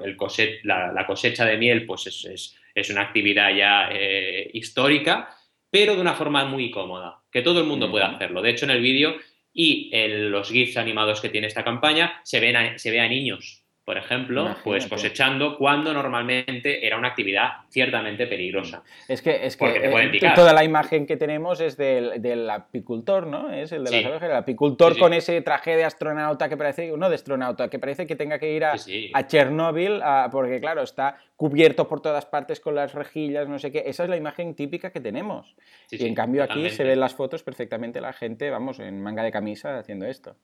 cosecha 1.07 1.45
de 1.45 1.57
miel 1.57 1.87
pues 1.87 2.07
es, 2.07 2.91
una 2.91 3.03
actividad 3.03 3.55
ya 3.55 3.89
eh, 3.91 4.51
histórica, 4.53 5.35
pero 5.71 5.95
de 5.95 6.01
una 6.01 6.15
forma 6.15 6.45
muy 6.45 6.71
cómoda, 6.71 7.23
que 7.33 7.43
todo 7.43 7.61
el 7.61 7.67
mundo 7.67 7.91
puede 7.91 8.05
hacerlo. 8.05 8.43
De 8.43 8.51
hecho, 8.51 8.67
en 8.67 8.73
el 8.73 8.83
vídeo 8.83 9.17
y 9.53 9.91
en 9.93 10.31
los 10.31 10.51
GIFs 10.51 10.77
animados 10.77 11.21
que 11.21 11.31
tiene 11.31 11.47
esta 11.47 11.65
campaña 11.65 12.21
se, 12.25 12.41
ven 12.41 12.79
se 12.79 12.91
ve 12.91 13.01
a 13.01 13.09
niños 13.09 13.64
por 13.85 13.99
ejemplo, 13.99 14.57
pues 14.65 14.87
cosechando 14.87 15.59
cuando 15.59 15.93
normalmente 15.93 16.87
era 16.87 16.97
una 16.97 17.09
actividad 17.09 17.49
ciertamente 17.69 18.27
peligrosa. 18.27 18.83
Es 19.09 19.21
que, 19.21 19.45
es 19.45 19.59
que 19.59 19.67
eh, 19.67 20.33
toda 20.35 20.55
la 20.55 20.65
imagen 20.65 21.07
que 21.07 21.19
tenemos 21.19 21.61
es 21.61 21.77
del, 21.77 22.49
apicultor, 22.49 23.27
¿no? 23.27 23.53
Es 23.53 23.73
el 23.73 23.85
de 23.85 23.91
las 23.91 24.05
abejas, 24.07 24.31
el 24.31 24.37
apicultor 24.37 24.99
con 24.99 25.13
ese 25.13 25.39
traje 25.43 25.77
de 25.77 25.85
astronauta 25.85 26.49
que 26.49 26.57
parece, 26.57 26.97
no 26.97 27.11
de 27.11 27.17
astronauta, 27.17 27.69
que 27.69 27.79
parece 27.79 28.07
que 28.07 28.17
tenga 28.17 28.39
que 28.39 28.55
ir 28.55 28.65
a, 28.65 28.75
a 29.13 29.27
Chernóbil, 29.27 30.01
porque 30.33 30.61
claro, 30.61 30.83
está 30.83 31.19
cubierto 31.37 31.87
por 31.87 32.01
todas 32.01 32.25
partes 32.25 32.61
con 32.61 32.75
las 32.75 32.95
rejillas, 32.95 33.49
no 33.49 33.59
sé 33.59 33.71
qué. 33.71 33.83
Esa 33.85 34.05
es 34.05 34.09
la 34.09 34.17
imagen 34.17 34.55
típica 34.55 34.93
que 34.93 35.01
tenemos. 35.01 35.57
y 35.91 36.07
en 36.07 36.15
cambio 36.15 36.43
aquí 36.43 36.71
se 36.71 36.85
ven 36.85 37.01
las 37.01 37.15
fotos 37.15 37.43
perfectamente 37.43 38.01
la 38.01 38.15
gente, 38.15 38.49
vamos, 38.49 38.79
en 38.79 39.03
manga 39.03 39.23
de 39.23 39.31
camisa 39.31 39.79
haciendo 39.79 40.07
esto. 40.07 40.37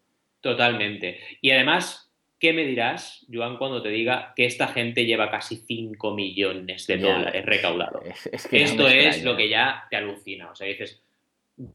Totalmente. 0.42 1.18
Y 1.40 1.50
además, 1.50 2.09
¿Qué 2.40 2.54
me 2.54 2.64
dirás, 2.64 3.26
Joan, 3.30 3.58
cuando 3.58 3.82
te 3.82 3.90
diga 3.90 4.32
que 4.34 4.46
esta 4.46 4.68
gente 4.68 5.04
lleva 5.04 5.30
casi 5.30 5.56
5 5.56 6.14
millones 6.14 6.86
de 6.86 6.96
dólares 6.96 7.44
recaudados? 7.44 8.02
Esto 8.32 8.88
es 8.88 9.22
lo 9.22 9.36
que 9.36 9.50
ya 9.50 9.86
te 9.90 9.96
alucina. 9.96 10.50
O 10.50 10.54
sea, 10.56 10.66
dices, 10.66 11.02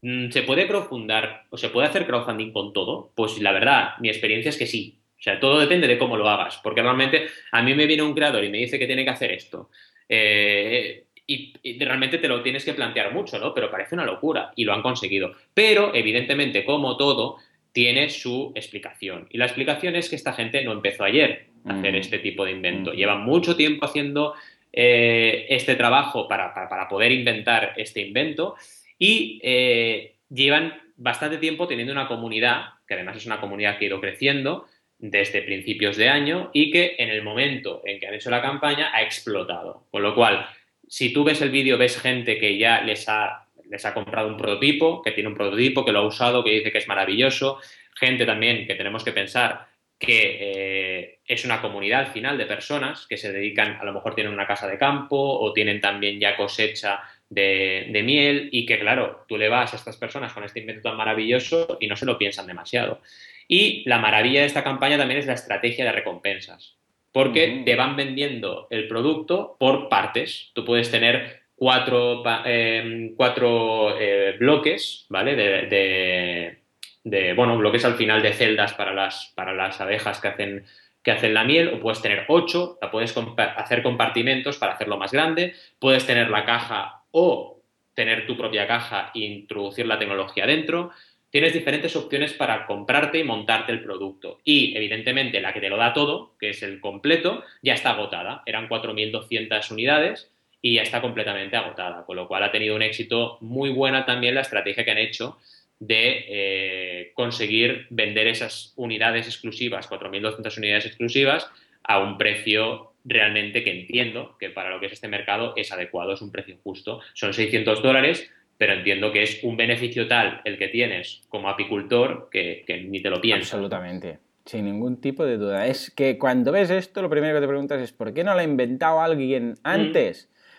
mm, 0.02 0.30
¿se 0.30 0.42
puede 0.42 0.66
crowdfundar 0.66 1.44
o 1.50 1.56
se 1.56 1.68
puede 1.68 1.86
hacer 1.86 2.04
crowdfunding 2.04 2.50
con 2.50 2.72
todo? 2.72 3.12
Pues 3.14 3.40
la 3.40 3.52
verdad, 3.52 3.90
mi 4.00 4.08
experiencia 4.08 4.48
es 4.48 4.58
que 4.58 4.66
sí. 4.66 4.98
O 5.16 5.22
sea, 5.22 5.38
todo 5.38 5.60
depende 5.60 5.86
de 5.86 5.98
cómo 5.98 6.16
lo 6.16 6.28
hagas. 6.28 6.58
Porque 6.64 6.82
normalmente 6.82 7.28
a 7.52 7.62
mí 7.62 7.72
me 7.72 7.86
viene 7.86 8.02
un 8.02 8.14
creador 8.14 8.42
y 8.42 8.50
me 8.50 8.58
dice 8.58 8.76
que 8.76 8.88
tiene 8.88 9.04
que 9.04 9.10
hacer 9.10 9.30
esto. 9.30 9.70
Eh, 10.08 11.04
y, 11.28 11.54
y, 11.62 11.78
realmente 11.78 12.18
te 12.18 12.28
lo 12.28 12.42
tienes 12.42 12.64
que 12.64 12.74
plantear 12.74 13.12
mucho, 13.12 13.38
¿no? 13.38 13.54
Pero 13.54 13.70
parece 13.70 13.94
una 13.94 14.04
locura 14.04 14.52
y 14.56 14.64
lo 14.64 14.72
han 14.72 14.82
conseguido. 14.82 15.32
Pero, 15.54 15.94
evidentemente, 15.94 16.64
como 16.64 16.96
todo, 16.96 17.38
tiene 17.76 18.08
su 18.08 18.52
explicación. 18.54 19.28
Y 19.28 19.36
la 19.36 19.44
explicación 19.44 19.96
es 19.96 20.08
que 20.08 20.16
esta 20.16 20.32
gente 20.32 20.64
no 20.64 20.72
empezó 20.72 21.04
ayer 21.04 21.48
a 21.66 21.74
hacer 21.74 21.92
mm. 21.92 21.96
este 21.96 22.18
tipo 22.20 22.46
de 22.46 22.52
invento. 22.52 22.90
Mm. 22.90 22.96
Llevan 22.96 23.20
mucho 23.20 23.54
tiempo 23.54 23.84
haciendo 23.84 24.32
eh, 24.72 25.44
este 25.50 25.74
trabajo 25.74 26.26
para, 26.26 26.88
poder 26.88 27.12
inventar 27.12 27.74
este 27.76 28.00
invento 28.00 28.54
y 28.98 29.38
eh, 29.42 30.14
llevan 30.30 30.72
bastante 30.96 31.36
tiempo 31.36 31.68
teniendo 31.68 31.92
una 31.92 32.08
comunidad, 32.08 32.62
que 32.88 32.94
además 32.94 33.18
es 33.18 33.26
una 33.26 33.42
comunidad 33.42 33.76
que 33.76 33.84
ha 33.84 33.88
ido 33.88 34.00
creciendo 34.00 34.64
desde 34.98 35.42
principios 35.42 35.98
de 35.98 36.08
año 36.08 36.48
y 36.54 36.70
que 36.70 36.96
en 36.96 37.10
el 37.10 37.22
momento 37.22 37.82
en 37.84 38.00
que 38.00 38.06
han 38.06 38.14
hecho 38.14 38.30
la 38.30 38.40
campaña 38.40 38.90
ha 38.94 39.02
explotado. 39.02 39.84
Con 39.90 40.02
lo 40.02 40.14
cual, 40.14 40.46
si 40.88 41.12
tú 41.12 41.24
ves 41.24 41.42
el 41.42 41.50
vídeo, 41.50 41.76
ves 41.76 42.00
gente 42.00 42.38
que 42.38 42.56
ya 42.56 42.80
les 42.80 43.06
ha 43.10 43.45
les 43.70 43.84
ha 43.84 43.94
comprado 43.94 44.28
un 44.28 44.36
prototipo, 44.36 45.02
que 45.02 45.12
tiene 45.12 45.28
un 45.28 45.34
prototipo, 45.34 45.84
que 45.84 45.92
lo 45.92 46.00
ha 46.00 46.06
usado, 46.06 46.44
que 46.44 46.50
dice 46.50 46.72
que 46.72 46.78
es 46.78 46.88
maravilloso. 46.88 47.58
Gente 47.94 48.26
también 48.26 48.66
que 48.66 48.74
tenemos 48.74 49.04
que 49.04 49.12
pensar 49.12 49.66
que 49.98 50.38
eh, 50.40 51.18
es 51.26 51.44
una 51.44 51.62
comunidad 51.62 52.00
al 52.00 52.12
final 52.12 52.36
de 52.36 52.46
personas 52.46 53.06
que 53.06 53.16
se 53.16 53.32
dedican, 53.32 53.78
a 53.80 53.84
lo 53.84 53.94
mejor 53.94 54.14
tienen 54.14 54.32
una 54.32 54.46
casa 54.46 54.68
de 54.68 54.78
campo 54.78 55.16
o 55.16 55.52
tienen 55.52 55.80
también 55.80 56.20
ya 56.20 56.36
cosecha 56.36 57.00
de, 57.30 57.88
de, 57.90 58.02
miel 58.02 58.50
y 58.52 58.66
que 58.66 58.78
claro, 58.78 59.24
tú 59.26 59.38
le 59.38 59.48
vas 59.48 59.72
a 59.72 59.76
estas 59.76 59.96
personas 59.96 60.32
con 60.32 60.44
este 60.44 60.60
invento 60.60 60.82
tan 60.88 60.96
maravilloso 60.96 61.78
y 61.80 61.86
no 61.86 61.96
se 61.96 62.06
lo 62.06 62.18
piensan 62.18 62.46
demasiado. 62.46 63.00
Y 63.48 63.88
la 63.88 63.98
maravilla 63.98 64.40
de 64.40 64.46
esta 64.46 64.64
campaña 64.64 64.98
también 64.98 65.20
es 65.20 65.26
la 65.26 65.34
estrategia 65.34 65.84
de 65.84 65.92
recompensas, 65.92 66.76
porque 67.12 67.62
te 67.64 67.76
van 67.76 67.96
vendiendo 67.96 68.66
el 68.70 68.88
producto 68.88 69.56
por 69.58 69.88
partes. 69.88 70.50
Tú 70.52 70.64
puedes 70.64 70.90
tener 70.90 71.45
cuatro, 71.56 72.22
em, 72.44 73.14
cuatro 73.16 73.98
eh, 73.98 74.36
bloques, 74.38 75.06
¿vale? 75.08 75.34
De, 75.34 76.58
de, 77.02 77.32
bueno, 77.34 77.56
bloques 77.56 77.84
al 77.84 77.94
final 77.94 78.22
de 78.22 78.32
celdas 78.32 78.74
para 78.74 78.92
las, 78.92 79.32
para 79.34 79.54
las 79.54 79.80
abejas 79.80 80.20
que 80.20 80.28
hacen, 80.28 80.64
que 81.02 81.12
hacen 81.12 81.34
la 81.34 81.44
miel, 81.44 81.68
o 81.68 81.80
puedes 81.80 82.02
tener 82.02 82.24
ocho, 82.28 82.78
la 82.82 82.90
puedes 82.90 83.14
hacer 83.56 83.82
compartimentos 83.82 84.58
para 84.58 84.74
hacerlo 84.74 84.98
más 84.98 85.12
grande, 85.12 85.54
puedes 85.78 86.06
tener 86.06 86.30
la 86.30 86.44
caja 86.44 87.02
o 87.10 87.62
tener 87.94 88.26
tu 88.26 88.36
propia 88.36 88.66
caja 88.66 89.10
e 89.14 89.20
introducir 89.20 89.86
la 89.86 89.98
tecnología 89.98 90.46
dentro, 90.46 90.90
tienes 91.30 91.52
diferentes 91.52 91.96
opciones 91.96 92.32
para 92.34 92.66
comprarte 92.66 93.18
y 93.18 93.24
montarte 93.24 93.72
el 93.72 93.82
producto. 93.82 94.38
Y 94.44 94.76
evidentemente 94.76 95.40
la 95.40 95.52
que 95.52 95.60
te 95.60 95.70
lo 95.70 95.76
da 95.76 95.92
todo, 95.92 96.34
que 96.38 96.50
es 96.50 96.62
el 96.62 96.80
completo, 96.80 97.42
ya 97.62 97.74
está 97.74 97.90
agotada. 97.90 98.42
Eran 98.46 98.68
4.200 98.68 99.70
unidades 99.70 100.30
y 100.62 100.74
ya 100.74 100.82
está 100.82 101.00
completamente 101.00 101.56
agotada, 101.56 102.04
con 102.04 102.16
lo 102.16 102.26
cual 102.26 102.42
ha 102.42 102.50
tenido 102.50 102.74
un 102.74 102.82
éxito 102.82 103.38
muy 103.40 103.70
buena 103.70 104.04
también 104.04 104.34
la 104.34 104.40
estrategia 104.40 104.84
que 104.84 104.90
han 104.90 104.98
hecho 104.98 105.38
de 105.78 106.24
eh, 106.28 107.12
conseguir 107.14 107.86
vender 107.90 108.26
esas 108.28 108.72
unidades 108.76 109.26
exclusivas, 109.26 109.88
4.200 109.90 110.58
unidades 110.58 110.86
exclusivas, 110.86 111.50
a 111.84 111.98
un 112.00 112.18
precio 112.18 112.92
realmente 113.04 113.62
que 113.62 113.70
entiendo 113.70 114.36
que 114.38 114.50
para 114.50 114.70
lo 114.70 114.80
que 114.80 114.86
es 114.86 114.92
este 114.92 115.08
mercado 115.08 115.54
es 115.56 115.70
adecuado, 115.72 116.14
es 116.14 116.22
un 116.22 116.32
precio 116.32 116.56
justo. 116.64 117.00
Son 117.14 117.32
600 117.32 117.82
dólares, 117.82 118.28
pero 118.58 118.72
entiendo 118.72 119.12
que 119.12 119.22
es 119.22 119.44
un 119.44 119.56
beneficio 119.56 120.08
tal 120.08 120.40
el 120.44 120.58
que 120.58 120.68
tienes 120.68 121.22
como 121.28 121.48
apicultor 121.48 122.28
que, 122.30 122.64
ni 122.88 123.00
te 123.00 123.10
lo 123.10 123.20
piensas. 123.20 123.54
Absolutamente. 123.54 124.18
Sin 124.44 124.64
ningún 124.64 125.00
tipo 125.00 125.24
de 125.24 125.38
duda. 125.38 125.66
Es 125.66 125.90
que 125.90 126.18
cuando 126.18 126.52
ves 126.52 126.70
esto, 126.70 127.02
lo 127.02 127.10
primero 127.10 127.34
que 127.34 127.40
te 127.40 127.48
preguntas 127.48 127.80
es 127.80 127.92
¿por 127.92 128.14
qué 128.14 128.24
no 128.24 128.32
lo 128.32 128.40
ha 128.40 128.44
inventado 128.44 129.00
alguien 129.00 129.50
mm. 129.50 129.56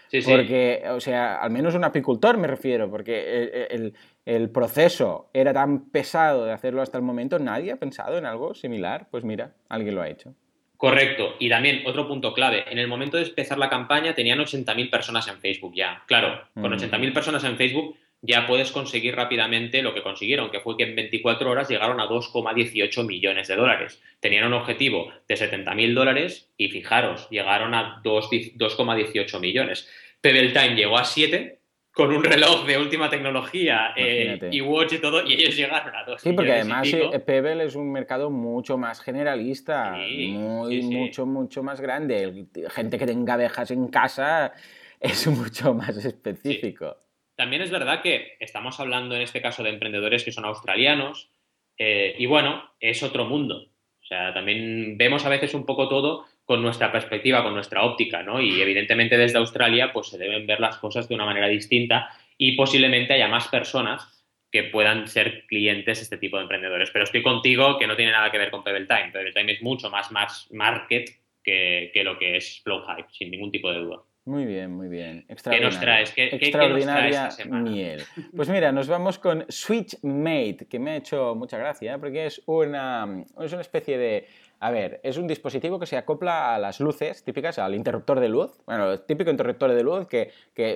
Antes? 0.08 0.24
Sí, 0.26 0.30
sí. 0.30 0.32
Porque, 0.32 0.84
o 0.89 1.00
sea, 1.00 1.38
al 1.38 1.52
menos 1.52 1.76
un 1.76 1.84
apicultor 1.84 2.38
me 2.38 2.48
refiero, 2.48 2.89
porque 2.89 3.67
el, 3.70 3.93
el, 4.26 4.50
proceso 4.50 5.30
era 5.34 5.54
tan 5.54 5.89
pesado 5.89 6.46
de 6.46 6.54
hacerlo 6.54 6.82
hasta 6.82 6.98
el 6.98 7.04
momento, 7.04 7.39
nadie 7.39 7.72
ha 7.72 7.78
pensado 7.78 8.17
en 8.17 8.26
algo 8.26 8.54
similar. 8.54 9.08
Pues 9.12 9.24
mira, 9.24 9.54
alguien 9.70 9.96
lo 9.96 10.02
ha 10.02 10.10
hecho. 10.10 10.34
Correcto. 10.78 11.36
Y 11.39 11.50
también 11.50 11.82
otro 11.86 12.08
punto 12.08 12.34
clave. 12.34 12.63
En 12.72 12.78
el 12.78 12.88
momento 12.88 13.17
de 13.17 13.24
empezar 13.24 13.58
la 13.58 13.70
campaña 13.70 14.13
tenían 14.13 14.39
80.000 14.39 14.89
personas 14.91 15.28
en 15.28 15.39
Facebook 15.39 15.74
ya. 15.76 16.04
Claro, 16.06 16.39
con 16.54 16.72
80.000 16.72 17.13
personas 17.13 17.43
en 17.43 17.58
Facebook 17.58 17.98
ya 18.21 18.47
puedes 18.47 18.71
conseguir 18.71 19.15
rápidamente 19.15 19.82
lo 19.82 19.93
que 19.93 20.01
consiguieron, 20.01 20.49
que 20.49 20.60
fue 20.60 20.75
que 20.75 20.84
en 20.84 20.95
24 20.95 21.49
horas 21.49 21.69
llegaron 21.69 21.99
a 21.99 22.08
2,18 22.08 23.06
millones 23.06 23.47
de 23.47 23.56
dólares. 23.56 24.01
Tenían 24.19 24.47
un 24.47 24.53
objetivo 24.53 25.12
de 25.27 25.36
70.000 25.36 25.93
dólares 25.93 26.51
y 26.58 26.69
fijaros, 26.69 27.30
llegaron 27.30 27.73
a 27.73 28.01
2,18 28.03 29.39
millones. 29.39 29.88
Pebble 30.21 30.49
Time 30.49 30.75
llegó 30.75 30.97
a 30.97 31.06
7 31.06 31.60
con 31.97 32.13
un 32.13 32.23
reloj 32.23 32.67
de 32.67 32.77
última 32.77 33.10
tecnología 33.10 33.93
eh, 33.95 34.49
y 34.51 34.62
Watch 34.62 34.93
y 34.93 34.97
todo, 34.99 35.25
y 35.25 35.34
ellos 35.34 35.56
llegaron 35.56 35.95
a 35.95 36.03
dos. 36.03 36.21
Sí, 36.21 36.32
porque 36.32 36.53
además 36.53 36.88
eh, 36.93 37.19
Pebble 37.19 37.63
es 37.63 37.75
un 37.75 37.91
mercado 37.91 38.30
mucho 38.30 38.77
más 38.77 39.01
generalista, 39.01 39.93
muy, 39.93 40.84
mucho, 40.84 41.25
mucho 41.25 41.63
más 41.63 41.82
grande. 41.82 42.45
Gente 42.69 42.99
que 42.99 43.08
tenga 43.08 43.34
abejas 43.34 43.71
en 43.71 43.88
casa 43.88 44.53
es 44.99 45.25
mucho 45.27 45.73
más 45.73 45.97
específico. 45.97 46.97
También 47.38 47.62
es 47.62 47.71
verdad 47.71 48.02
que 48.02 48.36
estamos 48.39 48.80
hablando 48.80 49.15
en 49.15 49.21
este 49.21 49.41
caso 49.41 49.63
de 49.63 49.69
emprendedores 49.69 50.23
que 50.23 50.32
son 50.32 50.43
australianos, 50.43 51.30
eh, 51.78 52.15
y 52.17 52.26
bueno, 52.26 52.71
es 52.80 53.04
otro 53.04 53.26
mundo. 53.26 53.67
O 54.02 54.06
sea, 54.06 54.34
también 54.34 54.97
vemos 54.97 55.26
a 55.26 55.30
veces 55.30 55.54
un 55.54 55.65
poco 55.65 55.88
todo 55.88 56.26
con 56.45 56.62
nuestra 56.62 56.91
perspectiva, 56.91 57.43
con 57.43 57.54
nuestra 57.54 57.84
óptica, 57.84 58.23
¿no? 58.23 58.41
Y 58.41 58.60
evidentemente 58.60 59.17
desde 59.17 59.38
Australia 59.38 59.93
pues 59.93 60.08
se 60.08 60.17
deben 60.17 60.47
ver 60.47 60.60
las 60.60 60.78
cosas 60.78 61.08
de 61.08 61.15
una 61.15 61.26
manera 61.26 61.47
distinta 61.47 62.10
y 62.38 62.56
posiblemente 62.56 63.13
haya 63.13 63.28
más 63.28 63.50
personas 63.50 64.26
que 64.52 64.63
puedan 64.63 65.08
ser 65.08 65.45
clientes 65.45 66.02
este 66.02 66.17
tipo 66.17 66.38
de 66.38 66.43
emprendedores. 66.43 66.89
Pero 66.89 67.04
estoy 67.04 67.21
contigo 67.21 67.78
que 67.78 67.86
no 67.86 67.95
tiene 67.95 68.13
nada 68.13 68.32
que 68.32 68.38
ver 68.38 68.50
con 68.50 68.63
Pebble 68.63 68.88
Time. 68.88 69.12
Pebble 69.12 69.34
Time 69.34 69.52
es 69.52 69.62
mucho 69.62 69.89
más, 69.89 70.12
más 70.12 70.47
market 70.52 71.10
que, 71.43 71.91
lo 72.04 72.17
que 72.17 72.38
es 72.38 72.62
Flow 72.63 72.82
Hype, 72.82 73.10
sin 73.12 73.30
ningún 73.30 73.52
tipo 73.52 73.71
de 73.71 73.80
duda. 73.80 74.07
Muy 74.27 74.45
bien, 74.45 74.75
muy 74.75 74.89
bien. 74.89 75.23
Extraordinaria. 75.29 76.03
Extraordinaria 76.17 77.29
miel. 77.45 78.03
Pues 78.35 78.49
mira, 78.49 78.73
nos 78.73 78.89
vamos 78.89 79.17
con 79.19 79.45
SwitchMate, 79.49 80.67
que 80.69 80.79
me 80.79 80.91
ha 80.91 80.95
hecho 80.97 81.33
mucha 81.33 81.57
gracia, 81.57 81.97
porque 81.97 82.25
es 82.25 82.41
una, 82.45 83.23
es 83.39 83.53
una 83.53 83.61
especie 83.61 83.97
de 83.97 84.27
a 84.60 84.72
ver, 84.72 85.00
es 85.04 85.17
un 85.17 85.28
dispositivo 85.28 85.80
que 85.80 85.86
se 85.86 85.98
acopla 85.98 86.56
a 86.56 86.60
las 86.60 86.80
luces 86.80 87.24
típicas, 87.24 87.60
al 87.60 87.76
interruptor 87.76 88.20
de 88.20 88.28
luz. 88.28 88.58
Bueno, 88.65 88.91
el 88.91 89.02
típico 89.02 89.30
interruptor 89.30 89.72
de 89.74 89.84
luz 89.84 90.08
que, 90.08 90.32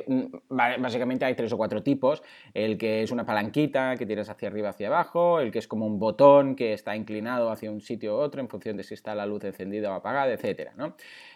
mm, 0.07 0.25
básicamente 0.49 1.25
hay 1.25 1.33
tres 1.33 1.51
o 1.51 1.57
cuatro 1.57 1.81
tipos. 1.81 2.21
El 2.53 2.77
que 2.77 3.01
es 3.01 3.11
una 3.11 3.25
palanquita 3.25 3.95
que 3.97 4.05
tiras 4.05 4.29
hacia 4.29 4.49
arriba, 4.49 4.69
hacia 4.69 4.87
abajo. 4.87 5.39
El 5.39 5.51
que 5.51 5.59
es 5.59 5.67
como 5.67 5.87
un 5.87 5.97
botón 5.97 6.55
que 6.55 6.73
está 6.73 6.95
inclinado 6.95 7.49
hacia 7.49 7.71
un 7.71 7.81
sitio 7.81 8.17
u 8.17 8.19
otro 8.19 8.41
en 8.41 8.49
función 8.49 8.77
de 8.77 8.83
si 8.83 8.93
está 8.93 9.15
la 9.15 9.25
luz 9.25 9.43
encendida 9.43 9.91
o 9.91 9.93
apagada, 9.93 10.31
etc. 10.31 10.71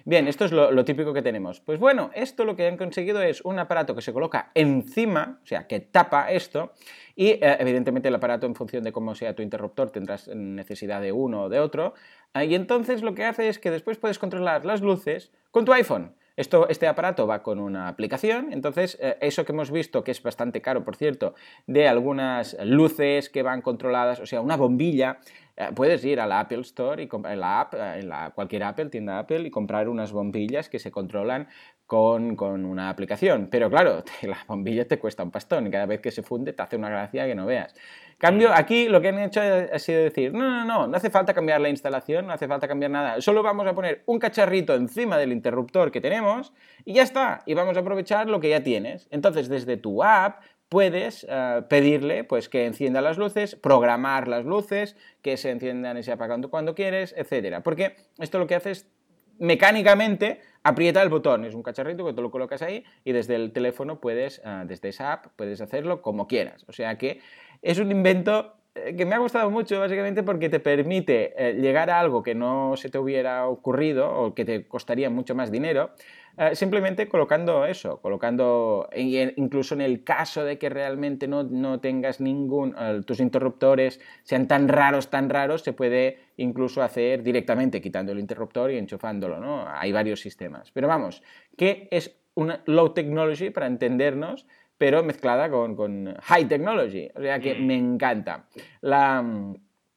Bien, 0.03 0.27
esto 0.27 0.45
es 0.45 0.51
lo, 0.51 0.85
típico 0.85 1.13
que 1.13 1.23
tenemos. 1.23 1.61
Pues 1.61 1.79
bueno, 1.79 2.11
esto 2.13 2.45
lo 2.45 2.55
que 2.55 2.67
han 2.67 2.77
conseguido 2.77 3.23
es 3.23 3.41
un 3.41 3.57
aparato 3.57 3.95
que 3.95 4.01
se 4.01 4.13
coloca 4.13 4.51
encima, 4.53 5.39
o 5.43 5.47
sea, 5.47 5.65
que 5.65 5.79
tapa 5.79 6.31
esto. 6.31 6.73
Y 7.15 7.29
eh, 7.29 7.57
evidentemente 7.59 8.09
el 8.09 8.15
aparato, 8.15 8.45
en 8.45 8.55
función 8.55 8.83
de 8.83 8.91
cómo 8.91 9.15
sea 9.15 9.33
tu 9.33 9.41
interruptor, 9.41 9.89
tendrás 9.89 10.27
necesidad 10.27 11.01
de 11.01 11.11
uno 11.11 11.43
o 11.43 11.49
de 11.49 11.59
otro. 11.59 11.93
Ah, 12.35 12.43
y 12.43 12.53
entonces 12.53 13.01
lo 13.01 13.15
que 13.15 13.23
hace 13.23 13.47
es 13.47 13.59
que 13.59 13.71
después 13.71 13.97
puedes 13.97 14.19
controlar 14.19 14.65
las 14.65 14.81
luces 14.81 15.31
con 15.51 15.63
tu 15.63 15.71
iPhone. 15.71 16.13
Esto, 16.35 16.67
este 16.67 16.85
aparato 16.85 17.25
va 17.27 17.41
con 17.41 17.61
una 17.61 17.87
aplicación, 17.87 18.51
entonces 18.51 18.97
eh, 18.99 19.15
eso 19.21 19.45
que 19.45 19.53
hemos 19.53 19.71
visto, 19.71 20.03
que 20.03 20.11
es 20.11 20.21
bastante 20.21 20.61
caro, 20.61 20.83
por 20.83 20.97
cierto, 20.97 21.33
de 21.65 21.87
algunas 21.87 22.57
luces 22.61 23.29
que 23.29 23.41
van 23.41 23.61
controladas, 23.61 24.19
o 24.19 24.25
sea, 24.25 24.41
una 24.41 24.57
bombilla, 24.57 25.19
eh, 25.55 25.69
puedes 25.73 26.03
ir 26.03 26.19
a 26.19 26.27
la 26.27 26.41
Apple 26.41 26.59
Store 26.59 27.01
y 27.01 27.07
en 27.09 27.39
la 27.39 27.61
app, 27.61 27.73
eh, 27.73 27.99
en 27.99 28.09
la, 28.09 28.31
cualquier 28.31 28.63
Apple, 28.63 28.87
tienda 28.87 29.17
Apple, 29.17 29.47
y 29.47 29.49
comprar 29.49 29.87
unas 29.87 30.11
bombillas 30.11 30.67
que 30.67 30.79
se 30.79 30.91
controlan 30.91 31.47
con, 31.85 32.35
con, 32.35 32.65
una 32.65 32.89
aplicación. 32.89 33.47
Pero 33.49 33.69
claro, 33.69 34.03
la 34.23 34.37
bombilla 34.47 34.87
te 34.87 34.99
cuesta 34.99 35.23
un 35.23 35.31
pastón 35.31 35.67
y 35.67 35.71
cada 35.71 35.85
vez 35.85 36.01
que 36.01 36.11
se 36.11 36.23
funde 36.23 36.53
te 36.53 36.61
hace 36.61 36.75
una 36.75 36.89
gracia 36.89 37.25
que 37.25 37.35
no 37.35 37.45
veas. 37.45 37.73
Cambio, 38.17 38.51
aquí 38.53 38.87
lo 38.87 39.01
que 39.01 39.09
han 39.09 39.19
hecho 39.19 39.41
ha 39.41 39.77
sido 39.77 40.01
decir, 40.01 40.33
no, 40.33 40.49
no, 40.49 40.63
no, 40.65 40.87
no 40.87 40.97
hace 40.97 41.09
falta 41.09 41.33
cambiar 41.33 41.59
la 41.59 41.67
instalación, 41.67 42.25
no 42.25 42.33
hace 42.33 42.47
falta 42.47 42.65
cambiar 42.65 42.89
nada, 42.89 43.19
solo 43.19 43.43
vamos 43.43 43.67
a 43.67 43.75
poner 43.75 44.03
un 44.05 44.19
cacharrito 44.19 44.73
encima 44.73 45.17
del 45.17 45.33
interruptor 45.33 45.91
que 45.91 45.99
tenemos 45.99 46.53
y 46.85 46.93
ya 46.93 47.03
está, 47.03 47.43
y 47.45 47.55
vamos 47.55 47.75
a 47.75 47.81
aprovechar 47.81 48.29
lo 48.29 48.39
que 48.39 48.49
ya 48.49 48.63
tienes. 48.63 49.09
Entonces, 49.11 49.49
desde 49.49 49.75
tu 49.75 50.01
app 50.01 50.41
puedes 50.69 51.25
eh, 51.29 51.63
pedirle 51.69 52.23
pues, 52.23 52.49
que 52.49 52.65
encienda 52.65 53.01
las 53.01 53.17
luces, 53.17 53.55
programar 53.55 54.27
las 54.27 54.45
luces, 54.45 54.95
que 55.21 55.37
se 55.37 55.51
enciendan 55.51 55.97
y 55.97 56.03
se 56.03 56.11
apagan 56.11 56.41
cuando 56.43 56.73
quieres, 56.73 57.13
etc. 57.17 57.61
Porque 57.63 57.95
esto 58.19 58.39
lo 58.39 58.47
que 58.47 58.55
hace 58.55 58.71
es 58.71 58.87
mecánicamente 59.37 60.41
aprieta 60.65 61.03
el 61.03 61.09
botón. 61.09 61.45
Es 61.45 61.53
un 61.53 61.61
cacharrito 61.61 62.03
que 62.03 62.13
tú 62.13 62.23
lo 62.23 62.31
colocas 62.31 62.63
ahí 62.63 62.83
y 63.03 63.11
desde 63.11 63.35
el 63.35 63.53
teléfono 63.53 64.01
puedes, 64.01 64.41
eh, 64.43 64.63
desde 64.65 64.89
esa 64.89 65.13
app, 65.13 65.27
puedes 65.35 65.61
hacerlo 65.61 66.01
como 66.01 66.27
quieras. 66.27 66.65
O 66.67 66.73
sea 66.73 66.97
que 66.97 67.21
es 67.61 67.77
un 67.77 67.91
invento 67.91 68.55
eh, 68.73 68.95
que 68.95 69.05
me 69.05 69.13
ha 69.13 69.19
gustado 69.19 69.51
mucho 69.51 69.79
básicamente 69.79 70.23
porque 70.23 70.49
te 70.49 70.59
permite 70.59 71.33
eh, 71.37 71.53
llegar 71.53 71.91
a 71.91 71.99
algo 71.99 72.23
que 72.23 72.33
no 72.33 72.75
se 72.77 72.89
te 72.89 72.97
hubiera 72.97 73.47
ocurrido 73.47 74.11
o 74.11 74.33
que 74.33 74.43
te 74.43 74.67
costaría 74.67 75.11
mucho 75.11 75.35
más 75.35 75.51
dinero, 75.51 75.91
eh, 76.37 76.55
simplemente 76.55 77.07
colocando 77.07 77.65
eso, 77.65 78.01
colocando, 78.01 78.89
incluso 78.95 79.75
en 79.75 79.81
el 79.81 80.03
caso 80.03 80.43
de 80.43 80.57
que 80.57 80.69
realmente 80.69 81.27
no, 81.27 81.43
no 81.43 81.79
tengas 81.79 82.19
ningún, 82.19 82.75
tus 83.05 83.19
interruptores 83.19 83.99
sean 84.23 84.47
tan 84.47 84.67
raros, 84.67 85.09
tan 85.09 85.29
raros, 85.29 85.61
se 85.61 85.73
puede 85.73 86.19
incluso 86.37 86.81
hacer 86.81 87.23
directamente 87.23 87.81
quitando 87.81 88.11
el 88.11 88.19
interruptor 88.19 88.71
y 88.71 88.77
enchufándolo, 88.77 89.39
¿no? 89.39 89.65
Hay 89.67 89.91
varios 89.91 90.19
sistemas. 90.19 90.71
Pero 90.71 90.87
vamos, 90.87 91.23
¿qué 91.57 91.87
es 91.91 92.17
una 92.33 92.61
low 92.65 92.93
technology 92.93 93.49
para 93.49 93.67
entendernos? 93.67 94.45
pero 94.77 95.03
mezclada 95.03 95.49
con, 95.49 96.15
high 96.15 96.47
technology. 96.47 97.09
O 97.15 97.21
sea 97.21 97.39
que 97.39 97.55
mm. 97.55 97.65
me 97.65 97.75
encanta. 97.75 98.45
La, 98.81 99.23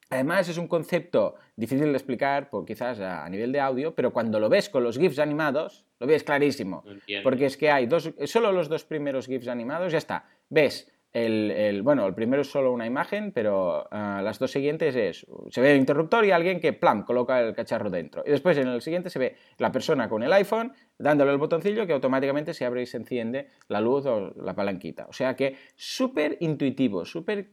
además 0.09 0.49
es 0.49 0.57
un 0.57 0.67
concepto 0.67 1.35
difícil 1.59 1.87
de 1.87 1.97
explicar, 1.97 2.49
por, 2.49 2.65
quizás 2.65 2.99
a, 2.99 3.27
nivel 3.29 3.51
de 3.51 3.59
audio, 3.59 3.93
pero 3.93 4.11
cuando 4.11 4.39
lo 4.39 4.49
ves 4.49 4.69
con 4.69 4.83
los 4.83 4.97
GIFs 4.97 5.19
animados, 5.19 5.85
lo 5.99 6.07
ves 6.07 6.23
clarísimo. 6.23 6.83
Porque 7.23 7.45
es 7.45 7.57
que 7.57 7.69
hay 7.69 7.85
dos, 7.85 8.11
solo 8.25 8.51
los 8.51 8.69
dos 8.69 8.85
primeros 8.85 9.27
GIFs 9.27 9.47
animados, 9.47 9.91
ya 9.91 9.97
está. 9.97 10.25
Ves 10.49 10.91
el, 11.11 11.81
bueno, 11.81 12.05
el 12.05 12.13
primero 12.13 12.43
es 12.43 12.51
solo 12.51 12.71
una 12.71 12.85
imagen, 12.85 13.31
pero 13.31 13.87
ah, 13.91 14.21
las 14.23 14.37
dos 14.37 14.51
siguientes 14.51 14.95
es, 14.95 15.25
se 15.49 15.61
ve 15.61 15.71
el 15.71 15.79
interruptor 15.79 16.23
y 16.23 16.31
alguien 16.31 16.59
que, 16.59 16.71
plam, 16.71 17.03
coloca 17.03 17.41
el 17.41 17.53
cacharro 17.55 17.89
dentro. 17.89 18.23
Y 18.25 18.29
después 18.29 18.57
en 18.57 18.67
el 18.67 18.81
siguiente 18.81 19.09
se 19.09 19.17
ve 19.17 19.35
la 19.57 19.71
persona 19.71 20.07
con 20.07 20.21
el 20.21 20.31
iPhone 20.31 20.71
dándole 20.97 21.31
el 21.31 21.37
botoncillo 21.37 21.87
que 21.87 21.93
automáticamente 21.93 22.53
se 22.53 22.65
abre 22.65 22.83
y 22.83 22.85
se 22.85 22.97
enciende 22.97 23.47
la 23.67 23.81
luz 23.81 24.05
o 24.05 24.33
la 24.35 24.53
palanquita. 24.53 25.07
O 25.09 25.13
sea 25.13 25.35
que 25.35 25.55
súper 25.75 26.37
intuitivo, 26.41 27.05
súper 27.05 27.49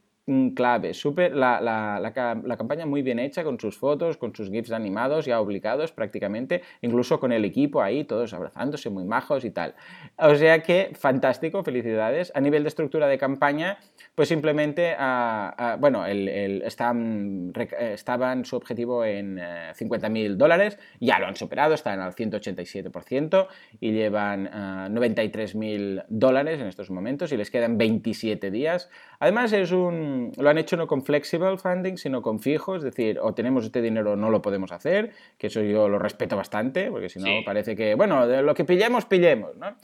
clave, 0.56 0.92
súper 0.92 1.36
la, 1.36 1.60
la, 1.60 2.00
la, 2.00 2.56
campaña 2.56 2.84
muy 2.84 3.02
bien 3.02 3.20
hecha 3.20 3.44
con 3.44 3.60
sus 3.60 3.78
fotos, 3.78 4.16
con 4.16 4.34
sus 4.34 4.50
GIFs 4.50 4.72
animados 4.72 5.24
ya 5.24 5.40
obligados 5.40 5.92
prácticamente, 5.92 6.62
incluso 6.82 7.20
con 7.20 7.30
el 7.30 7.44
equipo 7.44 7.80
ahí, 7.80 8.02
todos 8.02 8.34
abrazándose, 8.34 8.90
muy 8.90 9.04
majos 9.04 9.44
y 9.44 9.52
tal. 9.52 9.74
O 10.18 10.34
sea 10.34 10.62
que 10.62 10.90
fantástico, 10.98 11.62
felicidades. 11.62 12.32
A 12.34 12.40
nivel 12.40 12.64
de 12.64 12.70
estructura 12.70 13.06
de 13.06 13.18
campaña, 13.18 13.78
pues 14.16 14.28
simplemente, 14.28 14.96
ah, 14.98 15.76
bueno, 15.78 16.04
el, 16.04 16.28
el, 16.28 16.62
están, 16.62 17.52
estaban 17.78 18.44
su 18.44 18.56
objetivo 18.56 19.04
en 19.04 19.36
50.000 19.36 20.16
eh, 20.16 20.28
dólares, 20.30 20.78
ya 20.98 21.20
lo 21.20 21.26
han 21.26 21.36
superado, 21.36 21.74
están 21.74 22.00
al 22.00 22.14
187% 22.16 23.46
y 23.78 23.92
llevan 23.92 24.50
93.000 24.92 26.00
ah, 26.00 26.06
dólares 26.08 26.60
en 26.60 26.66
estos 26.66 26.90
momentos 26.90 27.30
y 27.30 27.36
les 27.36 27.52
quedan 27.52 27.78
27 27.78 28.50
días. 28.50 28.90
Además 29.20 29.52
es 29.52 29.70
un 29.70 30.15
con, 30.16 30.32
lo 30.42 30.50
han 30.50 30.58
hecho 30.58 30.76
no 30.76 30.86
con 30.86 31.02
flexible 31.02 31.56
funding, 31.58 31.96
sino 31.96 32.22
con 32.22 32.40
fijo, 32.40 32.76
es 32.76 32.82
decir, 32.82 33.18
o 33.20 33.34
tenemos 33.34 33.64
este 33.64 33.82
dinero 33.82 34.12
o 34.12 34.16
no 34.16 34.30
lo 34.30 34.42
podemos 34.42 34.72
hacer, 34.72 35.12
que 35.38 35.48
eso 35.48 35.62
yo 35.62 35.88
lo 35.88 35.98
respeto 35.98 36.36
bastante, 36.36 36.90
porque 36.90 37.08
si 37.08 37.18
no 37.18 37.30
parece 37.44 37.76
que, 37.76 37.94
bueno, 37.94 38.26
de 38.26 38.42
lo 38.42 38.54
que 38.54 38.64
pillemos, 38.64 39.04
pillemos, 39.04 39.56
¿no? 39.56 39.76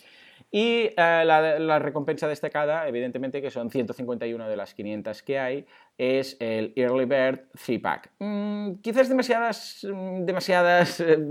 Y 0.54 0.90
eh, 0.94 1.24
la, 1.24 1.78
recompensa 1.78 2.28
destacada, 2.28 2.86
evidentemente, 2.86 3.40
que 3.40 3.50
son 3.50 3.70
151 3.70 4.48
de 4.50 4.56
las 4.56 4.74
500 4.74 5.22
que 5.22 5.38
hay, 5.38 5.66
es 5.96 6.36
el 6.40 6.74
Early 6.76 7.06
Bird 7.06 7.48
3-Pack. 7.54 8.10
Mm, 8.18 8.74
quizás 8.82 9.08
demasiadas, 9.08 9.86
mm, 9.90 10.26
demasiadas 10.26 11.00
eh, 11.00 11.30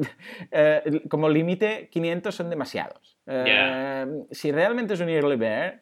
eh, 0.49 1.01
como 1.07 1.29
límite, 1.29 1.89
500 1.91 2.33
son 2.33 2.49
demasiados. 2.49 3.19
Si 4.31 4.51
realmente 4.51 4.95
es 4.95 4.99
un 4.99 5.09
Early 5.09 5.35
Bird, 5.35 5.81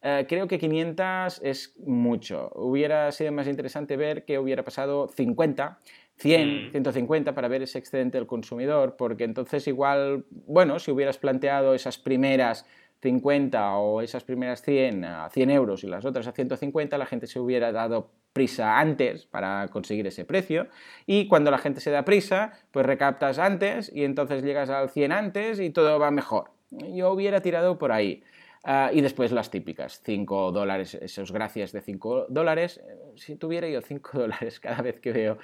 creo 0.00 0.48
que 0.48 0.58
500 0.58 1.40
es 1.42 1.74
mucho. 1.78 2.50
Hubiera 2.54 3.10
sido 3.12 3.32
más 3.32 3.48
interesante 3.48 3.96
ver 3.96 4.24
que 4.24 4.38
hubiera 4.38 4.62
pasado 4.62 5.08
50 5.08 5.80
100, 6.18 6.72
150 6.72 7.30
mm. 7.30 7.34
para 7.34 7.48
ver 7.48 7.62
ese 7.62 7.78
excedente 7.78 8.18
del 8.18 8.26
consumidor, 8.26 8.96
porque 8.96 9.24
entonces 9.24 9.66
igual, 9.68 10.24
bueno, 10.30 10.78
si 10.78 10.90
hubieras 10.90 11.18
planteado 11.18 11.74
esas 11.74 11.98
primeras 11.98 12.66
50 13.00 13.76
o 13.76 14.00
esas 14.02 14.24
primeras 14.24 14.62
100 14.62 15.04
a 15.04 15.30
100 15.30 15.50
euros 15.50 15.84
y 15.84 15.86
las 15.86 16.04
otras 16.04 16.26
a 16.26 16.32
150, 16.32 16.98
la 16.98 17.06
gente 17.06 17.28
se 17.28 17.38
hubiera 17.38 17.70
dado 17.70 18.10
prisa 18.32 18.80
antes 18.80 19.26
para 19.26 19.68
conseguir 19.68 20.06
ese 20.08 20.24
precio 20.24 20.66
y 21.06 21.28
cuando 21.28 21.52
la 21.52 21.58
gente 21.58 21.80
se 21.80 21.92
da 21.92 22.04
prisa, 22.04 22.52
pues 22.72 22.84
recaptas 22.84 23.38
antes 23.38 23.90
y 23.94 24.04
entonces 24.04 24.42
llegas 24.42 24.70
al 24.70 24.90
100 24.90 25.12
antes 25.12 25.60
y 25.60 25.70
todo 25.70 25.98
va 26.00 26.10
mejor. 26.10 26.50
Yo 26.70 27.12
hubiera 27.12 27.40
tirado 27.40 27.78
por 27.78 27.92
ahí. 27.92 28.22
Ah, 28.64 28.90
y 28.92 29.00
después 29.00 29.32
las 29.32 29.50
típicas, 29.50 30.02
5 30.04 30.52
dólares, 30.52 30.94
esos 30.94 31.32
gracias 31.32 31.72
de 31.72 31.80
5 31.80 32.26
dólares. 32.28 32.78
Eh, 32.78 32.96
si 33.16 33.36
tuviera 33.36 33.68
yo 33.68 33.80
5 33.80 34.10
dólares 34.18 34.60
cada 34.60 34.82
vez 34.82 35.00
que 35.00 35.12
veo 35.12 35.38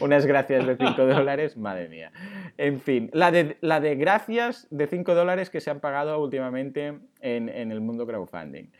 unas 0.00 0.26
gracias 0.26 0.66
de 0.66 0.76
5 0.76 1.06
dólares, 1.06 1.56
madre 1.56 1.88
mía. 1.88 2.12
En 2.56 2.80
fin, 2.80 3.10
la 3.12 3.30
de, 3.30 3.56
la 3.60 3.80
de 3.80 3.94
gracias 3.96 4.66
de 4.70 4.86
5 4.86 5.14
dólares 5.14 5.50
que 5.50 5.60
se 5.60 5.70
han 5.70 5.80
pagado 5.80 6.20
últimamente 6.20 6.98
en, 7.20 7.48
en 7.48 7.72
el 7.72 7.80
mundo 7.80 8.06
crowdfunding. 8.06 8.70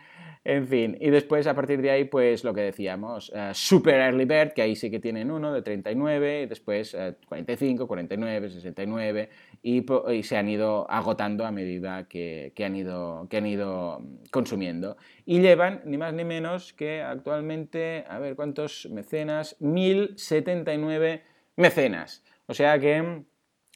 En 0.44 0.66
fin, 0.66 0.96
y 1.00 1.10
después 1.10 1.46
a 1.46 1.54
partir 1.54 1.82
de 1.82 1.90
ahí, 1.90 2.04
pues 2.04 2.44
lo 2.44 2.54
que 2.54 2.62
decíamos, 2.62 3.30
eh, 3.34 3.50
Super 3.52 3.96
Early 3.96 4.24
Bird, 4.24 4.52
que 4.52 4.62
ahí 4.62 4.76
sí 4.76 4.90
que 4.90 5.00
tienen 5.00 5.30
uno 5.30 5.52
de 5.52 5.62
39, 5.62 6.42
y 6.42 6.46
después 6.46 6.96
45, 7.26 7.86
49, 7.86 8.50
69, 8.50 9.28
y, 9.62 9.84
y, 10.12 10.22
se 10.22 10.36
han 10.36 10.48
ido 10.48 10.90
agotando 10.90 11.44
a 11.44 11.50
medida 11.50 12.08
que, 12.08 12.52
que, 12.54 12.64
han 12.64 12.76
ido, 12.76 13.26
que 13.28 13.36
han 13.36 13.46
ido 13.46 14.02
consumiendo. 14.30 14.96
Y 15.26 15.40
llevan 15.40 15.82
ni 15.84 15.98
más 15.98 16.14
ni 16.14 16.24
menos 16.24 16.72
que 16.72 17.02
actualmente, 17.02 18.04
a 18.08 18.18
ver 18.18 18.36
cuántos 18.36 18.88
mecenas, 18.90 19.56
1079 19.60 21.22
mecenas. 21.56 22.24
O 22.46 22.54
sea 22.54 22.78
que 22.78 23.24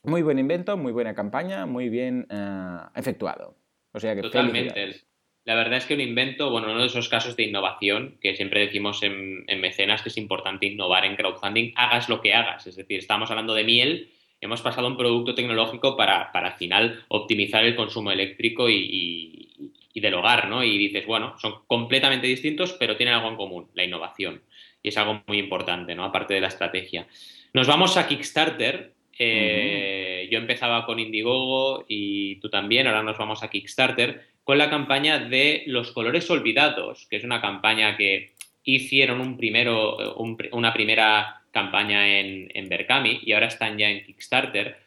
muy 0.05 0.23
buen 0.23 0.39
invento, 0.39 0.77
muy 0.77 0.93
buena 0.93 1.15
campaña, 1.15 1.67
muy 1.67 1.89
bien 1.89 2.27
eh, 2.31 2.79
efectuado. 2.95 3.57
O 3.93 4.01
sea 4.01 4.15
que 4.15 4.23
Totalmente. 4.23 5.05
La 5.45 5.57
verdad 5.57 5.79
es 5.79 5.87
que 5.87 5.95
un 5.95 6.01
invento, 6.01 6.51
bueno, 6.51 6.71
uno 6.71 6.81
de 6.81 6.87
esos 6.87 7.09
casos 7.09 7.35
de 7.35 7.43
innovación 7.43 8.17
que 8.21 8.37
siempre 8.37 8.61
decimos 8.61 9.03
en, 9.03 9.45
mecenas 9.61 10.03
que 10.03 10.09
es 10.09 10.17
importante 10.17 10.67
innovar 10.67 11.05
en 11.05 11.17
crowdfunding, 11.17 11.73
hagas 11.75 12.09
lo 12.09 12.21
que 12.21 12.33
hagas. 12.33 12.67
Es 12.69 12.77
decir, 12.77 13.01
estamos 13.01 13.29
hablando 13.31 13.53
de 13.55 13.65
miel, 13.65 14.11
hemos 14.41 14.63
pasado 14.63 14.87
a 14.87 14.91
un 14.91 14.97
producto 14.97 15.35
tecnológico 15.35 15.97
para, 15.97 16.31
al 16.31 16.53
final 16.55 17.05
optimizar 17.09 17.65
el 17.65 17.75
consumo 17.75 18.13
eléctrico 18.13 18.71
y, 18.71 19.49
del 19.95 20.15
hogar, 20.15 20.49
¿no? 20.49 20.63
Y 20.63 20.79
dices, 20.79 21.07
bueno, 21.07 21.37
son 21.39 21.55
completamente 21.67 22.27
distintos, 22.27 22.73
pero 22.79 22.97
tienen 22.97 23.15
algo 23.15 23.29
en 23.29 23.37
común, 23.37 23.69
la 23.75 23.85
innovación. 23.85 24.43
Y 24.81 24.89
es 24.89 24.97
algo 24.97 25.23
muy 25.27 25.39
importante, 25.39 25.95
¿no? 25.95 26.05
Aparte 26.05 26.35
de 26.35 26.41
la 26.41 26.49
estrategia. 26.49 27.07
Nos 27.53 27.67
vamos 27.67 27.97
a 27.97 28.07
Kickstarter. 28.07 28.95
Eh, 29.19 30.29
yo 30.31 30.39
empezaba 30.39 30.87
con 30.87 30.99
Indiegogo 30.99 31.85
y 31.87 32.37
tú 32.37 32.49
también, 32.49 32.87
ahora 32.87 33.03
nos 33.03 33.19
vamos 33.19 33.43
a 33.43 33.51
Kickstarter 33.51 34.32
con 34.45 34.59
la 34.59 34.71
campaña 34.71 35.19
de 35.19 35.63
Los 35.67 35.93
Colores 35.93 36.29
Olvidados, 36.31 37.07
que 37.09 37.17
es 37.17 37.25
una 37.25 37.41
campaña 37.41 37.97
que 37.97 38.33
hicieron 38.65 39.21
un 39.21 39.37
primero, 39.37 40.17
una 40.53 40.73
primera 40.73 41.43
campaña 41.53 42.19
en, 42.19 42.51
en 42.55 42.69
Berkami 42.69 43.21
y 43.23 43.33
ahora 43.33 43.47
están 43.47 43.79
ya 43.79 43.89
en 43.89 44.05
Kickstarter. 44.05 44.79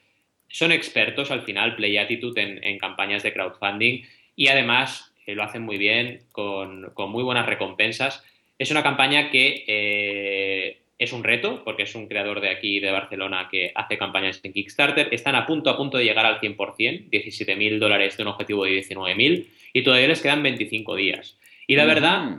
Son 0.50 0.72
expertos 0.72 1.32
al 1.32 1.44
final, 1.44 1.76
Play 1.76 1.98
Attitude, 1.98 2.60
en, 2.62 2.78
campañas 2.78 3.24
de 3.24 3.34
crowdfunding 3.34 4.04
y 4.36 4.48
además 4.48 5.13
eh, 5.26 5.36
lo 5.36 5.44
hacen 5.44 5.62
muy 5.62 5.78
bien, 5.78 6.22
con, 6.32 6.94
muy 7.10 7.24
buenas 7.24 7.46
recompensas. 7.46 8.24
Es 8.58 8.72
una 8.72 8.84
campaña 8.84 9.30
que 9.32 9.63
eh, 9.68 10.82
es 10.98 11.14
un 11.14 11.24
reto, 11.24 11.64
porque 11.64 11.84
es 11.84 11.96
un 11.96 12.08
creador 12.08 12.42
de 12.42 12.50
aquí, 12.50 12.80
de 12.80 12.92
Barcelona, 12.92 13.48
que 13.52 13.72
hace 13.76 13.98
campañas 13.98 14.40
en 14.44 14.54
Kickstarter. 14.54 15.10
Están 15.12 15.36
a 15.36 15.46
punto, 15.46 15.70
a 15.70 15.78
punto 15.78 15.98
de 15.98 16.06
llegar 16.06 16.26
al 16.26 16.40
100%, 16.40 17.10
17.000 17.10 17.80
dólares 17.80 18.16
de 18.16 18.24
un 18.24 18.30
objetivo 18.30 18.66
de 18.66 18.82
19.000, 18.82 19.48
y 19.74 19.84
todavía 19.84 20.08
les 20.08 20.22
quedan 20.22 20.42
25 20.42 20.96
días. 20.96 21.38
Y 21.68 21.76
la 21.76 21.86
verdad 21.86 22.38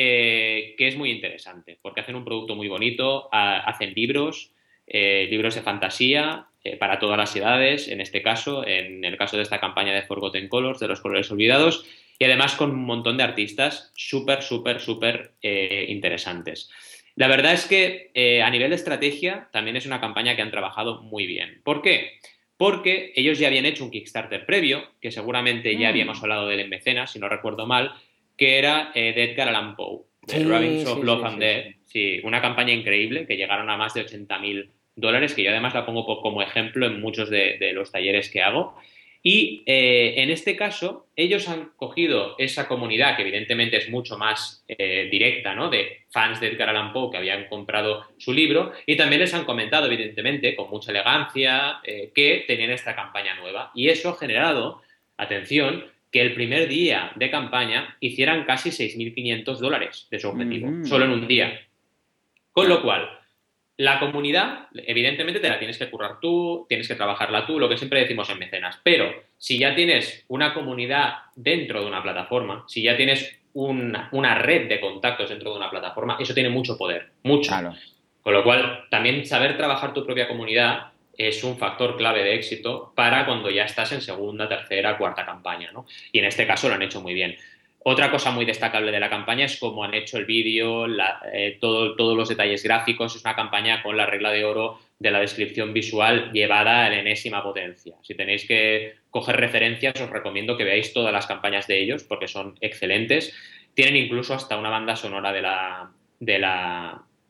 eh, 0.00 0.76
que 0.78 0.86
es 0.86 0.96
muy 0.96 1.10
interesante, 1.10 1.76
porque 1.82 2.02
hacen 2.02 2.14
un 2.14 2.24
producto 2.24 2.54
muy 2.54 2.68
bonito, 2.68 3.28
hacen 3.32 3.94
libros, 3.94 4.52
eh, 4.86 5.26
libros 5.28 5.56
de 5.56 5.62
fantasía 5.62 6.46
eh, 6.62 6.76
para 6.76 7.00
todas 7.00 7.18
las 7.18 7.34
edades, 7.34 7.88
en 7.88 8.00
este 8.00 8.22
caso, 8.22 8.64
en 8.64 9.04
el 9.04 9.16
caso 9.16 9.36
de 9.36 9.42
esta 9.42 9.58
campaña 9.58 9.92
de 9.92 10.02
Forgotten 10.02 10.48
Colors, 10.48 10.78
de 10.78 10.86
los 10.86 11.00
colores 11.00 11.28
olvidados, 11.32 11.84
y 12.16 12.24
además 12.26 12.54
con 12.54 12.70
un 12.70 12.84
montón 12.84 13.16
de 13.16 13.24
artistas 13.24 13.92
súper, 13.96 14.42
súper, 14.42 14.78
súper 14.80 15.32
interesantes. 15.42 16.70
La 17.18 17.26
verdad 17.26 17.52
es 17.52 17.66
que 17.66 18.12
eh, 18.14 18.42
a 18.42 18.50
nivel 18.50 18.70
de 18.70 18.76
estrategia 18.76 19.48
también 19.50 19.76
es 19.76 19.86
una 19.86 20.00
campaña 20.00 20.36
que 20.36 20.42
han 20.42 20.52
trabajado 20.52 21.02
muy 21.02 21.26
bien. 21.26 21.60
¿Por 21.64 21.82
qué? 21.82 22.12
Porque 22.56 23.12
ellos 23.16 23.40
ya 23.40 23.48
habían 23.48 23.66
hecho 23.66 23.82
un 23.82 23.90
Kickstarter 23.90 24.46
previo, 24.46 24.84
que 25.00 25.10
seguramente 25.10 25.76
ya 25.76 25.88
mm. 25.88 25.90
habíamos 25.90 26.22
hablado 26.22 26.46
del 26.46 26.60
en 26.60 26.68
mecenas, 26.68 27.10
si 27.10 27.18
no 27.18 27.28
recuerdo 27.28 27.66
mal, 27.66 27.92
que 28.36 28.56
era 28.56 28.92
eh, 28.94 29.12
de 29.14 29.24
Edgar 29.24 29.48
Allan 29.48 29.74
Poe, 29.74 30.04
de 30.28 30.34
sí, 30.34 30.86
of 30.86 31.02
Love 31.02 31.24
and 31.24 31.40
Death. 31.40 31.74
Sí, 31.86 32.20
una 32.22 32.40
campaña 32.40 32.72
increíble 32.72 33.26
que 33.26 33.36
llegaron 33.36 33.68
a 33.68 33.76
más 33.76 33.94
de 33.94 34.06
80.000 34.06 34.70
dólares, 34.94 35.34
que 35.34 35.42
yo 35.42 35.50
además 35.50 35.74
la 35.74 35.86
pongo 35.86 36.22
como 36.22 36.40
ejemplo 36.40 36.86
en 36.86 37.00
muchos 37.00 37.30
de 37.30 37.72
los 37.74 37.90
talleres 37.90 38.30
que 38.30 38.42
hago. 38.42 38.76
Y 39.22 39.62
eh, 39.66 40.14
en 40.18 40.30
este 40.30 40.56
caso, 40.56 41.06
ellos 41.16 41.48
han 41.48 41.70
cogido 41.76 42.36
esa 42.38 42.68
comunidad, 42.68 43.16
que 43.16 43.22
evidentemente 43.22 43.76
es 43.76 43.90
mucho 43.90 44.16
más 44.16 44.64
eh, 44.68 45.08
directa, 45.10 45.54
¿no? 45.54 45.68
De 45.68 46.04
fans 46.10 46.40
de 46.40 46.48
Edgar 46.48 46.68
Allan 46.68 46.92
Poe 46.92 47.10
que 47.10 47.16
habían 47.16 47.48
comprado 47.48 48.06
su 48.16 48.32
libro, 48.32 48.72
y 48.86 48.96
también 48.96 49.20
les 49.20 49.34
han 49.34 49.44
comentado, 49.44 49.86
evidentemente, 49.86 50.54
con 50.54 50.70
mucha 50.70 50.92
elegancia, 50.92 51.80
eh, 51.82 52.12
que 52.14 52.44
tenían 52.46 52.70
esta 52.70 52.94
campaña 52.94 53.34
nueva. 53.34 53.72
Y 53.74 53.88
eso 53.88 54.10
ha 54.10 54.16
generado, 54.16 54.82
atención, 55.16 55.84
que 56.12 56.20
el 56.22 56.34
primer 56.34 56.68
día 56.68 57.12
de 57.16 57.30
campaña 57.30 57.96
hicieran 58.00 58.44
casi 58.44 58.70
6.500 58.70 59.58
dólares 59.58 60.06
de 60.10 60.18
su 60.18 60.28
objetivo, 60.28 60.86
solo 60.86 61.04
en 61.04 61.10
un 61.10 61.28
día. 61.28 61.60
Con 62.52 62.68
lo 62.68 62.80
cual, 62.82 63.17
la 63.78 64.00
comunidad, 64.00 64.66
evidentemente, 64.74 65.38
te 65.38 65.48
la 65.48 65.58
tienes 65.60 65.78
que 65.78 65.88
currar 65.88 66.18
tú, 66.20 66.66
tienes 66.68 66.88
que 66.88 66.96
trabajarla 66.96 67.46
tú, 67.46 67.60
lo 67.60 67.68
que 67.68 67.78
siempre 67.78 68.00
decimos 68.00 68.28
en 68.28 68.40
mecenas. 68.40 68.80
Pero 68.82 69.14
si 69.38 69.56
ya 69.56 69.76
tienes 69.76 70.24
una 70.26 70.52
comunidad 70.52 71.14
dentro 71.36 71.80
de 71.80 71.86
una 71.86 72.02
plataforma, 72.02 72.64
si 72.66 72.82
ya 72.82 72.96
tienes 72.96 73.38
una, 73.52 74.34
red 74.34 74.68
de 74.68 74.80
contactos 74.80 75.30
dentro 75.30 75.52
de 75.52 75.58
una 75.58 75.70
plataforma, 75.70 76.16
eso 76.18 76.34
tiene 76.34 76.50
mucho 76.50 76.76
poder, 76.76 77.12
mucho. 77.22 77.52
Con 78.20 78.32
lo 78.32 78.42
cual, 78.42 78.86
también 78.90 79.24
saber 79.24 79.56
trabajar 79.56 79.94
tu 79.94 80.04
propia 80.04 80.26
comunidad 80.26 80.88
es 81.16 81.44
un 81.44 81.56
factor 81.56 81.96
clave 81.96 82.24
de 82.24 82.34
éxito 82.34 82.92
para 82.96 83.26
cuando 83.26 83.48
ya 83.48 83.62
estás 83.62 83.92
en 83.92 84.00
segunda, 84.00 84.48
tercera, 84.48 84.98
cuarta 84.98 85.24
campaña, 85.24 85.70
¿no? 85.70 85.86
Y 86.10 86.18
en 86.18 86.24
este 86.24 86.48
caso 86.48 86.68
lo 86.68 86.74
han 86.74 86.82
hecho 86.82 87.00
muy 87.00 87.14
bien. 87.14 87.36
Otra 87.90 88.10
cosa 88.10 88.32
muy 88.32 88.44
destacable 88.44 88.92
de 88.92 89.00
la 89.00 89.08
campaña 89.08 89.46
es 89.46 89.56
cómo 89.56 89.82
han 89.82 89.94
hecho 89.94 90.18
el 90.18 90.26
vídeo, 90.26 90.84
eh, 91.32 91.56
todos 91.58 92.14
los 92.14 92.28
detalles 92.28 92.62
gráficos. 92.62 93.16
Es 93.16 93.24
una 93.24 93.34
campaña 93.34 93.82
con 93.82 93.96
la 93.96 94.04
regla 94.04 94.30
de 94.30 94.44
oro 94.44 94.78
de 94.98 95.10
la 95.10 95.20
descripción 95.20 95.72
visual 95.72 96.30
llevada 96.34 96.84
a 96.84 96.90
la 96.90 96.98
enésima 96.98 97.42
potencia. 97.42 97.96
Si 98.02 98.14
tenéis 98.14 98.46
que 98.46 98.96
coger 99.08 99.36
referencias, 99.36 99.98
os 99.98 100.10
recomiendo 100.10 100.58
que 100.58 100.64
veáis 100.64 100.92
todas 100.92 101.14
las 101.14 101.26
campañas 101.26 101.66
de 101.66 101.80
ellos 101.80 102.04
porque 102.04 102.28
son 102.28 102.58
excelentes. 102.60 103.34
Tienen 103.72 103.96
incluso 103.96 104.34
hasta 104.34 104.58
una 104.58 104.68
banda 104.68 104.94
sonora 104.94 105.32
de 105.32 105.40
la, 105.40 105.90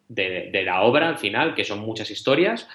de 0.08 0.62
la, 0.64 0.82
obra 0.82 1.08
al 1.08 1.18
final, 1.18 1.54
que 1.54 1.62
son 1.62 1.78
muchas 1.78 2.10
historias. 2.10 2.68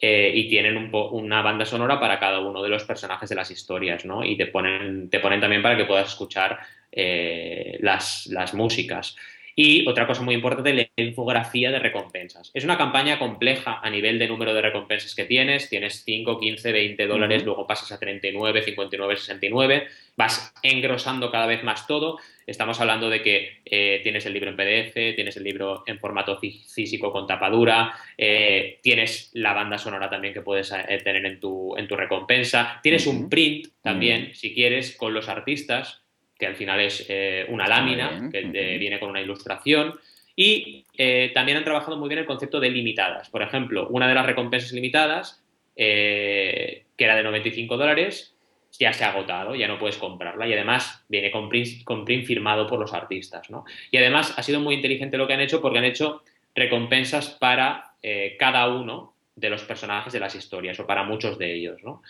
Eh, 0.00 0.30
y 0.34 0.48
tienen 0.48 0.76
un 0.76 0.90
una 0.92 1.40
banda 1.40 1.64
sonora 1.64 1.98
para 1.98 2.20
cada 2.20 2.40
uno 2.40 2.62
de 2.62 2.68
los 2.68 2.84
personajes 2.84 3.28
de 3.28 3.36
las 3.36 3.50
historias, 3.50 4.04
¿no? 4.04 4.24
Y 4.24 4.36
te 4.36 4.46
ponen 4.46 5.08
también 5.10 5.62
para 5.62 5.76
que 5.76 5.84
puedas 5.84 6.08
escuchar 6.10 6.58
eh, 6.96 7.78
las, 7.80 8.54
músicas. 8.54 9.16
Y 9.56 9.86
otra 9.88 10.06
cosa 10.06 10.22
muy 10.22 10.34
importante, 10.34 10.74
la 10.74 10.88
infografía 10.96 11.70
de 11.70 11.78
recompensas. 11.78 12.50
Es 12.54 12.64
una 12.64 12.76
campaña 12.76 13.20
compleja 13.20 13.78
a 13.82 13.88
nivel 13.88 14.18
de 14.18 14.26
número 14.26 14.52
de 14.52 14.62
recompensas 14.62 15.14
que 15.14 15.24
tienes. 15.24 15.68
Tienes 15.68 16.02
5, 16.04 16.40
15, 16.40 16.72
20 16.72 17.06
dólares, 17.06 17.44
luego 17.44 17.66
pasas 17.66 17.92
a 17.92 18.00
39, 18.00 18.62
59, 18.62 19.16
69. 19.16 19.86
Vas 20.16 20.52
engrosando 20.62 21.30
cada 21.30 21.46
vez 21.46 21.62
más 21.62 21.86
todo. 21.86 22.18
Estamos 22.46 22.80
hablando 22.80 23.08
de 23.08 23.22
que 23.22 23.60
eh, 23.64 24.00
tienes 24.02 24.26
el 24.26 24.34
libro 24.34 24.50
en 24.50 24.56
PDF, 24.56 24.92
tienes 25.14 25.36
el 25.36 25.44
libro 25.44 25.84
en 25.86 25.98
formato 25.98 26.38
físico 26.38 27.10
con 27.10 27.26
tapadura, 27.26 27.94
eh, 28.18 28.80
tienes 28.82 29.30
la 29.34 29.54
banda 29.54 29.78
sonora 29.78 30.10
también 30.10 30.34
que 30.34 30.42
puedes 30.42 30.70
eh, 30.72 31.00
tener 31.02 31.24
en 31.24 31.40
tu, 31.40 31.76
en 31.76 31.88
tu 31.88 31.96
recompensa, 31.96 32.80
tienes 32.82 33.06
un 33.06 33.30
print 33.30 33.68
también, 33.82 34.34
si 34.34 34.52
quieres, 34.52 34.94
con 34.96 35.14
los 35.14 35.28
artistas 35.28 36.03
que 36.38 36.46
al 36.46 36.56
final 36.56 36.80
es 36.80 37.06
eh, 37.08 37.46
una 37.48 37.66
lámina 37.66 38.28
que 38.30 38.42
viene 38.78 38.98
con 38.98 39.10
una 39.10 39.20
ilustración. 39.20 39.98
Y 40.36 40.84
eh, 40.98 41.30
también 41.32 41.58
han 41.58 41.64
trabajado 41.64 41.96
muy 41.96 42.08
bien 42.08 42.18
el 42.18 42.26
concepto 42.26 42.58
de 42.58 42.70
limitadas. 42.70 43.30
Por 43.30 43.42
ejemplo, 43.42 43.86
una 43.88 44.08
de 44.08 44.14
las 44.14 44.26
recompensas 44.26 44.72
limitadas, 44.72 45.44
eh, 45.76 46.84
que 46.96 47.04
era 47.04 47.14
de 47.14 47.22
95 47.22 47.76
dólares, 47.76 48.34
ya 48.76 48.92
se 48.92 49.04
ha 49.04 49.10
agotado, 49.10 49.54
ya 49.54 49.68
no 49.68 49.78
puedes 49.78 49.96
comprarla. 49.96 50.48
Y 50.48 50.52
además 50.52 51.04
viene 51.08 51.30
con 51.30 51.48
print, 51.48 51.84
con 51.84 52.04
print 52.04 52.26
firmado 52.26 52.66
por 52.66 52.80
los 52.80 52.92
artistas. 52.92 53.48
¿no? 53.48 53.64
Y 53.92 53.98
además 53.98 54.34
ha 54.36 54.42
sido 54.42 54.58
muy 54.58 54.74
inteligente 54.74 55.16
lo 55.16 55.28
que 55.28 55.34
han 55.34 55.40
hecho 55.40 55.62
porque 55.62 55.78
han 55.78 55.84
hecho 55.84 56.22
recompensas 56.54 57.30
para 57.30 57.92
cada 58.38 58.68
uno 58.68 59.14
de 59.34 59.48
los 59.48 59.62
personajes 59.62 60.12
de 60.12 60.20
las 60.20 60.34
historias 60.34 60.78
o 60.78 60.86
para 60.86 61.04
muchos 61.04 61.38
de 61.38 61.54
ellos. 61.54 61.82
¿no? 61.82 62.02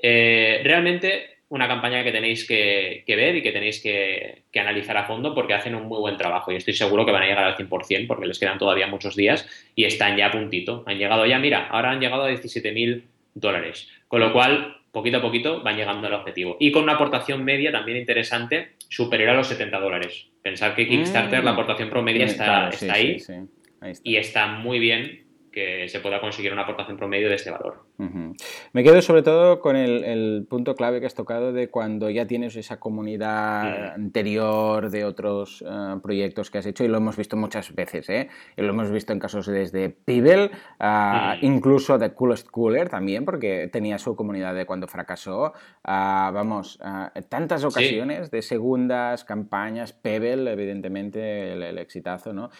realmente 0.00 1.33
una 1.48 1.68
campaña 1.68 2.02
que 2.02 2.12
tenéis 2.12 2.46
que, 2.46 3.04
ver 3.06 3.36
y 3.36 3.42
que 3.42 3.52
tenéis 3.52 3.80
que, 3.80 4.44
analizar 4.58 4.96
a 4.96 5.04
fondo 5.04 5.34
porque 5.34 5.54
hacen 5.54 5.74
un 5.74 5.84
muy 5.84 5.98
buen 5.98 6.16
trabajo 6.16 6.52
y 6.52 6.56
estoy 6.56 6.74
seguro 6.74 7.04
que 7.04 7.12
van 7.12 7.22
a 7.22 7.26
llegar 7.26 7.44
al 7.44 7.56
100% 7.56 8.06
porque 8.06 8.26
les 8.26 8.38
quedan 8.38 8.58
todavía 8.58 8.86
muchos 8.86 9.14
días 9.16 9.48
y 9.74 9.84
están 9.84 10.16
ya 10.16 10.26
a 10.26 10.30
puntito. 10.30 10.82
Han 10.86 10.98
llegado 10.98 11.26
ya, 11.26 11.38
mira, 11.38 11.68
ahora 11.68 11.90
han 11.90 12.00
llegado 12.00 12.24
a 12.24 12.30
17.000 12.30 13.02
dólares, 13.34 13.88
con 14.08 14.20
lo 14.20 14.32
cual 14.32 14.78
poquito 14.90 15.18
a 15.18 15.22
poquito 15.22 15.62
van 15.62 15.76
llegando 15.76 16.06
al 16.06 16.14
objetivo. 16.14 16.56
Y 16.60 16.72
con 16.72 16.84
una 16.84 16.94
aportación 16.94 17.44
media 17.44 17.72
también 17.72 17.98
interesante, 17.98 18.72
superior 18.88 19.30
a 19.30 19.34
los 19.34 19.48
70 19.48 19.78
dólares. 19.78 20.28
Pensar 20.40 20.74
que 20.74 20.88
Kickstarter, 20.88 21.42
la 21.42 21.50
mm. 21.50 21.54
aportación 21.54 21.90
promedio 21.90 22.24
está, 22.24 22.68
está 22.68 22.94
ahí 22.94 23.18
y 24.02 24.16
está 24.16 24.46
muy 24.46 24.78
bien 24.78 25.23
que 25.54 25.88
se 25.88 26.00
pueda 26.00 26.20
conseguir 26.20 26.52
una 26.52 26.62
aportación 26.62 26.96
promedio 26.96 27.28
de 27.28 27.36
este 27.36 27.50
valor. 27.50 27.84
Me 28.72 28.82
quedo 28.82 29.00
sobre 29.00 29.22
todo 29.22 29.60
con 29.60 29.76
el, 29.76 30.46
punto 30.50 30.74
clave 30.74 31.00
que 31.00 31.06
has 31.06 31.14
tocado 31.14 31.52
de 31.52 31.70
cuando 31.70 32.10
ya 32.10 32.26
tienes 32.26 32.56
esa 32.56 32.80
comunidad 32.80 33.94
anterior 33.94 34.90
de 34.90 35.04
otros 35.04 35.62
eh, 35.66 35.96
proyectos 36.02 36.50
que 36.50 36.58
has 36.58 36.66
hecho 36.66 36.84
y 36.84 36.88
lo 36.88 36.98
hemos 36.98 37.16
visto 37.16 37.36
muchas 37.36 37.74
veces, 37.74 38.08
¿eh? 38.10 38.28
Y 38.56 38.62
lo 38.62 38.70
hemos 38.70 38.90
visto 38.90 39.12
en 39.12 39.20
casos 39.20 39.46
desde 39.46 39.90
Pibel, 39.90 40.50
incluso 41.40 41.98
de 41.98 42.12
Coolest 42.12 42.48
Cooler 42.50 42.88
también, 42.88 43.24
porque 43.24 43.68
tenía 43.72 43.98
su 43.98 44.16
comunidad 44.16 44.54
de 44.54 44.66
cuando 44.66 44.88
fracasó. 44.88 45.52
vamos, 45.84 46.80
tantas 47.28 47.64
ocasiones 47.64 48.30
de 48.30 48.42
segundas 48.42 49.24
campañas, 49.24 49.92
Pebble, 49.92 50.50
evidentemente, 50.50 51.52
el, 51.52 51.78
exitazo, 51.78 52.32
¿no? 52.32 52.50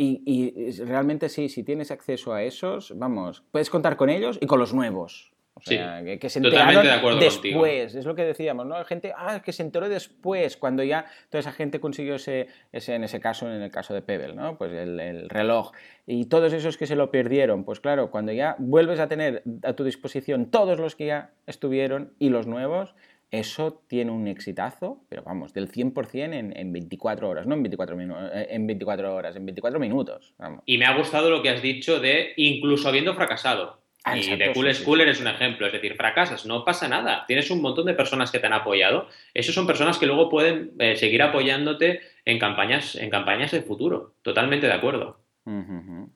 Y, 0.00 0.70
realmente 0.84 1.28
sí, 1.28 1.48
si 1.48 1.64
tienes 1.64 1.90
acceso 1.90 2.32
a 2.32 2.44
esos, 2.44 2.96
vamos, 2.96 3.42
puedes 3.50 3.68
contar 3.68 3.96
con 3.96 4.10
ellos 4.10 4.38
y 4.40 4.46
con 4.46 4.60
los 4.60 4.72
nuevos. 4.72 5.32
O 5.54 5.60
sea, 5.60 6.04
que, 6.04 6.30
se 6.30 6.38
enteraron 6.38 7.18
después, 7.18 7.92
es 7.96 8.04
lo 8.04 8.14
que 8.14 8.22
decíamos, 8.22 8.64
¿no? 8.64 8.84
Gente, 8.84 9.12
ah, 9.16 9.42
que 9.44 9.52
se 9.52 9.64
enteró 9.64 9.88
después, 9.88 10.56
cuando 10.56 10.84
ya 10.84 11.06
toda 11.30 11.40
esa 11.40 11.50
gente 11.50 11.80
consiguió 11.80 12.14
ese, 12.14 12.46
ese 12.70 12.94
en 12.94 13.02
ese 13.02 13.18
caso, 13.18 13.52
en 13.52 13.60
el 13.60 13.70
caso 13.72 13.92
de 13.92 14.00
Pebble, 14.00 14.34
¿no? 14.34 14.56
Pues 14.56 14.70
el, 14.70 15.00
el, 15.00 15.28
reloj. 15.28 15.72
Y 16.06 16.26
todos 16.26 16.52
esos 16.52 16.76
que 16.76 16.86
se 16.86 16.94
lo 16.94 17.10
perdieron, 17.10 17.64
pues 17.64 17.80
claro, 17.80 18.12
cuando 18.12 18.30
ya 18.30 18.54
vuelves 18.60 19.00
a 19.00 19.08
tener 19.08 19.42
a 19.64 19.72
tu 19.72 19.82
disposición 19.82 20.48
todos 20.48 20.78
los 20.78 20.94
que 20.94 21.06
ya 21.06 21.32
estuvieron 21.48 22.12
y 22.20 22.28
los 22.28 22.46
nuevos, 22.46 22.94
eso 23.30 23.82
tiene 23.88 24.10
un 24.10 24.26
exitazo, 24.26 25.04
pero 25.08 25.22
vamos, 25.22 25.52
del 25.52 25.70
100% 25.70 26.32
en, 26.32 26.56
en 26.56 26.72
24 26.72 27.28
horas, 27.28 27.46
no 27.46 27.54
en 27.54 27.62
24, 27.62 27.96
minutos, 27.96 28.30
eh, 28.34 28.46
en 28.50 28.66
24 28.66 29.14
horas, 29.14 29.36
en 29.36 29.44
24 29.44 29.78
minutos. 29.78 30.34
Y 30.64 30.78
me 30.78 30.86
ha 30.86 30.96
gustado 30.96 31.30
lo 31.30 31.42
que 31.42 31.50
has 31.50 31.62
dicho 31.62 32.00
de 32.00 32.32
incluso 32.36 32.88
habiendo 32.88 33.14
fracasado. 33.14 33.80
Ah, 34.04 34.16
y 34.16 34.36
de 34.36 34.52
Cool 34.52 34.72
Schooler 34.72 35.08
es 35.08 35.20
un 35.20 35.26
ejemplo, 35.26 35.66
es 35.66 35.72
decir, 35.72 35.94
fracasas, 35.96 36.46
no 36.46 36.64
pasa 36.64 36.88
nada, 36.88 37.24
tienes 37.26 37.50
un 37.50 37.60
montón 37.60 37.84
de 37.86 37.94
personas 37.94 38.30
que 38.30 38.38
te 38.38 38.46
han 38.46 38.52
apoyado, 38.52 39.08
esos 39.34 39.54
son 39.54 39.66
personas 39.66 39.98
que 39.98 40.06
luego 40.06 40.30
pueden 40.30 40.72
eh, 40.78 40.96
seguir 40.96 41.20
apoyándote 41.20 42.00
en 42.24 42.38
campañas, 42.38 42.94
en 42.94 43.10
campañas 43.10 43.50
de 43.50 43.60
futuro, 43.60 44.14
totalmente 44.22 44.66
de 44.66 44.72
acuerdo. 44.72 45.20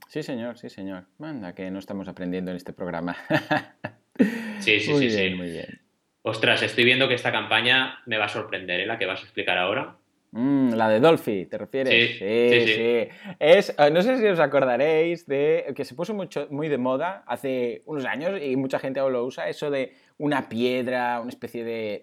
Sí, 0.08 0.22
señor, 0.22 0.58
sí, 0.58 0.68
señor. 0.68 1.06
Manda, 1.18 1.54
que 1.54 1.70
no 1.70 1.78
estamos 1.78 2.06
aprendiendo 2.06 2.50
en 2.50 2.58
este 2.58 2.74
programa. 2.74 3.16
sí, 4.60 4.80
sí, 4.80 4.98
sí, 4.98 5.10
sí. 5.10 5.30
Muy 5.30 5.50
bien. 5.50 5.81
Ostras, 6.22 6.62
estoy 6.62 6.84
viendo 6.84 7.08
que 7.08 7.14
esta 7.14 7.32
campaña 7.32 8.00
me 8.06 8.16
va 8.16 8.26
a 8.26 8.28
sorprender, 8.28 8.80
¿eh? 8.80 8.86
La 8.86 8.98
que 8.98 9.06
vas 9.06 9.20
a 9.20 9.24
explicar 9.24 9.58
ahora. 9.58 9.96
Mm, 10.30 10.74
la 10.74 10.88
de 10.88 11.00
Dolphy, 11.00 11.46
¿te 11.46 11.58
refieres? 11.58 12.18
Sí, 12.18 12.18
sí, 12.18 12.74
sí. 12.74 13.08
Es, 13.38 13.74
eh, 13.76 13.90
no 13.90 14.00
sé 14.02 14.18
si 14.18 14.26
os 14.26 14.40
acordaréis 14.40 15.26
de 15.26 15.72
que 15.76 15.84
se 15.84 15.94
puso 15.94 16.14
mucho, 16.14 16.46
muy 16.50 16.68
de 16.68 16.78
moda 16.78 17.22
hace 17.26 17.82
unos 17.84 18.06
años 18.06 18.40
y 18.40 18.56
mucha 18.56 18.78
gente 18.78 19.00
aún 19.00 19.12
lo 19.12 19.24
usa, 19.24 19.48
eso 19.48 19.70
de 19.70 19.92
una 20.18 20.48
piedra, 20.48 21.20
una 21.20 21.30
especie 21.30 21.64
de... 21.64 22.00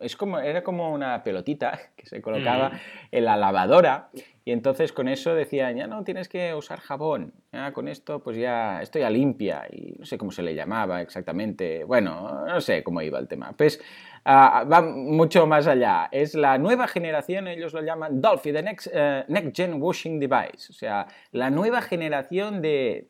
Es 0.00 0.16
como, 0.16 0.38
era 0.38 0.62
como 0.62 0.92
una 0.92 1.22
pelotita 1.22 1.78
que 1.96 2.06
se 2.06 2.20
colocaba 2.20 2.70
mm. 2.70 2.78
en 3.12 3.24
la 3.24 3.36
lavadora 3.36 4.10
y 4.48 4.52
entonces 4.52 4.94
con 4.94 5.08
eso 5.08 5.34
decían, 5.34 5.76
ya 5.76 5.86
no 5.86 6.04
tienes 6.04 6.26
que 6.26 6.54
usar 6.54 6.80
jabón, 6.80 7.34
con 7.74 7.86
esto 7.86 8.22
pues 8.22 8.38
ya, 8.38 8.80
esto 8.80 8.98
ya 8.98 9.10
limpia 9.10 9.66
y 9.70 9.96
no 9.98 10.06
sé 10.06 10.16
cómo 10.16 10.32
se 10.32 10.42
le 10.42 10.54
llamaba 10.54 11.02
exactamente, 11.02 11.84
bueno, 11.84 12.46
no 12.46 12.58
sé 12.62 12.82
cómo 12.82 13.02
iba 13.02 13.18
el 13.18 13.28
tema. 13.28 13.52
Pues 13.52 13.78
ah, 14.24 14.64
va 14.64 14.80
mucho 14.80 15.46
más 15.46 15.66
allá, 15.66 16.08
es 16.10 16.34
la 16.34 16.56
nueva 16.56 16.88
generación, 16.88 17.46
ellos 17.46 17.74
lo 17.74 17.82
llaman 17.82 18.22
Dolphy, 18.22 18.54
the 18.54 18.62
next, 18.62 18.88
eh, 18.90 19.24
next 19.28 19.54
Gen 19.54 19.82
Washing 19.82 20.18
Device, 20.18 20.70
o 20.70 20.72
sea, 20.72 21.06
la 21.32 21.50
nueva 21.50 21.82
generación 21.82 22.62
de 22.62 23.08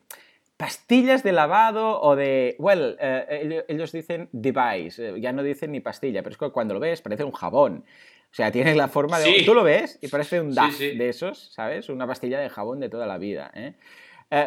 pastillas 0.58 1.22
de 1.22 1.32
lavado 1.32 2.00
o 2.02 2.16
de, 2.16 2.56
well, 2.58 2.96
eh, 3.00 3.64
ellos 3.68 3.92
dicen 3.92 4.28
device, 4.32 5.10
eh, 5.10 5.20
ya 5.20 5.32
no 5.32 5.42
dicen 5.42 5.70
ni 5.70 5.80
pastilla, 5.80 6.22
pero 6.22 6.32
es 6.32 6.38
que 6.38 6.50
cuando 6.50 6.74
lo 6.74 6.80
ves 6.80 7.00
parece 7.00 7.24
un 7.24 7.32
jabón. 7.32 7.84
O 8.30 8.34
sea, 8.34 8.50
tiene 8.50 8.74
la 8.74 8.88
forma 8.88 9.18
de... 9.20 9.42
Tú 9.46 9.54
lo 9.54 9.62
ves 9.62 9.98
y 10.02 10.08
parece 10.08 10.40
un 10.40 10.54
DAF 10.54 10.78
de 10.78 11.08
esos, 11.08 11.50
¿sabes? 11.54 11.88
Una 11.88 12.06
pastilla 12.06 12.40
de 12.40 12.50
jabón 12.50 12.78
de 12.80 12.90
toda 12.90 13.06
la 13.06 13.16
vida. 13.16 13.50
¿eh? 13.54 13.72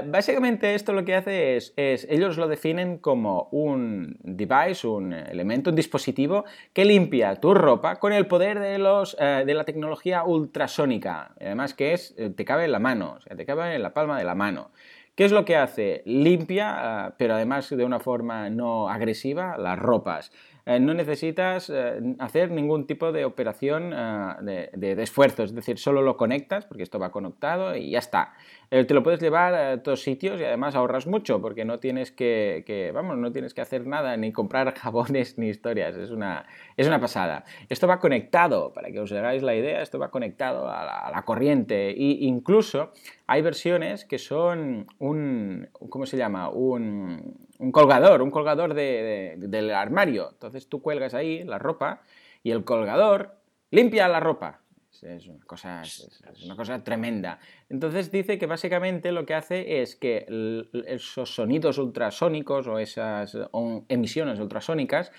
básicamente 0.06 0.76
esto 0.76 0.94
lo 0.94 1.04
que 1.04 1.16
hace 1.16 1.56
es, 1.56 1.74
es, 1.76 2.06
ellos 2.08 2.38
lo 2.38 2.48
definen 2.48 3.00
como 3.00 3.48
un 3.52 4.18
device, 4.22 4.86
un 4.86 5.14
elemento, 5.14 5.72
un 5.72 5.76
dispositivo 5.76 6.46
que 6.74 6.86
limpia 6.86 7.38
tu 7.38 7.56
ropa 7.56 7.96
con 7.96 8.14
el 8.14 8.28
poder 8.28 8.60
de, 8.60 8.78
los, 8.78 9.18
de 9.18 9.54
la 9.56 9.64
tecnología 9.64 10.24
ultrasónica. 10.24 11.34
Además 11.42 11.74
que 11.74 11.94
es, 11.94 12.16
te 12.36 12.46
cabe 12.46 12.66
en 12.66 12.74
la 12.74 12.80
mano, 12.80 13.16
o 13.18 13.22
sea, 13.22 13.36
te 13.36 13.46
cabe 13.48 13.74
en 13.74 13.82
la 13.82 13.94
palma 13.96 14.20
de 14.20 14.26
la 14.26 14.36
mano. 14.36 14.70
¿Qué 15.22 15.26
es 15.26 15.32
lo 15.32 15.46
que 15.46 15.56
hace? 15.56 16.02
Limpia, 16.08 16.74
ah, 17.06 17.16
pero 17.16 17.36
además 17.36 17.70
de 17.70 17.86
una 17.86 18.00
forma 18.00 18.50
no 18.50 18.90
agresiva, 18.90 19.56
las 19.56 19.78
ropas. 19.78 20.32
Eh, 20.66 20.80
no 20.80 20.96
necesitas 20.96 21.70
eh, 21.70 22.16
hacer 22.18 22.50
ningún 22.50 22.88
tipo 22.88 23.12
de 23.12 23.26
operación 23.26 23.94
ah, 23.94 24.40
de, 24.42 24.70
esfuerzo, 25.02 25.44
es 25.44 25.54
decir, 25.54 25.78
solo 25.78 26.02
lo 26.02 26.18
conectas, 26.18 26.66
porque 26.66 26.82
esto 26.84 27.00
va 27.00 27.12
conectado 27.12 27.76
y 27.76 27.92
ya 27.92 28.00
está. 28.00 28.34
Eh, 28.70 28.86
te 28.86 28.94
lo 28.94 29.04
puedes 29.04 29.20
llevar 29.20 29.54
a 29.54 29.84
todos 29.84 30.02
sitios 30.02 30.40
y 30.40 30.44
además 30.44 30.76
ahorras 30.76 31.08
mucho 31.08 31.42
porque 31.42 31.66
no 31.66 31.80
tienes 31.80 32.12
que, 32.12 32.92
vamos, 32.94 33.18
no 33.18 33.32
tienes 33.32 33.54
que 33.54 33.62
hacer 33.62 33.86
nada, 33.86 34.18
ni 34.18 34.32
comprar 34.32 34.74
jabones 34.78 35.38
ni 35.38 35.50
historias. 35.50 35.96
Es 35.98 36.12
una, 36.12 36.46
es 36.82 36.88
una 36.88 37.00
pasada. 37.00 37.46
Esto 37.70 37.88
va 37.88 38.00
conectado, 38.00 38.74
para 38.74 38.92
que 38.92 39.00
os 39.00 39.12
hagáis 39.12 39.44
la 39.44 39.56
idea, 39.56 39.82
esto 39.82 40.00
va 40.00 40.10
conectado 40.10 40.70
a 40.70 41.12
la, 41.12 41.22
corriente. 41.24 41.90
E 41.90 42.26
incluso 42.26 42.92
hay 43.28 43.42
versiones 43.42 44.06
que 44.06 44.18
son 44.18 44.88
un, 45.00 45.70
¿cómo 45.90 46.06
se 46.06 46.18
llama? 46.18 46.50
Un, 46.50 47.48
colgador, 47.72 48.22
un 48.22 48.32
colgador 48.32 48.74
del 48.74 49.72
armario. 49.72 50.30
Entonces 50.32 50.68
tú 50.68 50.82
cuelgas 50.82 51.14
ahí 51.14 51.44
la 51.44 51.60
ropa 51.60 52.02
y 52.44 52.52
el 52.52 52.64
colgador 52.64 53.38
limpia 53.70 54.08
la 54.08 54.20
ropa 54.20 54.62
es 55.02 55.28
una 55.28 55.44
cosa, 55.46 55.82
es, 55.82 56.22
una 56.46 56.56
cosa 56.56 56.84
tremenda. 56.84 57.40
Entonces 57.70 58.12
dice 58.12 58.38
que 58.38 58.46
básicamente 58.46 59.12
lo 59.12 59.26
que 59.26 59.34
hace 59.34 59.82
es 59.82 59.96
que 59.96 60.26
esos 60.86 61.34
sonidos 61.34 61.78
ultrasónicos 61.78 62.68
o 62.68 62.78
esas 62.78 63.38
emisiones 63.88 64.40
ultrasónicas 64.40 65.12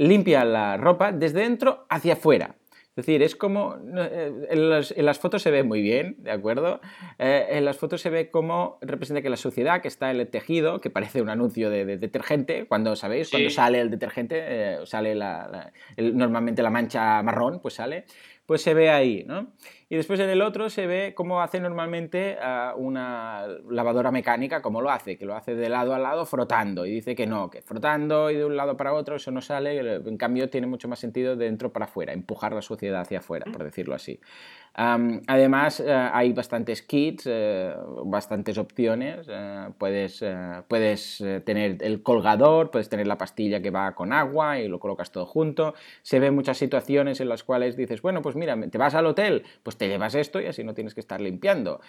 limpian 0.00 0.52
la 0.52 0.76
ropa 0.76 1.12
desde 1.12 1.40
dentro 1.40 1.86
hacia 1.88 2.14
afuera. 2.14 2.56
Es 2.96 3.06
decir, 3.06 3.22
es 3.22 3.36
como. 3.36 3.76
Eh, 3.96 4.48
en 4.50 5.06
las, 5.06 5.18
fotos 5.18 5.42
se 5.42 5.50
ve 5.50 5.62
muy 5.62 5.80
bien, 5.80 6.16
¿de 6.18 6.32
acuerdo? 6.32 6.80
Eh, 7.18 7.46
en 7.50 7.64
las 7.64 7.76
fotos 7.78 8.00
se 8.00 8.10
ve 8.10 8.30
cómo 8.30 8.78
representa 8.80 9.22
que 9.22 9.30
la 9.30 9.36
suciedad 9.36 9.80
que 9.80 9.88
está 9.88 10.10
en 10.10 10.18
el 10.18 10.28
tejido, 10.28 10.80
que 10.80 10.90
parece 10.90 11.22
un 11.22 11.28
anuncio 11.28 11.70
de, 11.70 11.84
detergente, 11.84 12.66
cuando 12.66 12.96
sabéis, 12.96 13.30
cuando 13.30 13.48
sale 13.50 13.80
el 13.80 13.90
detergente, 13.90 14.36
eh, 14.40 14.78
sale 14.84 15.14
normalmente 15.98 16.62
la 16.62 16.70
mancha 16.70 17.22
marrón, 17.22 17.60
pues 17.60 17.74
sale 17.74 18.06
pues 18.50 18.62
se 18.62 18.74
ve 18.74 18.90
ahí, 18.90 19.22
¿no? 19.28 19.52
Y 19.92 19.96
después 19.96 20.20
en 20.20 20.30
el 20.30 20.40
otro 20.40 20.70
se 20.70 20.86
ve 20.86 21.14
cómo 21.16 21.42
hace 21.42 21.58
normalmente 21.58 22.38
una 22.76 23.44
lavadora 23.68 24.12
mecánica, 24.12 24.62
cómo 24.62 24.80
lo 24.80 24.88
hace, 24.88 25.18
que 25.18 25.26
lo 25.26 25.34
hace 25.34 25.56
de 25.56 25.68
lado 25.68 25.92
a 25.92 25.98
lado 25.98 26.24
frotando. 26.26 26.86
Y 26.86 26.92
dice 26.92 27.16
que 27.16 27.26
no, 27.26 27.50
que 27.50 27.60
frotando 27.60 28.30
y 28.30 28.36
de 28.36 28.44
un 28.44 28.56
lado 28.56 28.76
para 28.76 28.92
otro 28.92 29.16
eso 29.16 29.32
no 29.32 29.42
sale. 29.42 29.80
En 29.80 30.16
cambio 30.16 30.48
tiene 30.48 30.68
mucho 30.68 30.86
más 30.86 31.00
sentido 31.00 31.34
de 31.34 31.46
dentro 31.46 31.72
para 31.72 31.86
afuera, 31.86 32.12
empujar 32.12 32.52
la 32.52 32.62
suciedad 32.62 33.00
hacia 33.00 33.18
afuera, 33.18 33.46
por 33.50 33.64
decirlo 33.64 33.96
así 33.96 34.20
además, 34.74 35.80
eh, 35.80 35.92
hay 35.92 36.32
bastantes 36.32 36.82
kits, 36.82 37.24
eh, 37.26 37.74
bastantes 38.04 38.58
opciones. 38.58 39.26
Eh, 39.28 39.68
puedes, 39.78 40.24
puedes 40.68 41.22
tener 41.44 41.78
el 41.82 42.02
colgador, 42.02 42.70
puedes 42.70 42.88
tener 42.88 43.06
la 43.06 43.18
pastilla 43.18 43.60
que 43.60 43.70
va 43.70 43.94
con 43.94 44.12
agua 44.12 44.58
y 44.58 44.68
lo 44.68 44.78
colocas 44.78 45.10
todo 45.10 45.26
junto. 45.26 45.74
Se 46.02 46.18
ven 46.18 46.34
muchas 46.34 46.58
situaciones 46.58 47.20
en 47.20 47.28
las 47.28 47.44
cuales 47.44 47.76
dices, 47.76 48.02
bueno, 48.02 48.22
pues 48.22 48.36
mira, 48.36 48.58
te 48.70 48.78
vas 48.78 48.94
al 48.94 49.06
hotel, 49.06 49.44
pues 49.62 49.76
te 49.76 49.88
llevas 49.88 50.14
esto 50.14 50.40
y 50.40 50.46
así 50.46 50.64
no 50.64 50.74
tienes 50.74 50.94
que 50.94 51.00
estar 51.00 51.20
limpiando. 51.20 51.80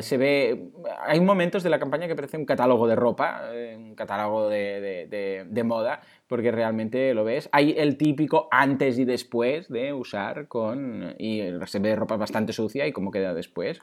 se 0.00 0.16
ve, 0.16 0.70
hay 1.06 1.20
momentos 1.20 1.62
de 1.62 1.70
la 1.70 1.78
campaña 1.78 2.06
que 2.06 2.14
parece 2.14 2.36
un 2.36 2.46
catálogo 2.46 2.86
de 2.86 2.96
ropa, 2.96 3.42
un 3.76 3.94
catálogo 3.94 4.48
de, 4.48 5.46
de 5.48 5.64
moda, 5.64 6.00
porque 6.26 6.50
realmente 6.50 7.12
lo 7.14 7.24
ves. 7.24 7.48
Hay 7.52 7.74
el 7.76 7.96
típico 7.96 8.48
antes 8.50 8.98
y 8.98 9.04
después 9.04 9.68
de 9.68 9.92
usar 9.92 10.48
con... 10.48 11.14
y 11.18 11.42
se 11.66 11.78
ve 11.78 11.94
ropa 11.96 12.16
bastante 12.16 12.52
sucia 12.52 12.86
y 12.86 12.92
cómo 12.92 13.10
queda 13.10 13.34
después. 13.34 13.80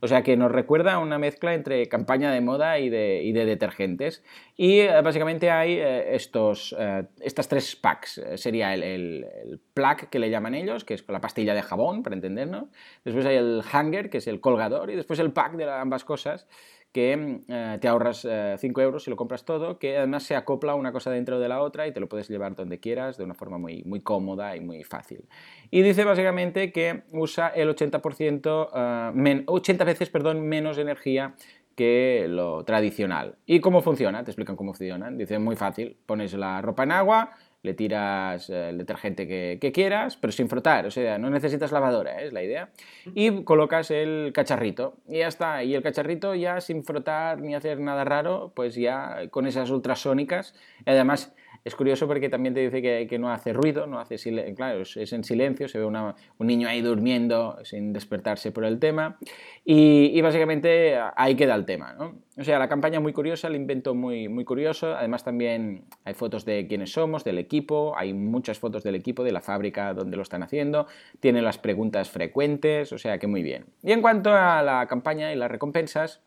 O 0.00 0.06
sea 0.06 0.22
que 0.22 0.36
nos 0.36 0.50
recuerda 0.50 0.98
una 0.98 1.18
mezcla 1.18 1.54
entre 1.54 1.88
campaña 1.88 2.32
de 2.32 2.40
moda 2.40 2.78
y 2.78 2.88
de, 2.88 3.22
y 3.22 3.32
de 3.32 3.44
detergentes. 3.44 4.24
Y 4.56 4.80
eh, 4.80 5.00
básicamente 5.02 5.50
hay 5.50 5.74
eh, 5.74 6.14
estos, 6.14 6.74
eh, 6.78 7.04
estas 7.20 7.48
tres 7.48 7.74
packs. 7.76 8.20
Sería 8.36 8.74
el, 8.74 8.82
el, 8.82 9.26
el, 9.44 9.60
plug 9.74 10.08
que 10.10 10.18
le 10.18 10.30
llaman 10.30 10.54
ellos, 10.54 10.84
que 10.84 10.94
es 10.94 11.04
la 11.08 11.20
pastilla 11.20 11.54
de 11.54 11.62
jabón, 11.62 12.02
para 12.02 12.14
entendernos. 12.14 12.68
Después 13.04 13.26
hay 13.26 13.36
el 13.36 13.62
hanger, 13.70 14.08
que 14.08 14.18
es 14.18 14.26
el 14.28 14.40
colgador. 14.40 14.90
Y 14.90 14.96
después 14.96 15.18
el 15.18 15.32
pack 15.32 15.54
de 15.54 15.70
ambas 15.70 16.04
cosas, 16.04 16.46
que 16.92 17.40
eh, 17.48 17.78
te 17.80 17.88
ahorras 17.88 18.20
5 18.20 18.28
eh, 18.30 18.84
euros 18.84 19.04
si 19.04 19.10
lo 19.10 19.16
compras 19.16 19.44
todo, 19.44 19.78
que 19.78 19.96
además 19.96 20.24
se 20.24 20.36
acopla 20.36 20.74
una 20.74 20.92
cosa 20.92 21.10
dentro 21.10 21.40
de 21.40 21.48
la 21.48 21.62
otra 21.62 21.86
y 21.86 21.92
te 21.92 22.00
lo 22.00 22.08
puedes 22.08 22.28
llevar 22.28 22.54
donde 22.54 22.80
quieras 22.80 23.16
de 23.16 23.24
una 23.24 23.34
forma 23.34 23.56
muy, 23.58 23.82
muy 23.84 24.00
cómoda 24.00 24.54
y 24.56 24.60
muy 24.60 24.84
fácil. 24.84 25.24
Y 25.70 25.80
dice 25.82 26.04
básicamente 26.04 26.70
que 26.70 27.04
usa 27.10 27.48
el 27.48 27.74
80%, 27.74 29.44
80 29.46 29.82
eh, 29.82 29.86
veces 29.86 30.10
perdón, 30.10 30.42
menos 30.42 30.76
energía 30.76 31.34
que 31.74 32.26
lo 32.28 32.64
tradicional. 32.64 33.36
¿Y 33.46 33.60
cómo 33.60 33.80
funciona? 33.80 34.22
Te 34.22 34.30
explican 34.30 34.56
cómo 34.56 34.74
funciona. 34.74 35.10
Dice 35.10 35.38
muy 35.38 35.56
fácil, 35.56 35.96
pones 36.04 36.34
la 36.34 36.60
ropa 36.60 36.82
en 36.82 36.92
agua, 36.92 37.30
le 37.62 37.74
tiras 37.74 38.50
eh, 38.50 38.70
el 38.70 38.78
detergente 38.78 39.26
que, 39.26 39.72
quieras, 39.72 40.16
pero 40.16 40.32
sin 40.32 40.48
frotar, 40.48 40.86
o 40.86 40.90
sea, 40.90 41.18
no 41.18 41.30
necesitas 41.30 41.72
lavadora, 41.72 42.20
¿eh? 42.20 42.26
es 42.26 42.32
la 42.32 42.42
idea, 42.42 42.70
y 43.14 43.44
colocas 43.44 43.90
el 43.90 44.32
cacharrito, 44.34 44.96
y 45.08 45.18
ya 45.18 45.28
está, 45.28 45.62
y 45.62 45.74
el 45.74 45.82
cacharrito 45.82 46.34
ya 46.34 46.60
sin 46.60 46.84
frotar 46.84 47.40
ni 47.40 47.54
hacer 47.54 47.78
nada 47.80 48.04
raro, 48.04 48.52
pues 48.54 48.74
ya 48.74 49.28
con 49.30 49.46
esas 49.46 49.70
ultrasónicas, 49.70 50.54
además 50.86 51.34
es 51.64 51.76
curioso 51.76 52.08
porque 52.08 52.28
también 52.28 52.54
te 52.54 52.60
dice 52.60 53.06
que, 53.06 53.18
no 53.18 53.30
hace 53.30 53.52
ruido, 53.52 53.86
no 53.86 54.00
hace 54.00 54.16
claro, 54.54 54.82
es, 54.82 55.12
en 55.12 55.22
silencio, 55.22 55.68
se 55.68 55.78
ve 55.78 55.84
un 55.84 56.14
niño 56.40 56.68
ahí 56.68 56.80
durmiendo 56.80 57.58
sin 57.62 57.92
despertarse 57.92 58.50
por 58.50 58.64
el 58.64 58.80
tema 58.80 59.16
y, 59.64 60.20
básicamente 60.20 60.98
ahí 61.16 61.36
queda 61.36 61.54
el 61.54 61.64
tema. 61.64 61.92
¿no? 61.92 62.16
O 62.36 62.42
sea, 62.42 62.58
la 62.58 62.68
campaña 62.68 62.98
muy 62.98 63.12
curiosa, 63.12 63.46
el 63.46 63.54
invento 63.54 63.94
muy, 63.94 64.28
muy 64.28 64.44
curioso, 64.44 64.94
además 64.94 65.22
también 65.22 65.84
hay 66.04 66.14
fotos 66.14 66.44
de 66.44 66.66
quiénes 66.66 66.92
somos, 66.92 67.22
del 67.22 67.38
equipo, 67.38 67.94
hay 67.96 68.12
muchas 68.12 68.58
fotos 68.58 68.82
del 68.82 68.96
equipo, 68.96 69.22
de 69.22 69.32
la 69.32 69.40
fábrica 69.40 69.94
donde 69.94 70.16
lo 70.16 70.22
están 70.22 70.42
haciendo, 70.42 70.86
tiene 71.20 71.42
las 71.42 71.58
preguntas 71.58 72.10
frecuentes, 72.10 72.92
o 72.92 72.98
sea 72.98 73.18
que 73.18 73.28
muy 73.28 73.42
bien. 73.42 73.66
Y 73.82 73.92
en 73.92 74.02
cuanto 74.02 74.32
a 74.32 74.62
la 74.62 74.86
campaña 74.88 75.32
y 75.32 75.36
las 75.36 75.50
recompensas, 75.50 76.22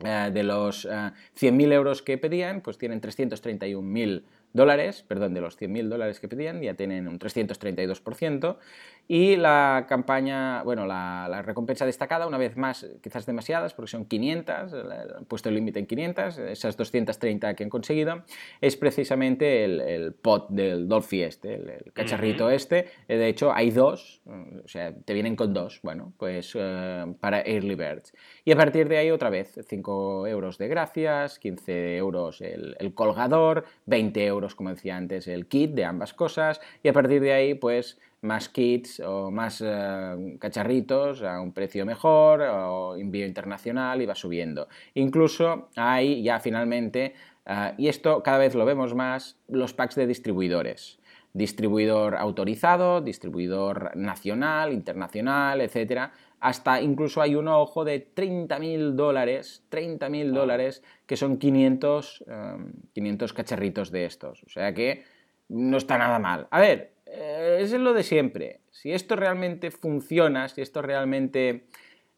eh, 0.00 0.30
de 0.32 0.42
los 0.42 0.86
100.000 0.86 1.70
eh, 1.70 1.74
euros 1.74 2.02
que 2.02 2.18
pedían, 2.18 2.62
pues 2.62 2.78
tienen 2.78 3.00
331.000 3.00 4.24
dólares, 4.54 5.04
perdón, 5.06 5.34
de 5.34 5.42
los 5.42 5.60
100.000 5.60 5.88
dólares 5.88 6.20
que 6.20 6.28
pedían, 6.28 6.62
ya 6.62 6.74
tienen 6.74 7.08
un 7.08 7.18
332%. 7.18 8.56
Y 9.06 9.36
la 9.36 9.84
campaña, 9.86 10.62
bueno, 10.62 10.86
la, 10.86 11.42
recompensa 11.42 11.84
destacada, 11.84 12.26
una 12.26 12.38
vez 12.38 12.56
más, 12.56 12.86
quizás 13.02 13.26
demasiadas, 13.26 13.74
porque 13.74 13.90
son 13.90 14.06
500, 14.06 14.72
han 14.72 15.24
puesto 15.26 15.50
el 15.50 15.56
límite 15.56 15.80
en 15.80 15.86
500, 15.86 16.38
esas 16.38 16.76
230 16.78 17.54
que 17.54 17.64
han 17.64 17.68
conseguido, 17.68 18.22
es 18.62 18.76
precisamente 18.76 19.64
el, 19.64 20.14
pot 20.14 20.48
del 20.48 20.88
Dolphy 20.88 21.22
este, 21.22 21.54
el, 21.54 21.92
cacharrito 21.92 22.48
este. 22.48 22.86
Eh, 23.08 23.18
de 23.18 23.28
hecho, 23.28 23.52
hay 23.52 23.70
dos, 23.70 24.22
o 24.26 24.68
sea, 24.68 24.94
te 24.94 25.12
vienen 25.12 25.36
con 25.36 25.52
dos, 25.52 25.80
bueno, 25.82 26.14
pues 26.16 26.56
eh, 26.58 27.04
para 27.20 27.42
Early 27.42 27.74
Birds. 27.74 28.14
Y 28.44 28.52
a 28.52 28.56
partir 28.56 28.88
de 28.88 28.96
ahí, 28.96 29.10
otra 29.10 29.28
vez, 29.28 29.60
5 29.68 30.26
euros 30.28 30.56
de 30.56 30.68
gracias, 30.68 31.38
15 31.38 31.96
euros 31.98 32.40
el, 32.40 32.74
el 32.78 32.94
colgador, 32.94 33.64
20 33.84 34.24
euros, 34.24 34.43
como 34.54 34.70
decía 34.70 34.96
antes, 34.96 35.28
el 35.28 35.46
kit 35.46 35.70
de 35.72 35.84
ambas 35.84 36.12
cosas, 36.12 36.60
y 36.82 36.88
a 36.88 36.92
partir 36.92 37.22
de 37.22 37.32
ahí, 37.32 37.54
pues 37.54 37.98
más 38.24 38.48
kits 38.48 39.00
o 39.00 39.30
más 39.30 39.62
eh, 39.64 40.36
cacharritos 40.40 41.22
a 41.22 41.40
un 41.40 41.52
precio 41.52 41.86
mejor 41.86 42.40
o 42.40 42.96
envío 42.96 43.26
internacional 43.26 44.02
y 44.02 44.06
va 44.06 44.14
subiendo. 44.14 44.66
Incluso 44.94 45.68
hay 45.76 46.22
ya 46.22 46.40
finalmente, 46.40 47.14
eh, 47.46 47.74
y 47.78 47.88
esto 47.88 48.22
cada 48.22 48.38
vez 48.38 48.54
lo 48.54 48.64
vemos 48.64 48.94
más, 48.94 49.38
los 49.48 49.74
packs 49.74 49.94
de 49.94 50.06
distribuidores. 50.06 50.98
Distribuidor 51.34 52.16
autorizado, 52.16 53.00
distribuidor 53.00 53.96
nacional, 53.96 54.72
internacional, 54.72 55.60
etc. 55.60 56.10
Hasta 56.44 56.82
incluso 56.82 57.22
hay 57.22 57.36
uno, 57.36 57.58
ojo, 57.58 57.86
de 57.86 58.06
30.000 58.14 58.96
dólares, 58.96 59.64
30.000 59.70 60.30
dólares, 60.30 60.82
que 61.06 61.16
son 61.16 61.38
500, 61.38 62.22
500 62.92 63.30
eh, 63.30 63.34
cacharritos 63.34 63.90
de 63.90 64.04
estos. 64.04 64.42
O 64.42 64.50
sea 64.50 64.74
que 64.74 65.04
no 65.48 65.78
está 65.78 65.96
nada 65.96 66.18
mal. 66.18 66.46
A 66.50 66.60
ver, 66.60 66.92
eh, 67.06 67.60
es 67.62 67.72
lo 67.72 67.94
de 67.94 68.02
siempre. 68.02 68.60
Si 68.70 68.92
esto 68.92 69.16
realmente 69.16 69.70
funciona, 69.70 70.46
si 70.50 70.60
esto 70.60 70.82
realmente 70.82 71.64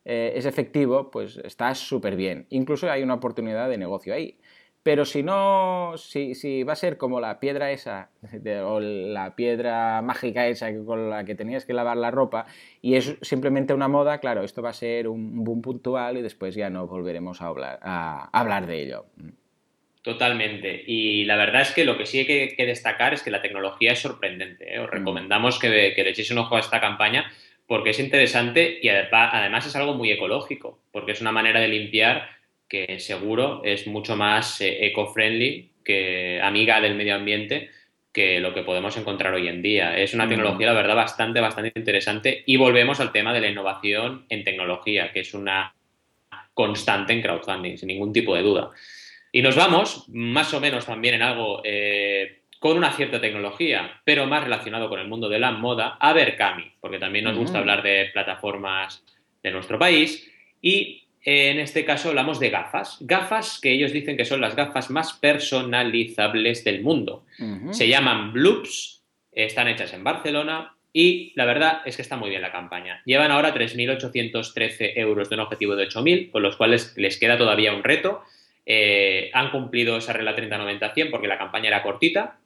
eh, 0.05 0.33
es 0.35 0.45
efectivo, 0.45 1.09
pues 1.09 1.39
está 1.45 1.73
súper 1.77 2.17
bien. 2.17 2.47
Incluso 2.51 2.91
hay 2.91 3.05
una 3.05 3.15
oportunidad 3.15 3.69
de 3.69 3.79
negocio 3.79 4.13
ahí. 4.13 4.41
Pero 4.87 5.05
si 5.05 5.25
no, 5.25 5.95
si, 5.97 6.63
va 6.63 6.75
a 6.75 6.77
ser 6.77 6.97
como 6.97 7.19
la 7.19 7.41
piedra 7.41 7.73
esa, 7.73 8.11
o 8.65 8.79
la 8.79 9.35
piedra 9.35 10.01
mágica 10.01 10.47
esa 10.47 10.73
con 10.85 11.11
la 11.11 11.25
que 11.25 11.35
tenías 11.35 11.67
que 11.67 11.73
lavar 11.73 11.97
la 11.97 12.13
ropa, 12.13 12.47
y 12.81 12.95
es 12.95 13.17
simplemente 13.21 13.75
una 13.75 13.89
moda, 13.89 14.21
claro, 14.21 14.45
esto 14.45 14.63
va 14.63 14.71
a 14.71 14.75
ser 14.75 15.09
un 15.09 15.43
boom 15.43 15.61
puntual 15.61 16.19
y 16.19 16.23
después 16.23 16.55
ya 16.55 16.71
no 16.71 16.87
volveremos 16.87 17.43
a 17.43 17.47
hablar, 17.47 17.81
a 17.83 18.31
hablar 18.33 18.69
de 18.69 18.83
ello. 18.85 19.07
Totalmente. 20.03 20.85
Y 20.87 21.25
la 21.25 21.35
verdad 21.35 21.63
es 21.63 21.73
que 21.73 21.85
lo 21.85 21.99
que 21.99 22.07
sí 22.07 22.21
hay 22.21 22.55
que, 22.55 22.65
destacar 22.65 23.13
es 23.13 23.25
que 23.25 23.33
la 23.33 23.43
tecnología 23.43 23.91
es 23.91 23.99
sorprendente. 23.99 24.73
¿eh? 24.73 24.79
Os 24.79 24.87
mm. 24.87 24.93
recomendamos 24.93 25.59
que, 25.59 25.69
le 25.69 26.11
echéis 26.11 26.31
un 26.31 26.39
ojo 26.39 26.55
a 26.55 26.61
esta 26.61 26.81
campaña 26.81 27.29
porque 27.67 27.91
es 27.91 27.99
interesante 27.99 28.79
y 28.81 28.89
además 28.89 29.67
es 29.67 29.75
algo 29.75 29.95
muy 29.95 30.13
ecológico, 30.13 30.79
porque 30.93 31.11
es 31.11 31.21
una 31.21 31.33
manera 31.33 31.59
de 31.59 31.67
limpiar 31.67 32.36
que 32.69 32.99
seguro 32.99 33.63
es 33.65 33.87
mucho 33.87 34.17
más 34.17 34.61
eh, 34.61 34.87
eco-friendly, 34.87 35.71
que 35.85 36.41
amiga 36.43 36.81
del 36.81 36.97
medio 36.97 37.15
ambiente, 37.15 37.71
que 38.13 38.41
lo 38.41 38.55
que 38.55 38.63
podemos 38.63 38.97
encontrar 38.97 39.35
hoy 39.35 39.47
en 39.47 39.63
día. 39.63 39.97
Es 39.99 40.15
una 40.15 40.27
mm. 40.27 40.31
tecnología, 40.31 40.67
la 40.69 40.73
verdad, 40.73 40.97
bastante, 40.97 41.41
bastante 41.41 41.73
interesante. 41.77 42.43
Y 42.47 42.57
volvemos 42.57 42.99
al 43.01 43.13
tema 43.13 43.33
de 43.33 43.41
la 43.41 43.49
innovación 43.49 44.25
en 44.29 44.43
tecnología, 44.43 45.13
que 45.13 45.21
es 45.21 45.35
una 45.35 45.75
constante 46.55 47.13
en 47.13 47.21
crowdfunding, 47.21 47.77
sin 47.77 47.89
ningún 47.89 48.13
tipo 48.13 48.35
de 48.35 48.43
duda. 48.43 48.71
Y 49.31 49.43
nos 49.43 49.55
vamos, 49.55 50.09
más 50.09 50.55
o 50.55 50.61
menos 50.61 50.87
también 50.87 51.17
en 51.17 51.23
algo 51.23 51.61
eh, 51.63 52.41
con 52.59 52.79
una 52.79 52.93
cierta 52.93 53.21
tecnología, 53.21 54.01
pero 54.03 54.27
más 54.27 54.43
relacionado 54.43 54.89
con 54.89 54.99
el 54.99 55.09
mundo 55.09 55.29
de 55.29 55.39
la 55.39 55.53
moda, 55.53 55.99
a 56.01 56.15
Berkami, 56.15 56.73
porque 56.81 56.99
también 56.99 57.27
nos 57.27 57.37
gusta 57.37 57.59
hablar 57.59 57.83
de 57.83 58.09
plataformas 58.13 59.05
de 59.43 59.51
nuestro 59.51 59.79
país. 59.79 60.27
Y 60.63 61.06
en 61.27 61.59
este 61.59 61.85
caso 61.85 62.09
hablamos 62.09 62.41
de 62.41 62.51
gafas. 62.51 62.99
Gafas 63.01 63.59
que 63.61 63.73
ellos 63.73 63.93
dicen 63.93 64.17
que 64.17 64.25
son 64.25 64.41
las 64.41 64.57
gafas 64.57 64.91
más 64.91 65.13
personalizables 65.13 66.65
del 66.65 66.83
mundo. 66.83 67.27
Se 67.73 67.89
llaman 67.89 68.33
Bloops, 68.33 69.03
están 69.33 69.69
hechas 69.69 69.93
en 69.93 70.05
Barcelona 70.05 70.77
y 70.93 71.33
la 71.35 71.45
verdad 71.45 71.83
es 71.85 71.97
que 71.97 72.03
está 72.03 72.17
muy 72.17 72.31
bien 72.31 72.43
la 72.43 72.53
campaña. 72.53 73.03
Llevan 73.05 73.33
ahora 73.33 73.53
3.813 73.55 74.93
euros 74.97 75.29
de 75.29 75.35
un 75.35 75.41
objetivo 75.41 75.77
de 75.77 75.89
8.000, 75.89 76.31
con 76.31 76.43
los 76.43 76.57
cuales 76.57 76.95
les 76.97 77.19
queda 77.19 77.37
todavía 77.37 77.75
un 77.75 77.85
reto 77.85 78.23
eh, 78.69 79.31
han 79.33 79.53
cumplido 79.53 79.97
esa 79.97 80.13
regla 80.13 80.35
30-90-100 80.35 81.11
porque 81.13 81.29
la 81.29 81.39
campaña 81.39 81.69
era 81.69 81.85
cortita, 81.85 82.41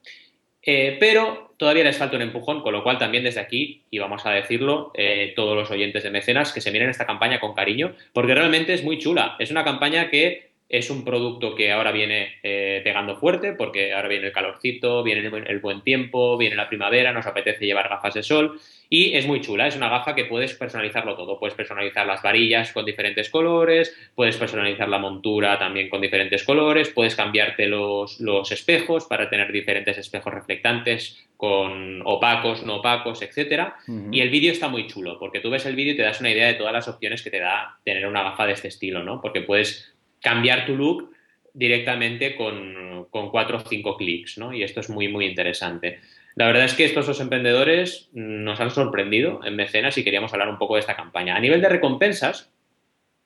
eh, 0.60 0.98
pero 1.00 1.49
todavía 1.60 1.84
les 1.84 1.98
falta 1.98 2.16
un 2.16 2.22
empujón, 2.22 2.62
con 2.62 2.72
lo 2.72 2.82
cual 2.82 2.96
también 2.96 3.22
desde 3.22 3.38
aquí, 3.38 3.82
y 3.90 3.98
vamos 3.98 4.24
a 4.24 4.30
decirlo, 4.30 4.92
eh, 4.94 5.34
todos 5.36 5.54
los 5.54 5.70
oyentes 5.70 6.02
de 6.02 6.10
mecenas, 6.10 6.54
que 6.54 6.62
se 6.62 6.70
miren 6.70 6.88
esta 6.88 7.04
campaña 7.04 7.38
con 7.38 7.52
cariño, 7.52 7.92
porque 8.14 8.34
realmente 8.34 8.72
es 8.72 8.82
muy 8.82 8.98
chula. 8.98 9.36
Es 9.38 9.50
una 9.50 9.62
campaña 9.62 10.08
que 10.08 10.49
es 10.70 10.88
un 10.88 11.04
producto 11.04 11.56
que 11.56 11.72
ahora 11.72 11.90
viene 11.90 12.36
eh, 12.44 12.80
pegando 12.84 13.16
fuerte 13.16 13.54
porque 13.54 13.92
ahora 13.92 14.06
viene 14.06 14.28
el 14.28 14.32
calorcito, 14.32 15.02
viene 15.02 15.28
el 15.48 15.58
buen 15.58 15.82
tiempo, 15.82 16.38
viene 16.38 16.54
la 16.54 16.68
primavera, 16.68 17.12
nos 17.12 17.26
apetece 17.26 17.66
llevar 17.66 17.88
gafas 17.88 18.14
de 18.14 18.22
sol 18.22 18.60
y 18.88 19.14
es 19.14 19.26
muy 19.26 19.40
chula, 19.40 19.66
es 19.66 19.74
una 19.74 19.88
gafa 19.88 20.14
que 20.14 20.26
puedes 20.26 20.54
personalizarlo 20.54 21.16
todo, 21.16 21.40
puedes 21.40 21.56
personalizar 21.56 22.06
las 22.06 22.22
varillas 22.22 22.72
con 22.72 22.84
diferentes 22.84 23.30
colores, 23.30 23.96
puedes 24.14 24.36
personalizar 24.36 24.88
la 24.88 24.98
montura 24.98 25.58
también 25.58 25.88
con 25.88 26.00
diferentes 26.00 26.44
colores, 26.44 26.88
puedes 26.90 27.16
cambiarte 27.16 27.66
los, 27.66 28.20
los 28.20 28.52
espejos 28.52 29.06
para 29.06 29.28
tener 29.28 29.50
diferentes 29.50 29.98
espejos 29.98 30.32
reflectantes 30.32 31.18
con 31.36 32.02
opacos, 32.04 32.64
no 32.64 32.76
opacos, 32.76 33.22
etcétera. 33.22 33.76
Y 34.12 34.20
el 34.20 34.28
vídeo 34.28 34.52
está 34.52 34.68
muy 34.68 34.86
chulo 34.86 35.18
porque 35.18 35.40
tú 35.40 35.50
ves 35.50 35.66
el 35.66 35.74
vídeo 35.74 35.94
y 35.94 35.96
te 35.96 36.02
das 36.02 36.20
una 36.20 36.30
idea 36.30 36.46
de 36.46 36.54
todas 36.54 36.72
las 36.72 36.86
opciones 36.86 37.22
que 37.22 37.30
te 37.30 37.40
da 37.40 37.78
tener 37.82 38.06
una 38.06 38.22
gafa 38.22 38.46
de 38.46 38.52
este 38.52 38.68
estilo, 38.68 39.02
¿no? 39.02 39.20
Porque 39.20 39.40
puedes 39.40 39.94
cambiar 40.20 40.66
tu 40.66 40.76
look 40.76 41.10
directamente 41.52 42.36
con, 42.36 43.08
cuatro 43.10 43.58
o 43.58 43.60
cinco 43.60 43.96
clics, 43.96 44.38
¿no? 44.38 44.52
Y 44.52 44.62
esto 44.62 44.80
es 44.80 44.88
muy, 44.88 45.08
muy 45.08 45.26
interesante. 45.26 46.00
La 46.36 46.46
verdad 46.46 46.64
es 46.64 46.74
que 46.74 46.84
estos 46.84 47.06
dos 47.06 47.20
emprendedores 47.20 48.08
nos 48.12 48.60
han 48.60 48.70
sorprendido 48.70 49.40
en 49.44 49.56
mecenas 49.56 49.98
y 49.98 50.04
queríamos 50.04 50.32
hablar 50.32 50.48
un 50.48 50.58
poco 50.58 50.74
de 50.74 50.80
esta 50.80 50.96
campaña. 50.96 51.36
A 51.36 51.40
nivel 51.40 51.60
de 51.60 51.68
recompensas, 51.68 52.50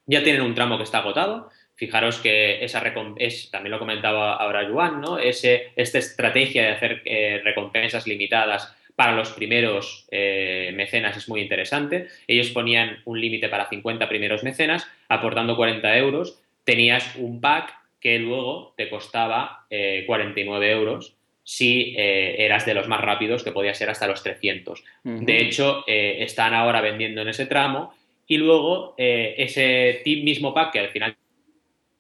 ya 0.07 0.23
tienen 0.23 0.43
un 0.43 0.55
tramo 0.55 0.79
que 0.79 0.85
está 0.85 0.99
agotado. 0.99 1.51
Fijaros 1.77 2.19
que 2.19 2.65
esa 2.65 2.83
es, 3.19 3.51
también 3.51 3.73
lo 3.73 3.79
comentaba 3.79 4.37
ahora 4.37 4.69
Juan, 4.71 5.01
¿no? 5.01 5.19
Ese, 5.19 5.73
esta 5.77 5.99
estrategia 5.99 6.63
de 6.63 6.71
hacer 6.71 7.03
eh, 7.05 7.41
recompensas 7.45 8.07
limitadas 8.07 8.75
para 8.97 9.17
los 9.17 9.33
primeros 9.33 10.07
eh, 10.11 10.73
mecenas 10.75 11.17
es 11.17 11.29
muy 11.29 11.41
interesante. 11.41 12.09
Ellos 12.29 12.51
ponían 12.51 13.01
un 13.05 13.21
límite 13.21 13.49
para 13.49 13.69
50 13.69 14.09
primeros 14.09 14.45
mecenas, 14.45 14.87
aportando 15.09 15.57
40 15.57 15.97
euros 15.99 16.41
tenías 16.65 17.17
un 17.17 17.41
pack 17.41 17.75
que 18.01 18.19
luego 18.19 18.75
te 18.77 18.91
costaba 18.91 19.67
49 20.07 20.67
eh, 20.67 20.73
euros 20.73 21.17
si 21.43 21.95
eh, 21.97 22.37
eras 22.39 22.65
de 22.65 22.75
los 22.75 22.89
más 22.89 23.01
rápidos, 23.01 23.43
que 23.43 23.53
podía 23.53 23.75
ser 23.75 23.91
hasta 23.91 24.07
los 24.07 24.23
300. 24.23 24.83
De 25.03 25.39
hecho, 25.39 25.85
eh, 25.87 26.17
están 26.21 26.55
ahora 26.55 26.81
vendiendo 26.81 27.21
en 27.23 27.29
ese 27.29 27.47
tramo 27.47 27.95
y 28.27 28.39
luego 28.39 28.95
ese 28.97 30.03
mismo 30.05 30.55
pack, 30.55 30.73
que 30.73 30.81
al 30.81 30.89
final 30.89 31.17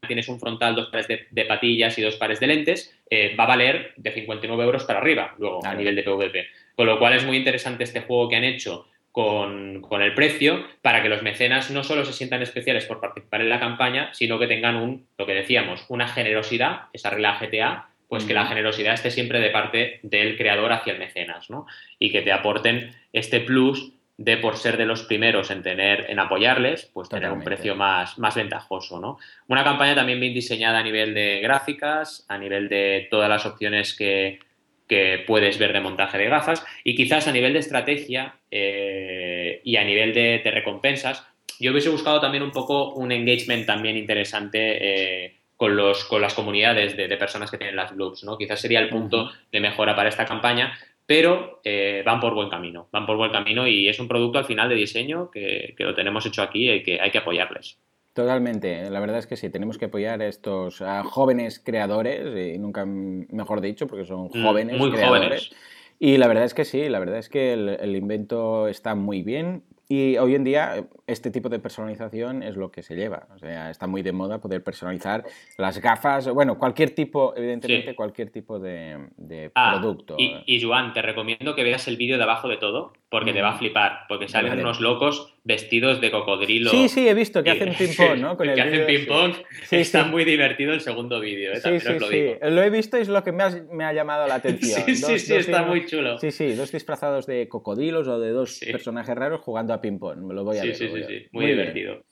tienes 0.06 0.28
un 0.28 0.40
frontal, 0.40 0.74
dos 0.74 0.88
pares 0.88 1.08
de, 1.08 1.44
patillas 1.44 1.98
y 1.98 2.02
dos 2.02 2.16
pares 2.16 2.40
de 2.40 2.46
lentes, 2.46 2.98
va 3.38 3.44
a 3.44 3.48
valer 3.48 3.92
de 3.96 4.12
59 4.12 4.64
euros 4.64 4.84
para 4.84 5.00
arriba, 5.00 5.34
luego 5.38 5.64
a 5.64 5.74
nivel 5.74 5.94
de 5.94 6.02
PvP. 6.02 6.46
Con 6.74 6.86
lo 6.86 6.98
cual 6.98 7.14
es 7.14 7.24
muy 7.24 7.36
interesante 7.36 7.84
este 7.84 8.00
juego 8.00 8.28
que 8.30 8.36
han 8.36 8.44
hecho 8.44 8.86
con, 9.14 10.02
el 10.02 10.12
precio 10.12 10.66
para 10.82 11.00
que 11.00 11.08
los 11.08 11.22
mecenas 11.22 11.70
no 11.70 11.84
solo 11.84 12.04
se 12.04 12.12
sientan 12.12 12.42
especiales 12.42 12.84
por 12.84 13.00
participar 13.00 13.42
en 13.42 13.48
la 13.48 13.60
campaña, 13.60 14.12
sino 14.12 14.40
que 14.40 14.48
tengan 14.48 14.74
un, 14.74 15.06
lo 15.16 15.24
que 15.24 15.34
decíamos, 15.34 15.86
una 15.88 16.08
generosidad, 16.08 16.86
esa 16.92 17.10
regla 17.10 17.38
GTA, 17.40 17.90
pues 18.08 18.24
que 18.24 18.34
la 18.34 18.46
generosidad 18.46 18.94
esté 18.94 19.12
siempre 19.12 19.38
de 19.38 19.50
parte 19.50 20.00
del 20.02 20.36
creador 20.36 20.72
hacia 20.72 20.94
el 20.94 20.98
mecenas, 20.98 21.48
¿no? 21.48 21.64
Y 22.00 22.10
que 22.10 22.22
te 22.22 22.32
aporten 22.32 22.92
este 23.12 23.38
plus 23.38 23.92
de 24.16 24.36
por 24.36 24.56
ser 24.56 24.76
de 24.76 24.86
los 24.86 25.04
primeros 25.04 25.52
en 25.52 25.62
tener, 25.62 26.10
en 26.10 26.18
apoyarles, 26.18 26.90
pues 26.92 27.08
tener 27.08 27.30
un 27.30 27.44
precio 27.44 27.76
más, 27.76 28.18
más 28.18 28.34
ventajoso, 28.34 28.98
¿no? 28.98 29.18
Una 29.46 29.62
campaña 29.62 29.94
también 29.94 30.18
bien 30.18 30.34
diseñada 30.34 30.80
a 30.80 30.82
nivel 30.82 31.14
de 31.14 31.38
gráficas, 31.38 32.26
a 32.28 32.36
nivel 32.36 32.68
de 32.68 33.06
todas 33.12 33.28
las 33.28 33.46
opciones 33.46 33.94
que, 33.94 34.40
que 34.88 35.24
puedes 35.26 35.58
ver 35.58 35.72
de 35.72 35.80
montaje 35.80 36.18
de 36.18 36.26
gafas 36.26 36.64
y 36.84 36.94
quizás 36.94 37.26
a 37.26 37.32
nivel 37.32 37.52
de 37.52 37.58
estrategia 37.60 38.36
eh, 38.50 39.60
y 39.64 39.76
a 39.76 39.84
nivel 39.84 40.12
de, 40.12 40.42
recompensas, 40.44 41.26
yo 41.58 41.70
hubiese 41.70 41.88
buscado 41.88 42.20
también 42.20 42.42
un 42.42 42.50
poco 42.50 42.94
un 42.94 43.12
engagement 43.12 43.66
también 43.66 43.96
interesante 43.96 44.58
eh, 44.80 45.36
con, 45.56 45.76
los, 45.76 46.04
con 46.04 46.20
las 46.20 46.34
comunidades 46.34 46.96
de, 46.96 47.16
personas 47.16 47.50
que 47.50 47.58
tienen 47.58 47.76
las 47.76 47.94
bloops, 47.94 48.24
¿no? 48.24 48.36
Quizás 48.36 48.60
sería 48.60 48.80
el 48.80 48.90
punto 48.90 49.30
de 49.50 49.60
mejora 49.60 49.96
para 49.96 50.08
esta 50.08 50.26
campaña, 50.26 50.76
pero 51.06 51.60
eh, 51.64 52.02
van 52.04 52.20
por 52.20 52.34
buen 52.34 52.50
camino, 52.50 52.88
van 52.90 53.06
por 53.06 53.16
buen 53.16 53.30
camino 53.30 53.66
y 53.66 53.88
es 53.88 53.98
un 53.98 54.08
producto 54.08 54.38
al 54.38 54.44
final 54.44 54.68
de 54.68 54.74
diseño 54.74 55.30
que, 55.30 55.74
que 55.76 55.84
lo 55.84 55.94
tenemos 55.94 56.26
hecho 56.26 56.42
aquí 56.42 56.70
y 56.70 56.82
que 56.82 57.00
hay 57.00 57.10
que 57.10 57.18
apoyarles. 57.18 57.78
Totalmente, 58.14 58.88
la 58.90 59.00
verdad 59.00 59.18
es 59.18 59.26
que 59.26 59.36
sí, 59.36 59.50
tenemos 59.50 59.76
que 59.76 59.86
apoyar 59.86 60.22
a 60.22 60.28
estos 60.28 60.80
jóvenes 61.06 61.58
creadores, 61.58 62.54
y 62.54 62.58
nunca 62.58 62.84
mejor 62.86 63.60
dicho, 63.60 63.88
porque 63.88 64.04
son 64.04 64.30
mm, 64.32 64.42
jóvenes 64.44 64.80
creadores. 64.80 65.50
Y 65.98 66.16
la 66.16 66.28
verdad 66.28 66.44
es 66.44 66.54
que 66.54 66.64
sí, 66.64 66.88
la 66.88 67.00
verdad 67.00 67.18
es 67.18 67.28
que 67.28 67.52
el, 67.52 67.96
invento 67.96 68.68
está 68.68 68.94
muy 68.94 69.22
bien. 69.22 69.64
Y 69.88 70.16
hoy 70.16 70.36
en 70.36 70.44
día 70.44 70.86
este 71.06 71.30
tipo 71.30 71.48
de 71.48 71.58
personalización 71.58 72.42
es 72.42 72.56
lo 72.56 72.70
que 72.70 72.82
se 72.82 72.94
lleva. 72.94 73.26
O 73.34 73.38
sea, 73.38 73.70
está 73.70 73.86
muy 73.88 74.02
de 74.02 74.12
moda 74.12 74.40
poder 74.40 74.62
personalizar 74.62 75.24
las 75.58 75.80
gafas, 75.80 76.28
bueno, 76.28 76.56
cualquier 76.56 76.94
tipo, 76.94 77.34
evidentemente, 77.36 77.96
cualquier 77.96 78.30
tipo 78.30 78.60
de, 78.60 79.50
ah, 79.56 79.76
producto. 79.78 80.14
Y, 80.18 80.36
y 80.46 80.62
Joan, 80.62 80.92
te 80.92 81.02
recomiendo 81.02 81.56
que 81.56 81.64
veas 81.64 81.88
el 81.88 81.96
vídeo 81.96 82.16
de 82.16 82.22
abajo 82.22 82.48
de 82.48 82.58
todo, 82.58 82.92
porque 83.08 83.32
te 83.32 83.42
va 83.42 83.50
a 83.50 83.58
flipar, 83.58 84.00
porque 84.08 84.28
salen 84.28 84.60
unos 84.60 84.80
locos 84.80 85.33
vestidos 85.44 86.00
de 86.00 86.10
cocodrilo. 86.10 86.70
Sí, 86.70 86.88
sí, 86.88 87.06
he 87.06 87.12
visto 87.12 87.44
que 87.44 87.50
hacen 87.50 87.74
ping-pong, 87.78 88.18
¿no? 88.18 88.36
que 88.36 88.50
hacen 88.50 88.86
ping-pong. 88.86 89.34
está 89.70 90.04
muy 90.04 90.24
divertido 90.24 90.72
el 90.72 90.80
segundo 90.80 91.20
vídeo, 91.20 91.52
¿eh? 91.52 91.60
sí, 91.60 91.80
sí, 91.80 91.98
lo 91.98 92.08
sí. 92.08 92.30
Lo 92.42 92.62
he 92.62 92.70
visto 92.70 92.96
y 92.98 93.02
es 93.02 93.08
lo 93.08 93.22
que 93.22 93.32
me 93.32 93.44
me 93.70 93.84
ha 93.84 93.92
llamado 93.92 94.26
la 94.26 94.36
atención. 94.36 94.82
sí, 94.86 94.96
sí, 94.96 95.18
sí, 95.18 95.34
está 95.34 95.62
muy 95.62 95.86
chulo. 95.86 96.18
Sí, 96.18 96.30
sí, 96.30 96.54
dos 96.54 96.72
disfrazados 96.72 97.26
de 97.26 97.46
cocodrilos 97.48 98.08
o 98.08 98.18
de 98.18 98.30
dos 98.30 98.60
personajes 98.60 99.14
raros 99.14 99.42
jugando 99.42 99.74
a 99.74 99.80
ping-pong. 99.80 100.18
Me 100.20 100.34
lo 100.34 100.44
voy 100.44 100.58
a 100.58 100.64
ver. 100.64 100.74
Sí, 100.74 100.88
sí, 100.88 101.02
sí, 101.06 101.26
muy, 101.32 101.46
divertido. 101.46 102.04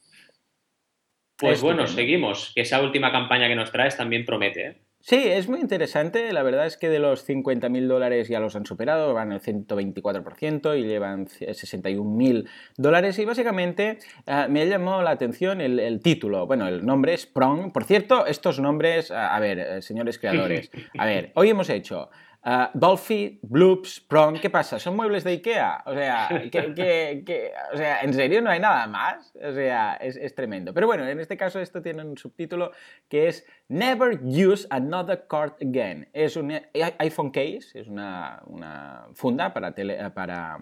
Pues 1.39 1.63
bueno, 1.63 1.87
seguimos. 1.87 2.53
Esa 2.55 2.83
última 2.83 3.11
campaña 3.11 3.49
que 3.49 3.57
nos 3.57 3.73
traes 3.73 3.97
también 3.97 4.25
promete, 4.27 4.67
¿eh? 4.67 4.83
Sí, 5.03 5.17
es 5.17 5.49
muy 5.49 5.59
interesante. 5.59 6.33
La 6.33 6.45
verdad 6.45 6.65
es 6.65 6.77
que 6.77 6.89
de 6.89 7.01
los 7.01 7.29
50.000 7.29 7.89
dólares 7.89 8.29
ya 8.29 8.39
los 8.39 8.55
han 8.55 8.65
superado, 8.65 9.13
van 9.13 9.33
el 9.33 9.41
124% 9.41 10.79
y 10.79 10.85
llevan 10.85 11.27
61.000 11.27 12.49
dólares. 12.77 13.19
Y 13.19 13.25
básicamente 13.25 13.99
eh, 14.27 14.47
me 14.49 14.63
ha 14.63 14.65
llamado 14.65 15.03
la 15.03 15.11
atención 15.11 15.61
el, 15.61 16.01
título. 16.01 16.47
Bueno, 16.47 16.69
el 16.69 16.87
nombre 16.87 17.15
es 17.15 17.27
Prong. 17.27 17.73
Por 17.73 17.83
cierto, 17.83 18.27
estos 18.27 18.61
nombres, 18.61 19.11
a 19.11 19.39
ver, 19.41 19.59
eh, 19.59 19.83
señores 19.83 20.21
creadores, 20.21 20.71
a 20.99 21.05
ver, 21.05 21.33
hoy 21.35 21.51
hemos 21.51 21.69
hecho 21.69 22.09
Uh, 22.45 22.67
Dolphy, 22.75 23.39
Bloops, 23.43 24.01
Prong, 24.01 24.41
¿qué 24.41 24.51
pasa? 24.51 24.81
¿Son 24.81 24.97
muebles 24.97 25.23
de 25.23 25.31
Ikea? 25.31 25.85
O 25.87 25.95
sea, 25.95 26.29
o 27.73 27.77
sea, 27.77 28.01
¿en 28.01 28.13
serio 28.13 28.43
no 28.43 28.51
hay 28.51 28.59
nada 28.59 28.89
más? 28.89 29.33
O 29.37 29.53
sea, 29.53 29.95
es, 29.95 30.35
tremendo. 30.35 30.75
Pero 30.75 30.89
bueno, 30.89 31.07
en 31.07 31.21
este 31.21 31.37
caso 31.37 31.61
esto 31.61 31.81
tiene 31.83 32.05
un 32.05 32.19
subtítulo 32.19 32.73
que 33.09 33.29
es 33.29 33.47
Never 33.69 34.21
use 34.25 34.67
another 34.71 35.25
card 35.29 35.53
again. 35.63 36.09
Es 36.13 36.37
un 36.37 36.53
iPhone 36.99 37.31
case, 37.31 37.69
es 37.75 37.87
una, 37.87 38.43
funda 39.15 39.55
para, 39.55 39.73
para, 40.13 40.59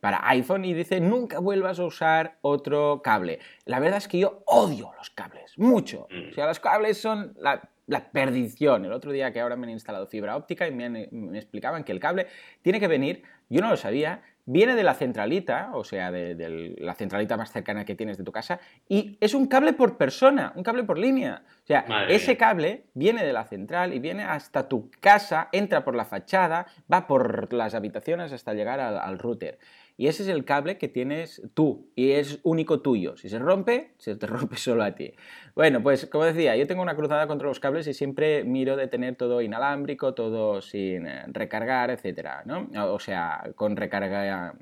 para 0.00 0.28
iPhone 0.30 0.64
y 0.64 0.72
dice 0.72 0.98
nunca 0.98 1.40
vuelvas 1.40 1.78
a 1.78 1.84
usar 1.84 2.38
otro 2.40 3.02
cable. 3.02 3.38
La 3.66 3.80
verdad 3.80 3.98
es 3.98 4.08
que 4.08 4.18
yo 4.18 4.42
odio 4.46 4.92
los 4.96 5.10
cables, 5.10 5.58
mucho. 5.58 6.08
O 6.30 6.32
sea, 6.32 6.46
los 6.46 6.58
cables 6.58 6.98
son 6.98 7.34
la 7.36 7.68
la 7.88 8.10
perdición. 8.12 8.84
El 8.84 8.92
otro 8.92 9.10
día 9.10 9.32
que 9.32 9.40
ahora 9.40 9.56
me 9.56 9.66
han 9.66 9.70
instalado 9.70 10.06
fibra 10.06 10.36
óptica 10.36 10.68
y 10.68 10.70
me, 10.70 11.08
explicaban 11.36 11.82
que 11.82 11.90
el 11.90 11.98
cable 11.98 12.28
tiene 12.62 12.78
que 12.78 12.86
venir, 12.86 13.22
yo 13.48 13.60
no 13.60 13.70
lo 13.70 13.76
sabía, 13.76 14.22
viene 14.44 14.74
de 14.74 14.82
la 14.82 14.94
centralita, 14.94 15.70
o 15.74 15.84
sea, 15.84 16.10
de, 16.10 16.76
la 16.78 16.94
centralita 16.94 17.36
más 17.36 17.50
cercana 17.50 17.84
que 17.84 17.94
tienes 17.94 18.18
de 18.18 18.24
tu 18.24 18.32
casa, 18.32 18.60
y 18.88 19.16
es 19.20 19.34
un 19.34 19.46
cable 19.46 19.72
por 19.72 19.96
persona, 19.96 20.52
un 20.54 20.62
cable 20.62 20.84
por 20.84 20.98
línea. 20.98 21.42
O 21.64 21.66
sea, 21.66 21.84
ese 22.08 22.36
cable 22.36 22.84
viene 22.94 23.24
de 23.24 23.32
la 23.32 23.44
central 23.44 23.92
y 23.94 23.98
viene 23.98 24.22
hasta 24.22 24.68
tu 24.68 24.90
casa, 25.00 25.48
entra 25.52 25.82
por 25.82 25.94
la 25.96 26.04
fachada, 26.04 26.66
va 26.92 27.06
por 27.06 27.52
las 27.52 27.74
habitaciones 27.74 28.32
hasta 28.32 28.54
llegar 28.54 28.80
al 28.80 29.18
router. 29.18 29.58
Y 30.00 30.06
ese 30.06 30.22
es 30.22 30.28
el 30.28 30.44
cable 30.44 30.78
que 30.78 30.86
tienes 30.86 31.42
tú 31.54 31.90
y 31.96 32.12
es 32.12 32.38
único 32.44 32.80
tuyo. 32.80 33.16
Si 33.16 33.28
se 33.28 33.40
rompe, 33.40 33.90
se 33.98 34.14
te 34.14 34.26
rompe 34.28 34.56
solo 34.56 34.84
a 34.84 34.92
ti. 34.92 35.12
Bueno, 35.56 35.82
pues 35.82 36.06
como 36.06 36.24
decía, 36.24 36.54
yo 36.54 36.68
tengo 36.68 36.82
una 36.82 36.94
cruzada 36.94 37.26
contra 37.26 37.48
los 37.48 37.58
cables 37.58 37.88
y 37.88 37.94
siempre 37.94 38.44
miro 38.44 38.76
de 38.76 38.86
tener 38.86 39.16
todo 39.16 39.42
inalámbrico, 39.42 40.14
todo 40.14 40.62
sin 40.62 41.08
eh, 41.08 41.24
recargar, 41.26 41.90
etcétera, 41.90 42.44
¿no? 42.46 42.68
O 42.92 43.00
sea, 43.00 43.50
con 43.56 43.74
recarga 43.74 44.54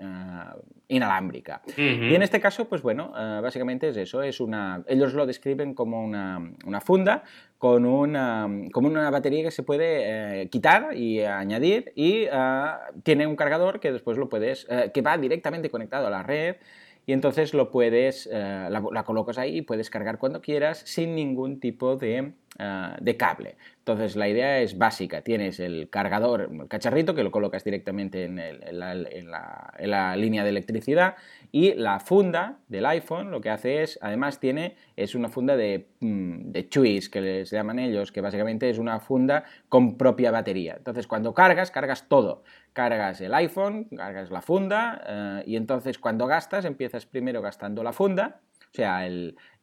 uh, 0.00 0.58
inalámbrica. 0.88 1.60
Y 1.76 2.14
en 2.14 2.22
este 2.22 2.40
caso, 2.40 2.66
pues 2.66 2.80
bueno, 2.80 3.12
uh, 3.12 3.42
básicamente 3.42 3.90
es 3.90 3.96
eso, 3.98 4.22
es 4.22 4.40
una, 4.40 4.82
ellos 4.86 5.12
lo 5.12 5.26
describen 5.26 5.74
como 5.74 6.02
una, 6.02 6.50
una 6.64 6.80
funda 6.80 7.24
con 7.58 7.84
una, 7.84 8.46
una 8.46 9.10
batería 9.10 9.42
que 9.42 9.50
se 9.50 9.62
puede 9.62 10.42
eh, 10.42 10.48
quitar 10.48 10.96
y 10.96 11.20
añadir 11.22 11.92
y 11.94 12.26
tiene 13.02 13.26
un 13.26 13.36
cargador 13.36 13.80
que 13.80 13.92
después 13.92 14.16
lo 14.16 14.28
puedes, 14.28 14.66
que 14.94 15.02
va 15.02 15.18
directamente 15.18 15.68
conectado 15.68 16.06
a 16.06 16.10
la 16.10 16.22
red 16.22 16.56
y 17.06 17.12
entonces 17.12 17.54
lo 17.54 17.70
puedes, 17.70 18.26
la, 18.26 18.82
la 18.92 19.02
colocas 19.02 19.38
ahí 19.38 19.58
y 19.58 19.62
puedes 19.62 19.90
cargar 19.90 20.18
cuando 20.18 20.40
quieras 20.40 20.82
sin 20.84 21.14
ningún 21.14 21.58
tipo 21.58 21.96
de 21.96 22.32
ah, 22.58 22.96
de 23.00 23.16
cable. 23.16 23.56
Entonces 23.88 24.16
la 24.16 24.28
idea 24.28 24.60
es 24.60 24.76
básica, 24.76 25.22
tienes 25.22 25.60
el 25.60 25.88
cargador, 25.88 26.50
el 26.52 26.68
cacharrito 26.68 27.14
que 27.14 27.22
lo 27.22 27.30
colocas 27.30 27.64
directamente 27.64 28.24
en, 28.24 28.36
la, 28.78 30.16
línea 30.16 30.44
de 30.44 30.50
electricidad 30.50 31.16
y 31.52 31.74
la 31.74 32.00
funda 32.00 32.58
del 32.68 32.86
iPhone 32.86 33.30
lo 33.30 33.40
que 33.40 33.50
hace 33.50 33.82
es, 33.82 33.98
además 34.02 34.40
tiene, 34.40 34.76
es 34.96 35.14
una 35.14 35.28
funda 35.28 35.56
de, 35.56 35.88
mm, 36.00 36.50
de 36.52 36.68
que 36.68 37.20
les 37.20 37.50
llaman 37.50 37.78
ellos, 37.78 38.12
que 38.12 38.20
básicamente 38.20 38.68
es 38.70 38.78
una 38.78 39.00
funda 39.00 39.44
con 39.68 39.96
propia 39.96 40.30
batería. 40.30 40.74
Entonces 40.76 41.06
cuando 41.06 41.34
cargas, 41.34 41.70
cargas 41.70 42.08
todo. 42.08 42.42
Cargas 42.72 43.20
el 43.20 43.34
iPhone, 43.34 43.88
cargas 43.96 44.30
la 44.30 44.42
funda 44.42 45.02
eh, 45.06 45.42
y 45.46 45.56
entonces 45.56 45.98
cuando 45.98 46.26
gastas 46.26 46.64
empiezas 46.64 47.06
primero 47.06 47.42
gastando 47.42 47.82
la 47.82 47.92
funda 47.92 48.40
o 48.70 48.74
sea, 48.74 49.08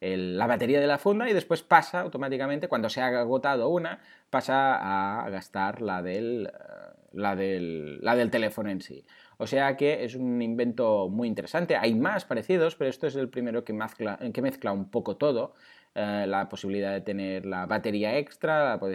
la 0.00 0.46
batería 0.46 0.80
de 0.80 0.86
la 0.86 0.98
funda 0.98 1.28
y 1.28 1.32
después 1.32 1.62
pasa 1.62 2.00
automáticamente, 2.00 2.68
cuando 2.68 2.88
se 2.88 3.00
ha 3.00 3.06
agotado 3.06 3.68
una, 3.68 4.00
pasa 4.30 5.24
a 5.24 5.30
gastar 5.30 5.80
la 5.80 6.02
del, 6.02 6.46
eh, 6.52 6.96
la 7.12 7.36
del, 7.36 8.00
la 8.02 8.16
del 8.16 8.30
teléfono 8.30 8.68
en 8.68 8.80
sí. 8.80 9.04
O 9.38 9.46
sea 9.46 9.76
que 9.76 10.04
es 10.04 10.14
un 10.14 10.40
invento 10.40 11.08
muy 11.08 11.28
interesante. 11.28 11.76
Hay 11.76 11.94
más 11.94 12.24
parecidos, 12.24 12.74
pero 12.76 12.90
esto 12.90 13.06
es 13.06 13.16
el 13.16 13.28
primero 13.28 13.64
que 13.64 13.72
mezcla, 13.72 14.18
que 14.32 14.42
mezcla 14.42 14.72
un 14.72 14.90
poco 14.90 15.16
todo. 15.16 15.54
Eh, 15.98 16.26
la 16.26 16.46
posibilidad 16.46 16.92
de 16.92 17.00
tener 17.00 17.46
la 17.46 17.64
batería 17.64 18.18
extra 18.18 18.76
la 18.76 18.94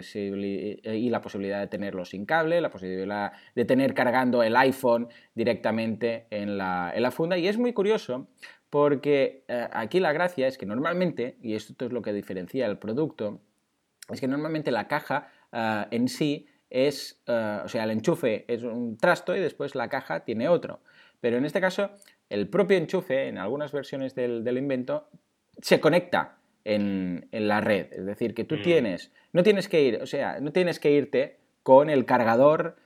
y 0.94 1.10
la 1.10 1.20
posibilidad 1.20 1.58
de 1.58 1.66
tenerlo 1.66 2.04
sin 2.04 2.24
cable, 2.24 2.60
la 2.60 2.70
posibilidad 2.70 3.32
de 3.56 3.64
tener 3.64 3.92
cargando 3.92 4.40
el 4.44 4.54
iPhone 4.54 5.08
directamente 5.34 6.28
en 6.30 6.56
la, 6.56 7.10
funda. 7.10 7.36
Y 7.36 7.48
es 7.48 7.58
muy 7.58 7.72
curioso 7.72 8.28
porque 8.70 9.44
eh, 9.48 9.66
aquí 9.72 9.98
la 9.98 10.12
gracia 10.12 10.46
es 10.46 10.56
que 10.56 10.64
normalmente, 10.64 11.38
y 11.42 11.54
esto 11.54 11.86
es 11.86 11.92
lo 11.92 12.02
que 12.02 12.12
diferencia 12.12 12.66
el 12.66 12.78
producto, 12.78 13.40
es 14.08 14.20
que 14.20 14.28
normalmente 14.28 14.70
la 14.70 14.86
caja 14.86 15.28
eh, 15.50 15.86
en 15.90 16.06
sí 16.06 16.46
es, 16.72 17.22
eh, 17.26 17.60
o 17.64 17.68
sea, 17.68 17.84
el 17.84 17.90
enchufe 17.90 18.46
es 18.48 18.62
un 18.62 18.96
trasto 18.96 19.36
y 19.36 19.40
después 19.40 19.74
la 19.74 19.88
caja 19.88 20.20
tiene 20.20 20.48
otro. 20.48 20.80
Pero 21.20 21.36
en 21.36 21.44
este 21.44 21.60
caso, 21.60 21.90
el 22.30 22.48
propio 22.48 22.78
enchufe, 22.78 23.28
en 23.28 23.36
algunas 23.36 23.72
versiones 23.72 24.14
del, 24.14 24.56
invento, 24.56 25.06
se 25.60 25.80
conecta 25.80 26.38
en, 26.64 27.28
la 27.30 27.60
red. 27.60 27.92
Es 27.92 28.06
decir, 28.06 28.34
que 28.34 28.44
tú 28.44 28.56
mm. 28.56 28.62
tienes, 28.62 29.12
no 29.34 29.42
tienes 29.42 29.68
que 29.68 29.82
ir, 29.82 30.00
o 30.02 30.06
sea, 30.06 30.40
no 30.40 30.50
tienes 30.50 30.80
que 30.80 30.90
irte 30.90 31.38
con 31.62 31.90
el 31.90 32.06
cargador 32.06 32.76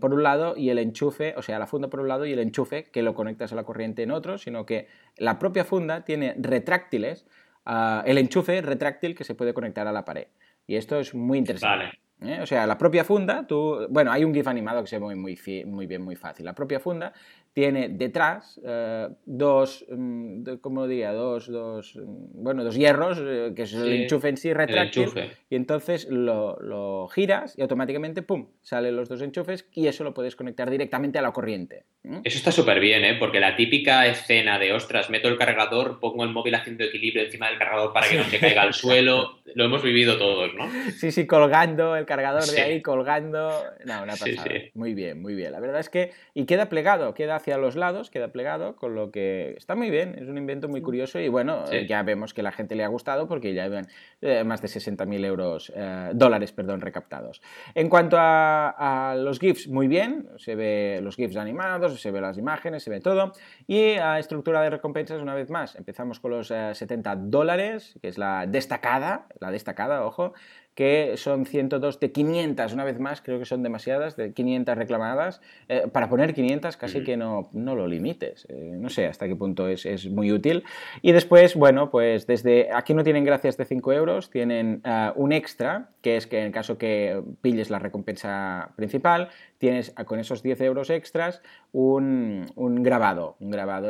por 0.00 0.14
un 0.14 0.22
lado 0.22 0.56
y 0.56 0.70
el 0.70 0.78
enchufe, 0.78 1.34
o 1.36 1.42
sea, 1.42 1.58
la 1.58 1.66
funda 1.66 1.88
por 1.88 1.98
un 1.98 2.08
lado 2.08 2.24
y 2.26 2.32
el 2.32 2.38
enchufe 2.38 2.84
que 2.84 3.02
lo 3.02 3.14
conectas 3.14 3.52
a 3.52 3.56
la 3.56 3.64
corriente 3.64 4.04
en 4.04 4.12
otro, 4.12 4.38
sino 4.38 4.64
que 4.64 4.86
la 5.16 5.40
propia 5.40 5.64
funda 5.64 6.04
tiene 6.04 6.34
retráctiles, 6.38 7.26
ah, 7.66 8.04
el 8.06 8.18
enchufe 8.18 8.62
retráctil 8.62 9.16
que 9.16 9.24
se 9.24 9.34
puede 9.34 9.54
conectar 9.54 9.88
a 9.88 9.92
la 9.92 10.04
pared. 10.04 10.28
Y 10.68 10.76
esto 10.76 11.00
es 11.00 11.12
muy 11.12 11.38
interesante. 11.38 11.98
¿Eh? 12.22 12.40
O 12.42 12.46
sea, 12.46 12.66
la 12.66 12.78
propia 12.78 13.04
funda, 13.04 13.46
tú, 13.46 13.86
bueno, 13.90 14.12
hay 14.12 14.24
un 14.24 14.34
GIF 14.34 14.46
animado 14.48 14.82
que 14.82 14.88
se 14.88 14.98
ve 14.98 15.14
muy, 15.14 15.36
muy 15.66 15.86
bien, 15.86 16.02
muy 16.02 16.16
fácil. 16.16 16.44
La 16.44 16.54
propia 16.54 16.80
funda 16.80 17.12
tiene 17.52 17.88
detrás 17.88 18.60
eh, 18.64 19.08
dos, 19.26 19.84
mm, 19.88 20.56
como 20.60 20.86
diría, 20.86 21.12
dos, 21.12 21.50
dos, 21.50 21.96
mm, 21.96 22.42
bueno, 22.42 22.62
dos 22.62 22.76
hierros, 22.76 23.18
eh, 23.20 23.52
que 23.56 23.62
es 23.62 23.74
el 23.74 24.02
enchufe 24.02 24.28
en 24.28 24.36
sí 24.36 24.52
retráctil, 24.52 25.08
y 25.50 25.56
entonces 25.56 26.06
lo, 26.08 27.08
giras 27.08 27.58
y 27.58 27.62
automáticamente, 27.62 28.22
¡pum!, 28.22 28.48
salen 28.62 28.94
los 28.94 29.08
dos 29.08 29.22
enchufes 29.22 29.66
y 29.72 29.86
eso 29.86 30.04
lo 30.04 30.14
puedes 30.14 30.36
conectar 30.36 30.70
directamente 30.70 31.18
a 31.18 31.22
la 31.22 31.32
corriente. 31.32 31.84
Eso 32.24 32.38
está 32.38 32.52
súper 32.52 32.80
bien, 32.80 33.04
¿eh? 33.04 33.16
Porque 33.18 33.40
la 33.40 33.56
típica 33.56 34.06
escena 34.06 34.58
de, 34.58 34.72
ostras, 34.72 35.10
meto 35.10 35.28
el 35.28 35.36
cargador, 35.36 36.00
pongo 36.00 36.24
el 36.24 36.30
móvil 36.30 36.54
haciendo 36.54 36.84
equilibrio 36.84 37.24
encima 37.24 37.48
del 37.48 37.58
cargador 37.58 37.92
para 37.92 38.08
que 38.08 38.16
no 38.16 38.24
se 38.24 38.38
caiga 38.38 38.62
al 38.62 38.72
suelo, 38.74 39.40
lo 39.54 39.64
hemos 39.64 39.82
vivido 39.82 40.16
todos, 40.16 40.54
¿no? 40.54 40.70
Sí, 40.92 41.10
sí, 41.10 41.26
colgando 41.26 41.96
el 41.96 42.06
cargador 42.06 42.44
de 42.44 42.60
ahí, 42.60 42.82
colgando, 42.82 43.50
no, 43.84 44.02
una 44.02 44.16
pasada. 44.16 44.44
Muy 44.74 44.94
bien, 44.94 45.20
muy 45.20 45.34
bien. 45.34 45.52
La 45.52 45.60
verdad 45.60 45.80
es 45.80 45.90
que, 45.90 46.12
y 46.34 46.46
queda 46.46 46.68
plegado, 46.68 47.14
queda 47.14 47.37
hacia 47.38 47.56
los 47.56 47.74
lados, 47.74 48.10
queda 48.10 48.28
plegado, 48.28 48.76
con 48.76 48.94
lo 48.94 49.10
que 49.10 49.54
está 49.56 49.74
muy 49.74 49.90
bien, 49.90 50.14
es 50.18 50.28
un 50.28 50.36
invento 50.38 50.68
muy 50.68 50.82
curioso 50.82 51.18
y 51.18 51.28
bueno, 51.28 51.64
ya 51.88 52.02
vemos 52.02 52.34
que 52.34 52.42
la 52.42 52.52
gente 52.52 52.74
le 52.74 52.84
ha 52.84 52.88
gustado 52.88 53.26
porque 53.26 53.54
ya 53.54 53.68
ven 53.68 53.86
eh, 54.20 54.44
más 54.44 54.60
de 54.60 54.68
60.000 54.68 55.24
euros, 55.24 55.72
eh, 55.74 56.10
dólares, 56.14 56.52
perdón, 56.52 56.80
recaptados. 56.80 57.40
En 57.74 57.88
cuanto 57.88 58.16
a, 58.20 59.14
los 59.18 59.38
GIFs, 59.38 59.68
muy 59.68 59.88
bien, 59.88 60.28
se 60.36 60.54
ve 60.54 61.00
los 61.02 61.16
GIFs 61.16 61.36
animados, 61.36 62.00
se 62.00 62.10
ve 62.10 62.20
las 62.20 62.38
imágenes, 62.38 62.82
se 62.82 62.90
ve 62.90 63.00
todo. 63.00 63.32
Y 63.66 63.92
a 63.92 64.18
estructura 64.18 64.60
de 64.62 64.70
recompensas, 64.70 65.20
una 65.22 65.34
vez 65.34 65.50
más, 65.50 65.76
empezamos 65.76 66.20
con 66.20 66.32
los 66.32 66.48
70 66.48 67.12
eh, 67.12 67.16
dólares, 67.20 67.98
que 68.02 68.08
es 68.08 68.18
la 68.18 68.46
destacada, 68.46 69.26
la 69.40 69.50
destacada, 69.50 70.04
ojo, 70.04 70.34
que 70.78 71.16
son 71.16 71.44
102 71.44 71.98
de 71.98 72.12
500, 72.12 72.72
una 72.72 72.84
vez 72.84 73.00
más, 73.00 73.20
creo 73.20 73.40
que 73.40 73.44
son 73.44 73.64
demasiadas, 73.64 74.14
de 74.14 74.32
500 74.32 74.78
reclamadas. 74.78 75.40
Eh, 75.68 75.88
para 75.90 76.08
poner 76.08 76.34
500 76.34 76.76
casi 76.76 77.02
que 77.02 77.16
no, 77.16 77.50
no 77.52 77.74
lo 77.74 77.88
limites, 77.88 78.46
eh, 78.48 78.76
no 78.78 78.88
sé 78.88 79.06
hasta 79.06 79.26
qué 79.26 79.34
punto 79.34 79.66
es, 79.66 79.84
es, 79.86 80.08
muy 80.08 80.30
útil. 80.30 80.62
Y 81.02 81.10
después, 81.10 81.56
bueno, 81.56 81.90
pues 81.90 82.28
desde 82.28 82.72
aquí 82.72 82.94
no 82.94 83.02
tienen 83.02 83.24
gracias 83.24 83.56
de 83.56 83.64
5 83.64 83.92
euros, 83.92 84.30
tienen 84.30 84.80
eh, 84.84 85.10
un 85.16 85.32
extra, 85.32 85.88
que 86.00 86.16
es 86.16 86.28
que 86.28 86.44
en 86.44 86.52
caso 86.52 86.78
que 86.78 87.24
pilles 87.42 87.70
la 87.70 87.80
recompensa 87.80 88.70
principal, 88.76 89.30
tienes 89.58 89.92
con 90.06 90.18
esos 90.18 90.42
10 90.42 90.60
euros 90.62 90.88
extras 90.90 91.42
un, 91.72 92.46
un 92.54 92.82
grabado, 92.82 93.36
un 93.40 93.50
grabado 93.50 93.88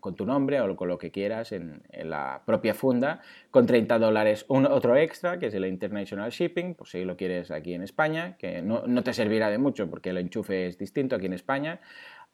con 0.00 0.16
tu 0.16 0.26
nombre 0.26 0.60
o 0.60 0.76
con 0.76 0.88
lo 0.88 0.98
que 0.98 1.10
quieras 1.10 1.52
en, 1.52 1.82
en 1.90 2.10
la 2.10 2.42
propia 2.44 2.74
funda, 2.74 3.20
con 3.50 3.66
30 3.66 3.98
dólares 3.98 4.44
un 4.48 4.66
otro 4.66 4.96
extra, 4.96 5.38
que 5.38 5.46
es 5.46 5.54
el 5.54 5.66
International 5.66 6.30
Shipping, 6.30 6.74
por 6.74 6.88
si 6.88 7.04
lo 7.04 7.16
quieres 7.16 7.50
aquí 7.50 7.74
en 7.74 7.82
España, 7.82 8.36
que 8.38 8.62
no, 8.62 8.86
no 8.86 9.02
te 9.02 9.12
servirá 9.12 9.50
de 9.50 9.58
mucho 9.58 9.88
porque 9.88 10.10
el 10.10 10.18
enchufe 10.18 10.66
es 10.66 10.78
distinto 10.78 11.16
aquí 11.16 11.26
en 11.26 11.34
España. 11.34 11.80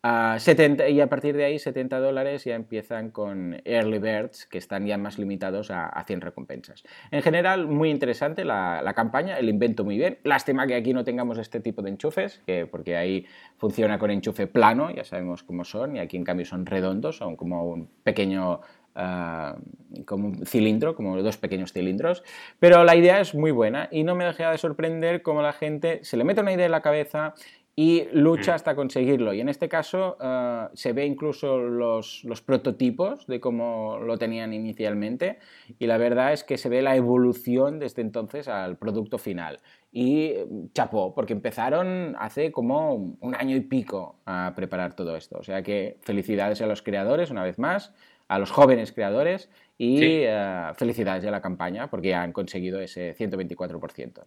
70, 0.02 0.88
y 0.88 1.00
a 1.00 1.06
partir 1.08 1.36
de 1.36 1.44
ahí 1.44 1.60
70 1.60 2.00
dólares 2.00 2.44
ya 2.44 2.56
empiezan 2.56 3.10
con 3.10 3.60
Early 3.64 4.00
Birds, 4.00 4.46
que 4.46 4.58
están 4.58 4.84
ya 4.84 4.98
más 4.98 5.16
limitados 5.16 5.70
a, 5.70 6.02
100 6.04 6.20
recompensas. 6.20 6.82
En 7.12 7.22
general, 7.22 7.68
muy 7.68 7.88
interesante 7.90 8.44
la, 8.44 8.92
campaña, 8.96 9.38
el 9.38 9.48
invento 9.48 9.84
muy 9.84 9.96
bien. 9.96 10.18
Lástima 10.24 10.66
que 10.66 10.74
aquí 10.74 10.92
no 10.92 11.04
tengamos 11.04 11.38
este 11.38 11.60
tipo 11.60 11.82
de 11.82 11.90
enchufes, 11.90 12.42
que, 12.46 12.66
porque 12.66 12.96
ahí 12.96 13.26
funciona 13.58 13.98
con 14.00 14.10
enchufe 14.10 14.48
plano, 14.48 14.90
ya 14.90 15.04
sabemos 15.04 15.44
cómo 15.44 15.64
son, 15.64 15.94
y 15.94 16.00
aquí 16.00 16.16
en 16.16 16.24
cambio 16.24 16.46
son 16.46 16.66
redondos, 16.66 17.18
son 17.18 17.36
como 17.36 17.64
un 17.64 17.88
pequeño 18.02 18.60
ah, 18.96 19.56
como 20.04 20.28
un 20.28 20.44
cilindro, 20.44 20.96
como 20.96 21.22
dos 21.22 21.36
pequeños 21.36 21.72
cilindros, 21.72 22.24
pero 22.58 22.82
la 22.82 22.96
idea 22.96 23.20
es 23.20 23.36
muy 23.36 23.52
buena 23.52 23.88
y 23.92 24.02
no 24.02 24.16
me 24.16 24.24
deja 24.24 24.50
de 24.50 24.58
sorprender 24.58 25.22
cómo 25.22 25.42
la 25.42 25.52
gente 25.52 26.00
se 26.02 26.16
le 26.16 26.24
mete 26.24 26.40
una 26.40 26.52
idea 26.52 26.66
en 26.66 26.72
la 26.72 26.82
cabeza 26.82 27.34
y 27.74 28.04
lucha 28.12 28.52
mm. 28.52 28.54
hasta 28.54 28.74
conseguirlo. 28.74 29.32
Y 29.32 29.40
en 29.40 29.48
este 29.48 29.68
caso 29.68 30.16
eh, 30.20 30.68
se 30.74 30.92
ve 30.92 31.06
incluso 31.06 31.58
los, 31.58 32.22
prototipos 32.44 33.26
de 33.26 33.40
cómo 33.40 33.98
lo 33.98 34.18
tenían 34.18 34.52
inicialmente 34.52 35.38
y 35.78 35.86
la 35.86 35.96
verdad 35.96 36.32
es 36.32 36.44
que 36.44 36.58
se 36.58 36.68
ve 36.68 36.82
la 36.82 36.96
evolución 36.96 37.78
desde 37.78 38.02
entonces 38.02 38.48
al 38.48 38.76
producto 38.76 39.18
final. 39.18 39.60
Y 39.90 40.34
chapó, 40.74 41.14
porque 41.14 41.34
empezaron 41.34 42.16
hace 42.18 42.50
como 42.50 43.16
un 43.20 43.34
año 43.34 43.56
y 43.56 43.60
pico 43.60 44.16
a 44.26 44.52
preparar 44.54 44.94
todo 44.94 45.16
esto. 45.16 45.38
O 45.38 45.42
sea 45.42 45.62
que 45.62 45.98
felicidades 46.02 46.60
a 46.62 46.66
los 46.66 46.82
creadores 46.82 47.30
una 47.30 47.42
vez 47.42 47.58
más, 47.58 47.94
a 48.28 48.38
los 48.38 48.50
jóvenes 48.50 48.92
creadores 48.92 49.50
y 49.76 49.98
eh, 50.02 50.72
felicidades 50.76 51.24
a 51.26 51.30
la 51.30 51.42
campaña 51.42 51.88
porque 51.90 52.10
ya 52.10 52.22
han 52.22 52.32
conseguido 52.32 52.80
ese 52.80 53.14
124%. 53.16 54.24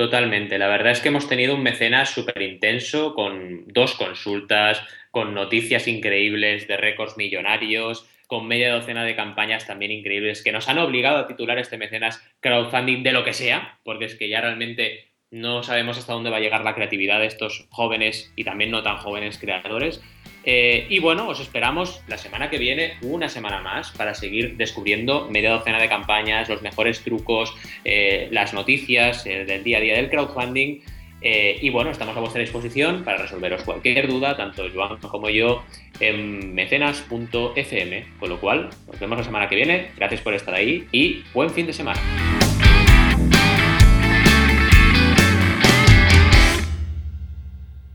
Totalmente. 0.00 0.56
La 0.56 0.68
verdad 0.68 0.92
es 0.92 1.00
que 1.00 1.08
hemos 1.08 1.28
tenido 1.28 1.54
un 1.54 1.62
mecenas 1.62 2.08
súper 2.08 2.40
intenso 2.40 3.12
con 3.14 3.64
dos 3.66 3.94
consultas, 3.96 4.82
con 5.10 5.34
noticias 5.34 5.86
increíbles 5.88 6.66
de 6.66 6.78
récords 6.78 7.18
millonarios, 7.18 8.08
con 8.26 8.48
media 8.48 8.72
docena 8.72 9.04
de 9.04 9.14
campañas 9.14 9.66
también 9.66 9.92
increíbles 9.92 10.42
que 10.42 10.52
nos 10.52 10.70
han 10.70 10.78
obligado 10.78 11.18
a 11.18 11.26
titular 11.26 11.58
este 11.58 11.76
mecenas 11.76 12.26
crowdfunding 12.40 13.02
de 13.02 13.12
lo 13.12 13.24
que 13.24 13.34
sea, 13.34 13.78
porque 13.84 14.06
es 14.06 14.14
que 14.14 14.30
ya 14.30 14.40
realmente 14.40 15.10
no 15.30 15.62
sabemos 15.62 15.98
hasta 15.98 16.14
dónde 16.14 16.30
va 16.30 16.38
a 16.38 16.40
llegar 16.40 16.64
la 16.64 16.74
creatividad 16.74 17.20
de 17.20 17.26
estos 17.26 17.66
jóvenes 17.68 18.32
y 18.36 18.44
también 18.44 18.70
no 18.70 18.82
tan 18.82 18.96
jóvenes 18.96 19.36
creadores. 19.36 20.02
Eh, 20.44 20.86
y 20.88 20.98
bueno, 20.98 21.28
os 21.28 21.40
esperamos 21.40 22.02
la 22.08 22.18
semana 22.18 22.50
que 22.50 22.58
viene, 22.58 22.94
una 23.02 23.28
semana 23.28 23.60
más, 23.60 23.90
para 23.90 24.14
seguir 24.14 24.56
descubriendo 24.56 25.28
media 25.30 25.50
docena 25.50 25.78
de 25.78 25.88
campañas, 25.88 26.48
los 26.48 26.62
mejores 26.62 27.02
trucos, 27.02 27.54
eh, 27.84 28.28
las 28.30 28.54
noticias 28.54 29.26
eh, 29.26 29.44
del 29.44 29.62
día 29.62 29.78
a 29.78 29.80
día 29.80 29.94
del 29.96 30.08
crowdfunding. 30.08 30.80
y 31.22 31.68
bueno, 31.68 31.90
estamos 31.90 32.16
a 32.16 32.20
vuestra 32.20 32.40
disposición 32.40 33.04
para 33.04 33.18
resolveros 33.18 33.62
cualquier 33.64 34.08
duda, 34.08 34.38
tanto 34.38 34.64
Joan 34.72 34.96
como 35.00 35.28
yo, 35.28 35.62
en 36.00 36.54
mecenas.fm. 36.54 38.06
Con 38.18 38.28
lo 38.30 38.40
cual, 38.40 38.70
nos 38.86 38.98
vemos 38.98 39.18
la 39.18 39.24
semana 39.24 39.48
que 39.48 39.56
viene. 39.56 39.90
Gracias 39.98 40.22
por 40.22 40.32
estar 40.32 40.54
ahí 40.54 40.88
y 40.92 41.22
buen 41.34 41.50
fin 41.50 41.66
de 41.66 41.74
semana. 41.74 42.00